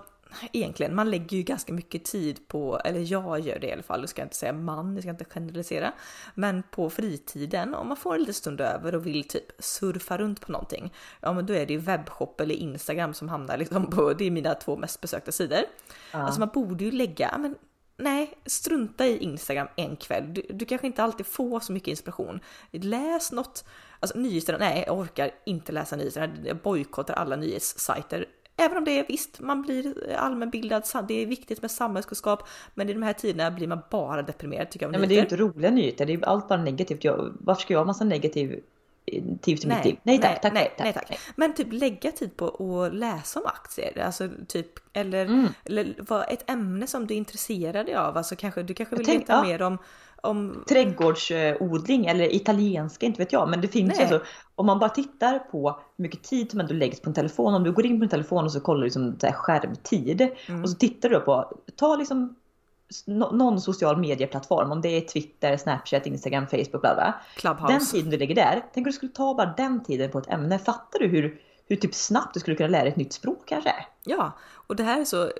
egentligen, 0.51 0.95
man 0.95 1.11
lägger 1.11 1.37
ju 1.37 1.43
ganska 1.43 1.73
mycket 1.73 2.05
tid 2.05 2.47
på, 2.47 2.79
eller 2.85 2.99
jag 3.11 3.39
gör 3.39 3.59
det 3.59 3.67
i 3.67 3.73
alla 3.73 3.83
fall, 3.83 4.01
du 4.01 4.07
ska 4.07 4.21
inte 4.21 4.35
säga 4.35 4.53
man, 4.53 4.93
jag 4.93 5.03
ska 5.03 5.09
inte 5.09 5.25
generalisera, 5.25 5.93
men 6.35 6.63
på 6.71 6.89
fritiden 6.89 7.75
om 7.75 7.87
man 7.87 7.97
får 7.97 8.13
en 8.13 8.19
liten 8.19 8.33
stund 8.33 8.61
över 8.61 8.95
och 8.95 9.05
vill 9.05 9.27
typ 9.27 9.51
surfa 9.59 10.17
runt 10.17 10.41
på 10.41 10.51
någonting, 10.51 10.93
ja 11.21 11.33
men 11.33 11.45
då 11.45 11.53
är 11.53 11.65
det 11.65 11.73
ju 11.73 11.79
webbshop 11.79 12.41
eller 12.41 12.55
Instagram 12.55 13.13
som 13.13 13.29
hamnar 13.29 13.57
liksom 13.57 13.89
på, 13.89 14.13
det 14.13 14.25
är 14.25 14.31
mina 14.31 14.53
två 14.53 14.77
mest 14.77 15.01
besökta 15.01 15.31
sidor. 15.31 15.61
Ja. 16.11 16.19
Alltså 16.19 16.39
man 16.39 16.49
borde 16.53 16.83
ju 16.83 16.91
lägga, 16.91 17.37
men 17.37 17.55
nej, 17.97 18.33
strunta 18.45 19.07
i 19.07 19.17
Instagram 19.17 19.67
en 19.75 19.95
kväll. 19.95 20.33
Du, 20.33 20.41
du, 20.49 20.65
kanske 20.65 20.87
inte 20.87 21.03
alltid 21.03 21.25
får 21.25 21.59
så 21.59 21.71
mycket 21.73 21.87
inspiration. 21.87 22.39
Läs 22.71 23.31
något, 23.31 23.65
alltså 23.99 24.17
nyheterna, 24.17 24.57
nej 24.57 24.83
jag 24.87 24.97
orkar 24.97 25.31
inte 25.45 25.71
läsa 25.71 25.95
nyheterna, 25.95 26.33
jag 26.45 26.57
bojkottar 26.57 27.13
alla 27.13 27.35
nyhetssajter 27.35 28.25
Även 28.57 28.77
om 28.77 28.85
det 28.85 28.99
är 28.99 29.05
visst, 29.07 29.39
man 29.39 29.61
blir 29.61 30.13
allmänbildad, 30.13 30.83
det 31.07 31.21
är 31.21 31.25
viktigt 31.25 31.61
med 31.61 31.71
samhällskunskap, 31.71 32.47
men 32.73 32.89
i 32.89 32.93
de 32.93 33.03
här 33.03 33.13
tiderna 33.13 33.51
blir 33.51 33.67
man 33.67 33.81
bara 33.89 34.21
deprimerad 34.21 34.69
tycker 34.69 34.85
jag. 34.85 34.91
Nej, 34.91 34.99
men 34.99 35.09
det 35.09 35.15
är 35.15 35.17
ju 35.17 35.21
inte 35.23 35.37
roliga 35.37 35.71
nyheter, 35.71 36.05
det 36.05 36.13
är 36.13 36.25
allt 36.25 36.47
bara 36.47 36.63
negativt. 36.63 37.03
Jag, 37.03 37.33
varför 37.39 37.61
ska 37.61 37.73
jag 37.73 37.79
ha 37.79 37.85
massa 37.85 38.03
negativ 38.03 38.61
till 39.41 39.59
nej, 39.65 39.77
mitt 39.77 39.85
liv. 39.85 39.97
Nej 40.03 40.19
tack, 40.21 40.31
nej, 40.31 40.39
tack, 40.41 40.53
nej, 40.53 40.73
tack, 40.77 40.85
nej, 40.85 40.93
tack. 40.93 41.19
Men 41.35 41.53
typ 41.53 41.67
lägga 41.71 42.11
tid 42.11 42.37
på 42.37 42.45
att 42.83 42.93
läsa 42.93 43.39
om 43.39 43.45
aktier, 43.45 44.01
alltså 44.05 44.29
typ 44.47 44.67
eller, 44.93 45.25
mm. 45.25 45.47
eller 45.65 45.95
vad 45.97 46.25
ett 46.29 46.49
ämne 46.49 46.87
som 46.87 47.07
du 47.07 47.13
är 47.13 47.17
intresserad 47.17 47.89
av, 47.89 48.17
alltså 48.17 48.35
kanske 48.35 48.63
du 48.63 48.73
kanske 48.73 48.95
vill 48.95 49.05
tänk, 49.05 49.21
veta 49.21 49.33
ja. 49.33 49.43
mer 49.43 49.61
om 49.61 49.77
om... 50.21 50.63
Trädgårdsodling 50.69 52.05
eller 52.05 52.35
italienska, 52.35 53.05
inte 53.05 53.21
vet 53.21 53.33
jag. 53.33 53.49
Men 53.49 53.61
det 53.61 53.67
finns 53.67 53.93
Nej. 53.93 54.01
alltså, 54.01 54.21
om 54.55 54.65
man 54.65 54.79
bara 54.79 54.89
tittar 54.89 55.39
på 55.39 55.79
hur 55.97 56.03
mycket 56.03 56.23
tid 56.23 56.51
som 56.51 56.59
ändå 56.59 56.73
läggs 56.73 57.01
på 57.01 57.09
en 57.09 57.13
telefon. 57.13 57.53
Om 57.53 57.63
du 57.63 57.71
går 57.71 57.85
in 57.85 57.99
på 57.99 58.03
en 58.03 58.09
telefon 58.09 58.45
och 58.45 58.51
så 58.51 58.59
kollar 58.59 58.79
du 58.79 58.85
liksom 58.85 59.15
så 59.19 59.27
skärmtid. 59.27 60.27
Mm. 60.47 60.63
Och 60.63 60.69
så 60.69 60.75
tittar 60.75 61.09
du 61.09 61.19
på, 61.19 61.57
ta 61.75 61.95
liksom 61.95 62.35
någon 63.07 63.61
social 63.61 63.97
medieplattform, 63.97 64.71
om 64.71 64.81
det 64.81 64.89
är 64.89 65.01
Twitter, 65.01 65.57
Snapchat, 65.57 66.05
Instagram, 66.05 66.47
Facebook, 66.47 66.81
bla 66.81 66.95
bla. 66.95 67.13
Clubhouse. 67.35 67.73
Den 67.73 67.85
tiden 67.85 68.09
du 68.09 68.17
lägger 68.17 68.35
där, 68.35 68.65
tänk 68.73 68.85
om 68.85 68.91
du 68.91 68.95
skulle 68.95 69.11
ta 69.11 69.33
bara 69.33 69.53
den 69.57 69.83
tiden 69.83 70.11
på 70.11 70.19
ett 70.19 70.29
ämne. 70.29 70.59
Fattar 70.59 70.99
du 70.99 71.07
hur, 71.07 71.41
hur 71.67 71.75
typ 71.75 71.95
snabbt 71.95 72.33
du 72.33 72.39
skulle 72.39 72.57
kunna 72.57 72.69
lära 72.69 72.81
dig 72.81 72.91
ett 72.91 72.97
nytt 72.97 73.13
språk 73.13 73.43
kanske? 73.45 73.73
Ja, 74.03 74.31
och 74.67 74.75
det 74.75 74.83
här 74.83 75.01
är 75.01 75.05
så 75.05 75.31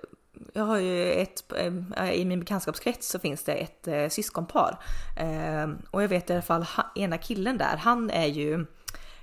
jag 0.53 0.63
har 0.63 0.77
ju 0.77 1.11
ett, 1.11 1.53
äh, 1.97 2.11
i 2.11 2.25
min 2.25 2.39
bekantskapskrets 2.39 3.09
så 3.09 3.19
finns 3.19 3.43
det 3.43 3.53
ett 3.53 3.87
äh, 3.87 4.09
syskonpar. 4.09 4.83
Äh, 5.17 5.69
och 5.91 6.03
jag 6.03 6.07
vet 6.07 6.29
i 6.29 6.33
alla 6.33 6.41
fall 6.41 6.65
ena 6.95 7.17
killen 7.17 7.57
där, 7.57 7.77
han 7.77 8.09
är 8.09 8.27
ju 8.27 8.65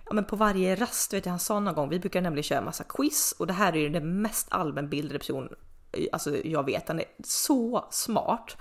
Ja, 0.05 0.15
men 0.15 0.25
på 0.25 0.37
varje 0.37 0.75
rast, 0.75 1.13
vet 1.13 1.27
jag, 1.27 1.31
han 1.31 1.41
sa 1.41 1.61
någon 1.61 1.75
gång, 1.75 1.89
vi 1.89 1.99
brukar 1.99 2.21
nämligen 2.21 2.43
köra 2.43 2.61
massa 2.61 2.85
quiz 2.85 3.35
och 3.39 3.47
det 3.47 3.53
här 3.53 3.73
är 3.73 3.77
ju 3.77 3.89
den 3.89 4.23
mest 4.23 4.47
allmänbildade 4.51 5.19
person 5.19 5.49
alltså 6.13 6.37
jag 6.37 6.67
vet, 6.67 6.89
han 6.89 7.01
är 7.01 7.05
så 7.25 7.85
smart 7.91 8.57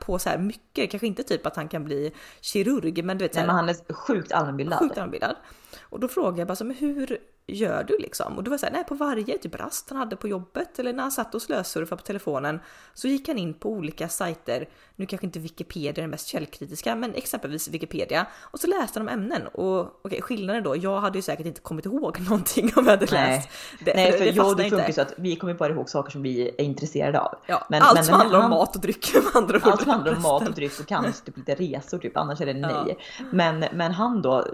på 0.00 0.18
så 0.18 0.28
här 0.28 0.38
mycket, 0.38 0.90
kanske 0.90 1.06
inte 1.06 1.22
typ 1.22 1.46
att 1.46 1.56
han 1.56 1.68
kan 1.68 1.84
bli 1.84 2.12
kirurg, 2.40 3.04
men 3.04 3.18
du 3.18 3.24
vet. 3.24 3.34
Nej, 3.34 3.46
men 3.46 3.56
han 3.56 3.68
är 3.68 3.92
sjukt 3.92 4.32
allmänbildad. 4.32 4.78
Sjukt 4.78 4.98
allmänbildad. 4.98 5.36
Och 5.82 6.00
då 6.00 6.08
frågar 6.08 6.38
jag 6.38 6.48
bara 6.48 6.56
så, 6.56 6.64
men 6.64 6.76
hur 6.76 7.18
gör 7.46 7.84
du 7.84 7.98
liksom? 7.98 8.36
Och 8.36 8.44
då 8.44 8.50
var 8.50 8.58
så 8.58 8.66
här, 8.66 8.72
nej 8.72 8.84
på 8.84 8.94
varje 8.94 9.38
typ 9.38 9.54
rast 9.60 9.90
han 9.90 9.98
hade 9.98 10.16
på 10.16 10.28
jobbet 10.28 10.78
eller 10.78 10.92
när 10.92 11.02
han 11.02 11.12
satt 11.12 11.34
och 11.34 11.42
slösurfade 11.42 12.00
på 12.00 12.06
telefonen 12.06 12.60
så 12.94 13.08
gick 13.08 13.28
han 13.28 13.38
in 13.38 13.54
på 13.54 13.70
olika 13.70 14.08
sajter. 14.08 14.68
Nu 14.96 15.06
kanske 15.06 15.26
inte 15.26 15.38
Wikipedia 15.38 15.90
är 15.90 15.94
den 15.94 16.10
mest 16.10 16.26
källkritiska, 16.26 16.94
men 16.94 17.14
exempelvis 17.14 17.68
Wikipedia 17.68 18.26
och 18.40 18.60
så 18.60 18.66
läste 18.66 19.00
han 19.00 19.08
om 19.08 19.14
ämnen 19.14 19.46
och 19.46 19.80
okej, 19.80 19.92
okay, 20.02 20.20
skillnaden 20.20 20.62
då. 20.62 20.76
Jag 20.76 21.00
hade 21.00 21.18
ju 21.18 21.22
säkert 21.22 21.46
inte 21.46 21.60
kommit 21.60 21.86
ihåg 21.86 22.20
någonting 22.28 22.72
om 22.76 22.84
jag 22.84 22.90
hade 22.90 23.06
nej. 23.10 23.36
läst. 23.36 23.48
Det, 23.84 23.94
nej, 23.94 24.12
för, 24.12 24.24
jag 24.24 24.46
och 24.46 24.56
du 24.56 24.70
funkar 24.70 24.92
så 24.92 25.00
att 25.00 25.14
vi 25.16 25.36
kommer 25.36 25.54
bara 25.54 25.72
ihåg 25.72 25.88
saker 25.88 26.10
som 26.10 26.22
vi 26.22 26.48
är 26.48 26.60
intresserade 26.60 27.20
av. 27.20 27.34
Ja, 27.46 27.66
men, 27.68 27.82
allt 27.82 27.94
men, 27.94 28.04
som 28.04 28.14
handlar 28.14 28.44
om 28.44 28.50
mat 28.50 28.76
och 28.76 28.82
dryck. 28.82 29.12
Andra 29.34 29.60
allt 29.62 29.82
som 29.82 29.90
handlar 29.90 30.16
om 30.16 30.22
mat 30.22 30.48
och 30.48 30.54
dryck 30.54 30.80
och 30.80 30.86
kanske 30.86 31.24
typ 31.24 31.36
lite 31.36 31.54
resor 31.54 31.98
typ, 31.98 32.16
annars 32.16 32.40
är 32.40 32.46
det 32.46 32.54
nej. 32.54 32.72
Ja. 32.86 33.24
Men, 33.30 33.64
men 33.72 33.92
han 33.92 34.22
då 34.22 34.46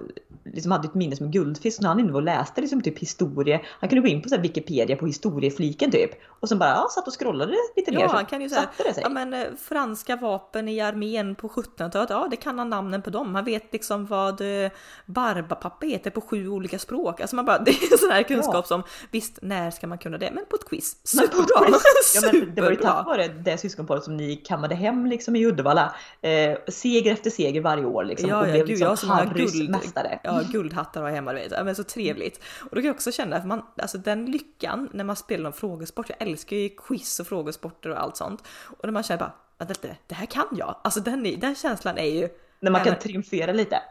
liksom 0.44 0.72
hade 0.72 0.88
ett 0.88 0.94
minne 0.94 1.16
som 1.16 1.26
en 1.26 1.32
guldfisk 1.32 1.80
när 1.80 1.88
han 1.88 2.00
inne 2.00 2.12
och 2.12 2.22
läste 2.22 2.60
liksom 2.60 2.75
typ 2.82 2.98
historia. 2.98 3.60
Han 3.80 3.88
kunde 3.88 4.02
gå 4.02 4.08
in 4.08 4.22
på 4.22 4.28
så 4.28 4.38
Wikipedia 4.38 4.96
på 4.96 5.06
historiefliken 5.06 5.90
typ. 5.90 6.10
Och 6.40 6.48
sen 6.48 6.58
bara 6.58 6.70
ja, 6.70 6.88
satt 6.94 7.06
och 7.06 7.20
scrollade 7.20 7.54
lite 7.76 7.90
ja, 7.90 7.98
ner. 7.98 8.04
Ja, 8.06 8.12
han 8.12 8.26
kan 8.26 8.40
ju 8.40 8.48
säga, 8.48 8.68
ja 9.02 9.08
men 9.08 9.34
eh, 9.34 9.46
franska 9.58 10.16
vapen 10.16 10.68
i 10.68 10.80
armén 10.80 11.34
på 11.34 11.48
1700-talet, 11.48 12.10
ja 12.10 12.28
det 12.30 12.36
kan 12.36 12.58
han 12.58 12.70
namnen 12.70 13.02
på 13.02 13.10
dem. 13.10 13.34
Han 13.34 13.44
vet 13.44 13.72
liksom 13.72 14.06
vad 14.06 14.64
eh, 14.64 14.70
barbapappa 15.06 15.86
heter 15.86 16.10
på 16.10 16.20
sju 16.20 16.48
olika 16.48 16.78
språk. 16.78 17.20
Alltså 17.20 17.36
man 17.36 17.44
bara, 17.44 17.58
det 17.64 17.70
är 17.70 17.96
sån 17.96 18.10
här 18.10 18.22
kunskap 18.22 18.54
ja. 18.54 18.62
som 18.62 18.82
visst, 19.10 19.38
när 19.42 19.70
ska 19.70 19.86
man 19.86 19.98
kunna 19.98 20.18
det? 20.18 20.30
Men 20.34 20.44
på 20.50 20.56
ett 20.56 20.68
quiz. 20.68 20.96
Superbra! 21.04 21.78
ja, 22.14 22.20
men 22.32 22.54
det 22.54 22.62
var 22.62 22.70
ju 22.70 22.76
tack 22.76 23.06
vare 23.06 23.28
det 23.28 23.58
syskonparet 23.58 24.04
som 24.04 24.16
ni 24.16 24.36
kammade 24.36 24.74
hem 24.74 25.06
liksom 25.06 25.36
i 25.36 25.46
Uddevalla. 25.46 25.94
Eh, 26.20 26.58
seger 26.68 27.12
efter 27.12 27.30
seger 27.30 27.60
varje 27.60 27.84
år 27.84 28.04
liksom. 28.04 28.28
Ja, 28.28 28.40
och 28.40 28.48
ja, 28.48 28.52
blev 28.52 28.66
gud, 28.66 28.68
liksom 28.68 29.08
jag 29.08 29.16
har 29.16 29.24
Harrys 29.26 29.68
mästare. 29.68 30.20
Ja, 30.24 30.40
guldhattar 30.52 31.04
jag 31.04 31.14
hemma, 31.14 31.32
vet. 31.32 31.50
men 31.64 31.74
så 31.74 31.84
trevligt. 31.84 32.40
Och 32.66 32.76
då 32.76 32.80
kan 32.80 32.84
jag 32.84 32.94
också 32.94 33.12
känna, 33.12 33.40
för 33.40 33.48
man, 33.48 33.62
alltså 33.82 33.98
den 33.98 34.26
lyckan 34.26 34.88
när 34.92 35.04
man 35.04 35.16
spelar 35.16 35.44
någon 35.44 35.52
frågesport, 35.52 36.08
jag 36.08 36.22
älskar 36.28 36.56
ju 36.56 36.68
quiz 36.68 37.20
och 37.20 37.26
frågesporter 37.26 37.90
och 37.90 38.02
allt 38.02 38.16
sånt. 38.16 38.42
Och 38.48 38.84
när 38.84 38.92
man 38.92 39.02
känner 39.02 39.18
bara, 39.18 39.32
att 39.58 39.82
det, 40.06 40.14
här 40.14 40.26
kan 40.26 40.48
jag. 40.52 40.80
Alltså 40.84 41.00
den, 41.00 41.40
den 41.40 41.54
känslan 41.54 41.98
är 41.98 42.04
ju... 42.04 42.28
När 42.60 42.70
man 42.70 42.84
kan 42.84 42.98
triumfera 42.98 43.52
lite. 43.52 43.82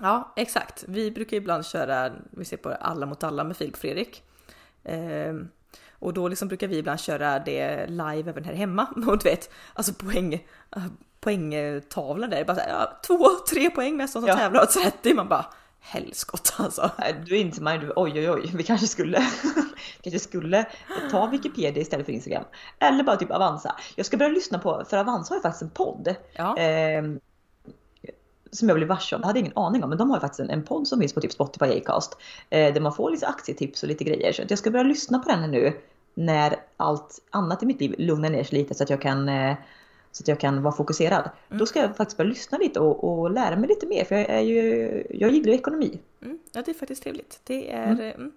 Ja, 0.00 0.32
exakt. 0.36 0.84
Vi 0.88 1.10
brukar 1.10 1.36
ibland 1.36 1.66
köra, 1.66 2.12
vi 2.30 2.44
ser 2.44 2.56
på 2.56 2.70
Alla 2.70 3.06
mot 3.06 3.24
alla 3.24 3.44
med 3.44 3.56
Filip 3.56 3.74
och 3.74 3.80
Fredrik. 3.80 4.22
Ehm, 4.84 5.48
och 5.92 6.14
då 6.14 6.28
liksom 6.28 6.48
brukar 6.48 6.68
vi 6.68 6.78
ibland 6.78 7.00
köra 7.00 7.38
det 7.38 7.86
live 7.86 8.30
även 8.30 8.44
här 8.44 8.54
hemma. 8.54 8.86
Och 9.06 9.18
du 9.18 9.30
vet, 9.30 9.50
alltså 9.74 9.92
poäng, 9.92 10.46
poängtavlan 11.20 12.30
där, 12.30 12.44
bara 12.44 12.56
så 12.56 12.60
här, 12.62 12.68
ja, 12.68 13.00
två, 13.06 13.28
tre 13.50 13.70
poäng 13.70 13.96
nästan 13.96 14.22
som 14.22 14.28
ja. 14.28 14.36
tävlar 14.36 14.62
och 14.62 14.70
30. 14.70 15.14
Man 15.14 15.28
bara 15.28 15.46
helskott 15.80 16.54
alltså. 16.58 16.90
Du 17.26 17.36
inser 17.36 17.62
man 17.62 17.80
ju, 17.80 17.92
oj 17.96 18.12
oj 18.14 18.30
oj, 18.30 18.50
vi 18.54 18.62
kanske 18.62 18.86
skulle, 18.86 19.26
kanske 20.02 20.18
skulle 20.18 20.66
ta 21.10 21.26
Wikipedia 21.26 21.82
istället 21.82 22.06
för 22.06 22.12
Instagram. 22.12 22.44
Eller 22.78 23.04
bara 23.04 23.16
typ 23.16 23.30
Avanza. 23.30 23.76
Jag 23.96 24.06
ska 24.06 24.16
börja 24.16 24.32
lyssna 24.32 24.58
på, 24.58 24.84
för 24.90 24.96
Avanza 24.96 25.34
har 25.34 25.38
ju 25.38 25.42
faktiskt 25.42 25.62
en 25.62 25.70
podd. 25.70 26.14
Ja. 26.32 26.56
Eh, 26.58 27.02
som 28.50 28.68
jag 28.68 28.76
blev 28.76 28.88
varse 28.88 29.16
om, 29.16 29.20
jag 29.22 29.26
hade 29.26 29.40
ingen 29.40 29.52
aning 29.56 29.82
om, 29.82 29.88
men 29.88 29.98
de 29.98 30.10
har 30.10 30.16
ju 30.16 30.20
faktiskt 30.20 30.40
en, 30.40 30.50
en 30.50 30.64
podd 30.64 30.88
som 30.88 31.00
finns 31.00 31.12
på 31.12 31.20
typ 31.20 31.32
Spotify 31.32 31.78
Acast. 31.78 32.16
Eh, 32.50 32.74
där 32.74 32.80
man 32.80 32.92
får 32.92 33.10
lite 33.10 33.26
aktietips 33.26 33.82
och 33.82 33.88
lite 33.88 34.04
grejer. 34.04 34.32
Så 34.32 34.42
jag 34.48 34.58
ska 34.58 34.70
börja 34.70 34.84
lyssna 34.84 35.18
på 35.18 35.30
den 35.30 35.50
nu 35.50 35.80
när 36.14 36.56
allt 36.76 37.18
annat 37.30 37.62
i 37.62 37.66
mitt 37.66 37.80
liv 37.80 37.94
lugnar 37.98 38.30
ner 38.30 38.44
sig 38.44 38.58
lite 38.58 38.74
så 38.74 38.82
att 38.82 38.90
jag 38.90 39.02
kan 39.02 39.28
eh, 39.28 39.56
så 40.12 40.22
att 40.22 40.28
jag 40.28 40.40
kan 40.40 40.62
vara 40.62 40.74
fokuserad. 40.74 41.30
Mm. 41.48 41.58
Då 41.58 41.66
ska 41.66 41.80
jag 41.80 41.96
faktiskt 41.96 42.16
börja 42.16 42.28
lyssna 42.28 42.58
lite 42.58 42.80
och, 42.80 43.20
och, 43.20 43.30
lära 43.30 43.56
mig 43.56 43.68
lite 43.68 43.86
mer 43.86 44.04
för 44.04 44.14
jag, 44.14 44.30
är 44.30 44.40
ju, 44.40 45.06
jag 45.10 45.30
gillar 45.30 45.48
ju 45.48 45.54
ekonomi. 45.54 45.98
Mm. 46.22 46.38
Ja 46.52 46.62
det 46.62 46.70
är 46.70 46.74
faktiskt 46.74 47.02
trevligt. 47.02 47.40
Det 47.44 47.72
är 47.72 47.92
mm. 47.92 48.00
mm. 48.00 48.32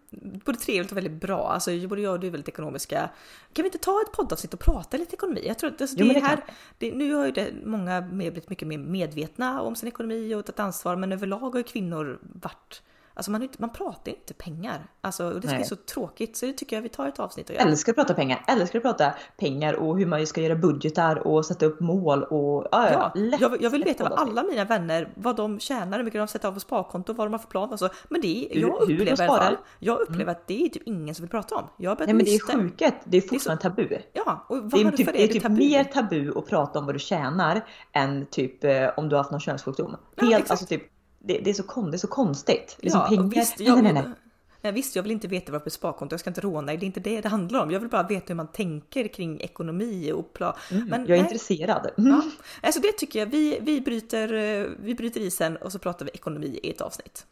både 0.46 0.58
trevligt 0.58 0.92
och 0.92 0.98
väldigt 0.98 1.22
bra. 1.22 1.48
Alltså 1.48 1.88
både 1.88 2.02
jag 2.02 2.14
och 2.14 2.20
du 2.20 2.28
är 2.28 2.32
väldigt 2.32 2.50
ekonomiska. 2.50 3.10
Kan 3.54 3.64
vi 3.64 3.68
inte 3.68 3.78
ta 3.78 4.02
ett 4.02 4.12
poddavsnitt 4.12 4.54
och 4.54 4.60
prata 4.60 4.98
lite 4.98 5.16
ekonomi? 5.16 5.44
Jag 5.48 5.58
tror 5.58 5.70
att 5.70 5.82
alltså, 5.82 5.96
det, 5.96 6.04
jo, 6.04 6.14
det 6.14 6.20
här, 6.20 6.44
det, 6.78 6.92
nu 6.92 7.14
har 7.14 7.26
ju 7.26 7.32
det, 7.32 7.52
många 7.66 8.02
blivit 8.02 8.50
mycket 8.50 8.68
mer 8.68 8.78
medvetna 8.78 9.62
om 9.62 9.76
sin 9.76 9.88
ekonomi 9.88 10.36
och 10.36 10.46
tagit 10.46 10.60
ansvar 10.60 10.96
men 10.96 11.12
överlag 11.12 11.40
har 11.40 11.58
ju 11.58 11.64
kvinnor 11.64 12.20
varit 12.22 12.82
Alltså 13.14 13.32
man, 13.32 13.50
man 13.58 13.70
pratar 13.70 14.12
inte 14.12 14.34
pengar. 14.34 14.88
Alltså, 15.02 15.34
och 15.34 15.42
det 15.42 15.48
är 15.48 15.64
så 15.64 15.76
tråkigt 15.76 16.38
så 16.38 16.46
det 16.46 16.54
tycker 16.54 16.76
jag 16.76 16.84
vi 16.84 16.90
tar 16.90 17.08
ett 17.08 17.20
avsnitt 17.20 17.50
och 17.50 17.56
gör. 17.56 17.62
Älskar 17.62 17.92
att 17.92 17.96
prata 17.96 18.14
pengar. 18.14 18.44
Älskar 18.48 18.80
att 18.80 18.84
prata 18.84 19.14
pengar 19.38 19.74
och 19.74 19.98
hur 19.98 20.06
man 20.06 20.28
ska 20.28 20.42
göra 20.42 20.56
budgetar 20.56 21.28
och 21.28 21.46
sätta 21.46 21.66
upp 21.66 21.80
mål 21.80 22.24
och 22.24 22.68
ja, 22.72 22.92
ja, 22.92 23.12
lätt, 23.16 23.42
jag, 23.42 23.62
jag 23.62 23.70
vill 23.70 23.84
veta 23.84 24.10
vad 24.10 24.20
alla 24.20 24.44
mina 24.44 24.66
vänner, 24.66 25.14
vad 25.16 25.36
de 25.36 25.60
tjänar, 25.60 25.98
hur 25.98 26.06
mycket 26.06 26.22
de 26.22 26.28
sätter 26.28 26.48
av 26.48 26.54
på 26.54 26.60
sparkonto, 26.60 27.14
vad 27.14 27.28
de 27.28 27.32
har 27.32 27.40
för 27.40 27.48
plan. 27.48 27.72
Alltså, 27.72 27.90
men 28.10 28.22
det 28.22 28.28
är, 28.28 28.60
jag 28.60 28.68
hur, 28.68 28.74
upplever 28.74 29.00
hur 29.00 29.06
i 29.06 29.10
alla 29.10 29.38
fall, 29.38 29.58
jag 29.80 30.00
upplever 30.00 30.24
mm. 30.24 30.32
att 30.32 30.48
det 30.48 30.66
är 30.66 30.70
typ 30.70 30.84
ingen 30.86 31.16
som 31.16 31.24
vill 31.24 31.32
prata 31.32 31.56
om. 31.56 31.64
Jag 31.78 32.00
Nej 32.00 32.14
men 32.14 32.26
det 32.26 32.36
är 32.36 32.40
sjuket. 32.40 32.96
Det 33.06 33.18
är 33.18 33.22
fortfarande 33.22 33.62
tabu. 33.64 33.98
Ja, 34.14 34.46
och 34.50 34.58
vad 34.58 34.72
det 34.72 34.88
är, 34.88 34.92
typ, 34.92 35.06
det 35.06 35.12
är, 35.12 35.14
det 35.14 35.24
är 35.24 35.28
typ 35.28 35.44
tabu? 35.44 35.56
mer 35.56 35.84
tabu 35.84 36.34
att 36.38 36.48
prata 36.50 36.80
om 36.80 36.86
vad 36.86 36.96
du 36.96 37.00
tjänar 37.00 37.62
än 37.94 38.26
typ 38.26 38.64
eh, 38.64 38.90
om 38.98 39.10
du 39.10 39.16
har 39.16 39.24
haft 39.24 39.32
någon 39.32 39.40
könssjukdom. 39.40 39.96
Helt, 40.18 40.32
ja, 40.32 40.40
alltså 40.50 40.66
typ 40.66 40.91
det, 41.24 41.38
det, 41.44 41.50
är, 41.50 41.54
så, 41.54 41.82
det 41.82 41.96
är 41.96 41.98
så 41.98 42.08
konstigt. 42.08 42.78
Liksom 42.80 43.02
ja, 43.02 43.08
pengar. 43.08 43.24
Visst, 43.24 43.60
jag, 43.60 43.84
nej, 43.84 43.94
nej, 43.94 44.04
nej. 44.04 44.14
Nej, 44.62 44.74
visst, 44.74 44.96
jag 44.96 45.04
vill 45.04 45.12
inte 45.12 45.28
veta 45.28 45.52
vad 45.52 45.64
på 45.64 45.70
sparkonto, 45.70 46.14
jag 46.14 46.20
ska 46.20 46.30
inte 46.30 46.42
råna, 46.42 46.72
det 46.72 46.74
är 46.74 46.84
inte 46.84 47.00
det 47.00 47.22
det 47.22 47.30
handlar 47.30 47.64
om. 47.64 47.72
Jag 47.72 47.80
vill 47.80 47.90
bara 47.90 48.04
veta 48.04 48.26
hur 48.28 48.36
man 48.36 48.48
tänker 48.48 49.08
kring 49.08 49.42
ekonomi 49.42 50.12
och 50.12 50.34
plan. 50.34 50.54
Mm, 50.72 50.88
Men, 50.88 51.02
jag 51.02 51.10
är 51.10 51.14
nej. 51.16 51.20
intresserad. 51.20 51.90
Mm. 51.98 52.12
Ja, 52.12 52.24
alltså 52.68 52.82
det 52.82 52.92
tycker 52.92 53.20
jag. 53.20 53.26
Vi, 53.26 53.60
vi, 53.62 53.82
bryter, 53.82 54.34
eh, 54.34 54.68
vi 54.80 54.96
bryter 54.96 55.22
isen 55.22 55.58
och 55.58 55.72
så 55.72 55.80
pratar 55.80 56.06
vi 56.06 56.12
ekonomi 56.14 56.60
i 56.64 56.70
ett 56.70 56.82
avsnitt. 56.82 57.26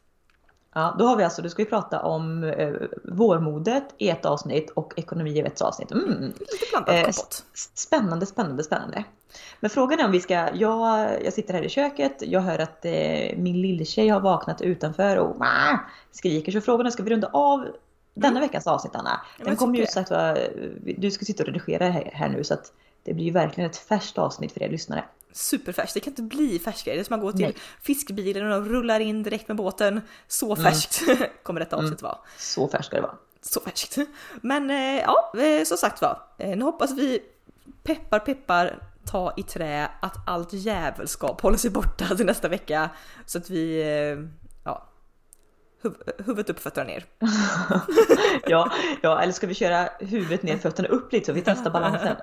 Ja, 0.73 0.95
då 0.99 1.05
har 1.05 1.15
vi 1.15 1.23
alltså, 1.23 1.41
då 1.41 1.49
ska 1.49 1.63
vi 1.63 1.69
prata 1.69 2.01
om 2.01 2.43
eh, 2.43 2.73
vårmodet 3.03 3.83
i 3.97 4.09
ett 4.09 4.25
avsnitt 4.25 4.69
och 4.69 4.93
ekonomi 4.97 5.31
i 5.31 5.39
ett 5.39 5.61
avsnitt. 5.61 5.91
Mm. 5.91 6.21
Lite 6.21 6.65
blandat 6.71 7.07
eh, 7.07 7.11
Spännande, 7.73 8.25
spännande, 8.25 8.63
spännande. 8.63 9.03
Men 9.59 9.69
frågan 9.69 9.99
är 9.99 10.05
om 10.05 10.11
vi 10.11 10.19
ska, 10.19 10.49
jag, 10.53 11.09
jag 11.23 11.33
sitter 11.33 11.53
här 11.53 11.61
i 11.61 11.69
köket, 11.69 12.15
jag 12.19 12.41
hör 12.41 12.59
att 12.59 12.85
eh, 12.85 13.37
min 13.37 13.61
lilltjej 13.61 14.09
har 14.09 14.19
vaknat 14.19 14.61
utanför 14.61 15.17
och 15.17 15.35
ah, 15.39 15.77
skriker. 16.11 16.51
Så 16.51 16.61
frågan 16.61 16.85
är, 16.85 16.89
ska 16.89 17.03
vi 17.03 17.09
runda 17.09 17.29
av 17.33 17.67
denna 18.13 18.37
mm. 18.37 18.41
veckans 18.41 18.67
avsnitt 18.67 18.95
Anna? 18.95 19.21
Den 19.37 19.55
kommer 19.55 19.79
ju 19.79 19.85
sagt 19.85 20.11
du 20.97 21.11
ska 21.11 21.25
sitta 21.25 21.43
och 21.43 21.47
redigera 21.47 21.89
här, 21.89 22.11
här 22.13 22.29
nu 22.29 22.43
så 22.43 22.53
att 22.53 22.73
det 23.03 23.13
blir 23.13 23.25
ju 23.25 23.31
verkligen 23.31 23.69
ett 23.69 23.77
färskt 23.77 24.17
avsnitt 24.17 24.51
för 24.51 24.63
er 24.63 24.69
lyssnare 24.69 25.03
superfärskt. 25.31 25.93
Det 25.93 25.99
kan 25.99 26.11
inte 26.11 26.21
bli 26.21 26.59
färskare. 26.59 26.95
Det 26.95 26.99
är 26.99 27.03
som 27.03 27.15
att 27.15 27.21
gå 27.21 27.31
till 27.31 27.41
Nej. 27.41 27.55
fiskbilen 27.81 28.51
och 28.51 28.65
rullar 28.65 28.99
in 28.99 29.23
direkt 29.23 29.47
med 29.47 29.57
båten. 29.57 30.01
Så 30.27 30.55
mm. 30.55 30.63
färskt 30.63 31.01
mm. 31.07 31.17
kommer 31.43 31.59
detta 31.59 31.75
avsnitt 31.75 32.01
mm. 32.01 32.09
vara. 32.09 32.17
Så 32.37 32.67
färskt 32.67 32.85
ska 32.85 32.95
det 32.95 33.01
vara. 33.01 33.15
Så 33.41 33.61
färskt. 33.61 33.97
Men 34.41 34.69
eh, 34.69 35.01
ja, 35.01 35.33
eh, 35.39 35.63
som 35.63 35.77
sagt 35.77 36.01
var. 36.01 36.21
Eh, 36.37 36.57
nu 36.57 36.63
hoppas 36.63 36.91
vi 36.91 37.19
peppar 37.83 38.19
peppar 38.19 38.88
ta 39.11 39.33
i 39.37 39.43
trä 39.43 39.89
att 39.99 40.27
allt 40.27 40.53
djävulskap 40.53 41.41
håller 41.41 41.57
sig 41.57 41.71
borta 41.71 42.15
till 42.15 42.25
nästa 42.25 42.47
vecka. 42.47 42.89
Så 43.25 43.37
att 43.37 43.49
vi 43.49 43.81
eh, 43.81 44.38
huv 45.81 45.95
huvudet 46.17 46.49
upp, 46.49 46.59
fötterna 46.59 46.87
ner. 46.87 47.05
ja, 48.47 48.71
ja, 49.01 49.21
eller 49.21 49.33
ska 49.33 49.47
vi 49.47 49.53
köra 49.53 49.89
huvudet 49.99 50.43
ner, 50.43 50.57
fötterna 50.57 50.87
upp 50.87 51.13
lite 51.13 51.25
så 51.25 51.33
vi 51.33 51.41
testar 51.41 51.71
balansen? 51.71 52.15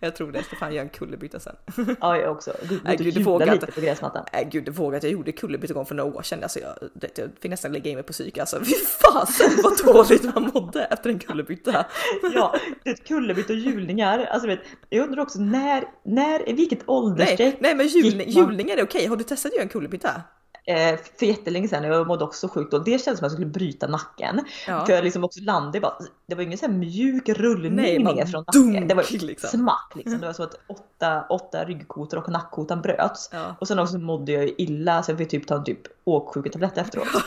jag 0.00 0.16
tror 0.16 0.32
det, 0.32 0.42
Stefan 0.42 0.74
gör 0.74 0.82
en 0.82 0.88
kullerbytta 0.88 1.40
sen. 1.40 1.56
ja, 2.00 2.16
jag 2.16 2.32
också. 2.32 2.52
Nej, 2.84 2.96
gud, 2.96 3.14
du 3.14 3.22
vågar 3.22 3.52
lite 3.52 3.66
på 3.66 3.80
gräsmattan. 3.80 4.24
Nej, 4.32 4.48
gud, 4.52 4.64
du 4.64 4.72
vågar 4.72 5.00
Jag 5.02 5.12
gjorde 5.12 5.32
kullerbytta 5.32 5.74
gång 5.74 5.86
för 5.86 5.94
några 5.94 6.16
år 6.18 6.22
sedan. 6.22 6.42
Alltså, 6.42 6.58
jag, 6.58 6.74
jag 7.16 7.30
fick 7.40 7.50
nästan 7.50 7.72
lägga 7.72 7.90
in 7.90 7.96
mig 7.96 8.04
på 8.04 8.12
psyk. 8.12 8.38
Alltså, 8.38 8.58
fy 8.64 8.74
fasen 8.74 9.50
vad 9.62 9.94
dåligt 9.94 10.34
man 10.34 10.50
mådde 10.54 10.84
efter 10.84 11.10
en 11.10 11.18
kullerbytta. 11.18 11.86
ja, 12.34 12.54
det 12.84 13.04
kullerbytta 13.06 13.52
och 13.52 13.58
hjulningar. 13.58 14.18
Alltså, 14.18 14.48
vet, 14.48 14.60
jag 14.88 15.04
undrar 15.04 15.22
också 15.22 15.38
när, 15.38 15.84
när, 16.04 16.52
vilket 16.54 16.88
åldersstreck? 16.88 17.38
Nej, 17.40 17.56
nej, 17.60 17.74
men 17.74 17.86
hjul, 17.86 18.22
hjulningar 18.26 18.76
är 18.76 18.84
okej. 18.84 19.06
Har 19.06 19.16
du 19.16 19.24
testat 19.24 19.50
att 19.50 19.54
göra 19.54 19.62
en 19.62 19.68
kullerbytta? 19.68 20.22
Eh, 20.66 20.98
för 21.18 21.26
jättelänge 21.26 21.68
sedan 21.68 21.84
och 21.84 21.90
jag 21.96 22.06
mådde 22.06 22.24
också 22.24 22.48
sjukt 22.48 22.74
och 22.74 22.84
det 22.84 22.90
kändes 22.90 23.04
som 23.04 23.12
att 23.12 23.20
jag 23.20 23.32
skulle 23.32 23.46
bryta 23.46 23.86
nacken. 23.86 24.40
Ja. 24.66 24.86
För 24.86 24.92
jag 24.92 25.04
liksom 25.04 25.24
också 25.24 25.40
landade 25.40 25.80
bara, 25.80 25.94
det 26.26 26.34
var 26.34 26.42
ingen 26.42 26.58
så 26.58 26.68
mjuk 26.68 27.28
rullning 27.28 27.74
Nej, 27.74 27.98
ner 27.98 28.26
från 28.26 28.44
nacken. 28.46 28.88
det 28.88 28.94
var 28.94 29.26
liksom. 29.26 29.50
smack 29.50 29.92
liksom. 29.94 30.20
Det 30.20 30.26
var 30.26 30.32
så 30.32 30.42
att 30.42 30.54
åtta, 30.66 31.26
åtta 31.30 31.64
ryggkotor 31.64 32.18
och 32.18 32.28
nackkotan 32.28 32.82
bröts. 32.82 33.30
Ja. 33.32 33.56
Och 33.58 33.68
sen 33.68 33.78
också 33.78 33.98
mådde 33.98 34.32
jag 34.32 34.50
illa 34.58 35.02
så 35.02 35.10
jag 35.10 35.18
fick 35.18 35.28
typ 35.28 35.46
ta 35.46 35.54
en 35.56 35.64
typ 35.64 35.80
åksjuketablett 36.04 36.78
efteråt. 36.78 37.08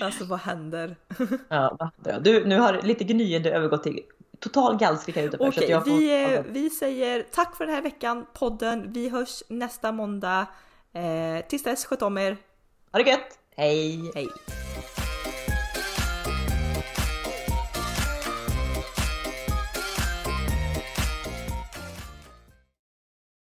alltså 0.00 0.24
vad 0.24 0.38
händer? 0.38 0.96
ja, 1.48 1.76
vad 1.78 1.90
händer? 1.94 2.20
Du, 2.20 2.46
nu 2.46 2.58
har 2.58 2.80
lite 2.82 3.04
gnyende 3.04 3.50
övergått 3.52 3.82
till 3.82 4.00
total 4.42 4.76
gallspricka 4.78 5.22
ute 5.22 5.36
Okej, 5.36 5.76
okay, 5.76 5.94
vi, 5.94 6.36
får... 6.36 6.52
vi 6.52 6.70
säger 6.70 7.22
tack 7.22 7.56
för 7.56 7.66
den 7.66 7.74
här 7.74 7.82
veckan, 7.82 8.26
podden. 8.32 8.92
Vi 8.92 9.08
hörs 9.08 9.42
nästa 9.48 9.92
måndag. 9.92 10.46
Eh, 10.92 11.46
tills 11.48 11.62
dess, 11.62 11.84
sköt 11.84 12.02
om 12.02 12.18
er. 12.18 12.36
Ha 12.92 12.98
det 12.98 13.10
gött! 13.10 13.38
Hej! 13.56 14.12
Hej! 14.14 14.28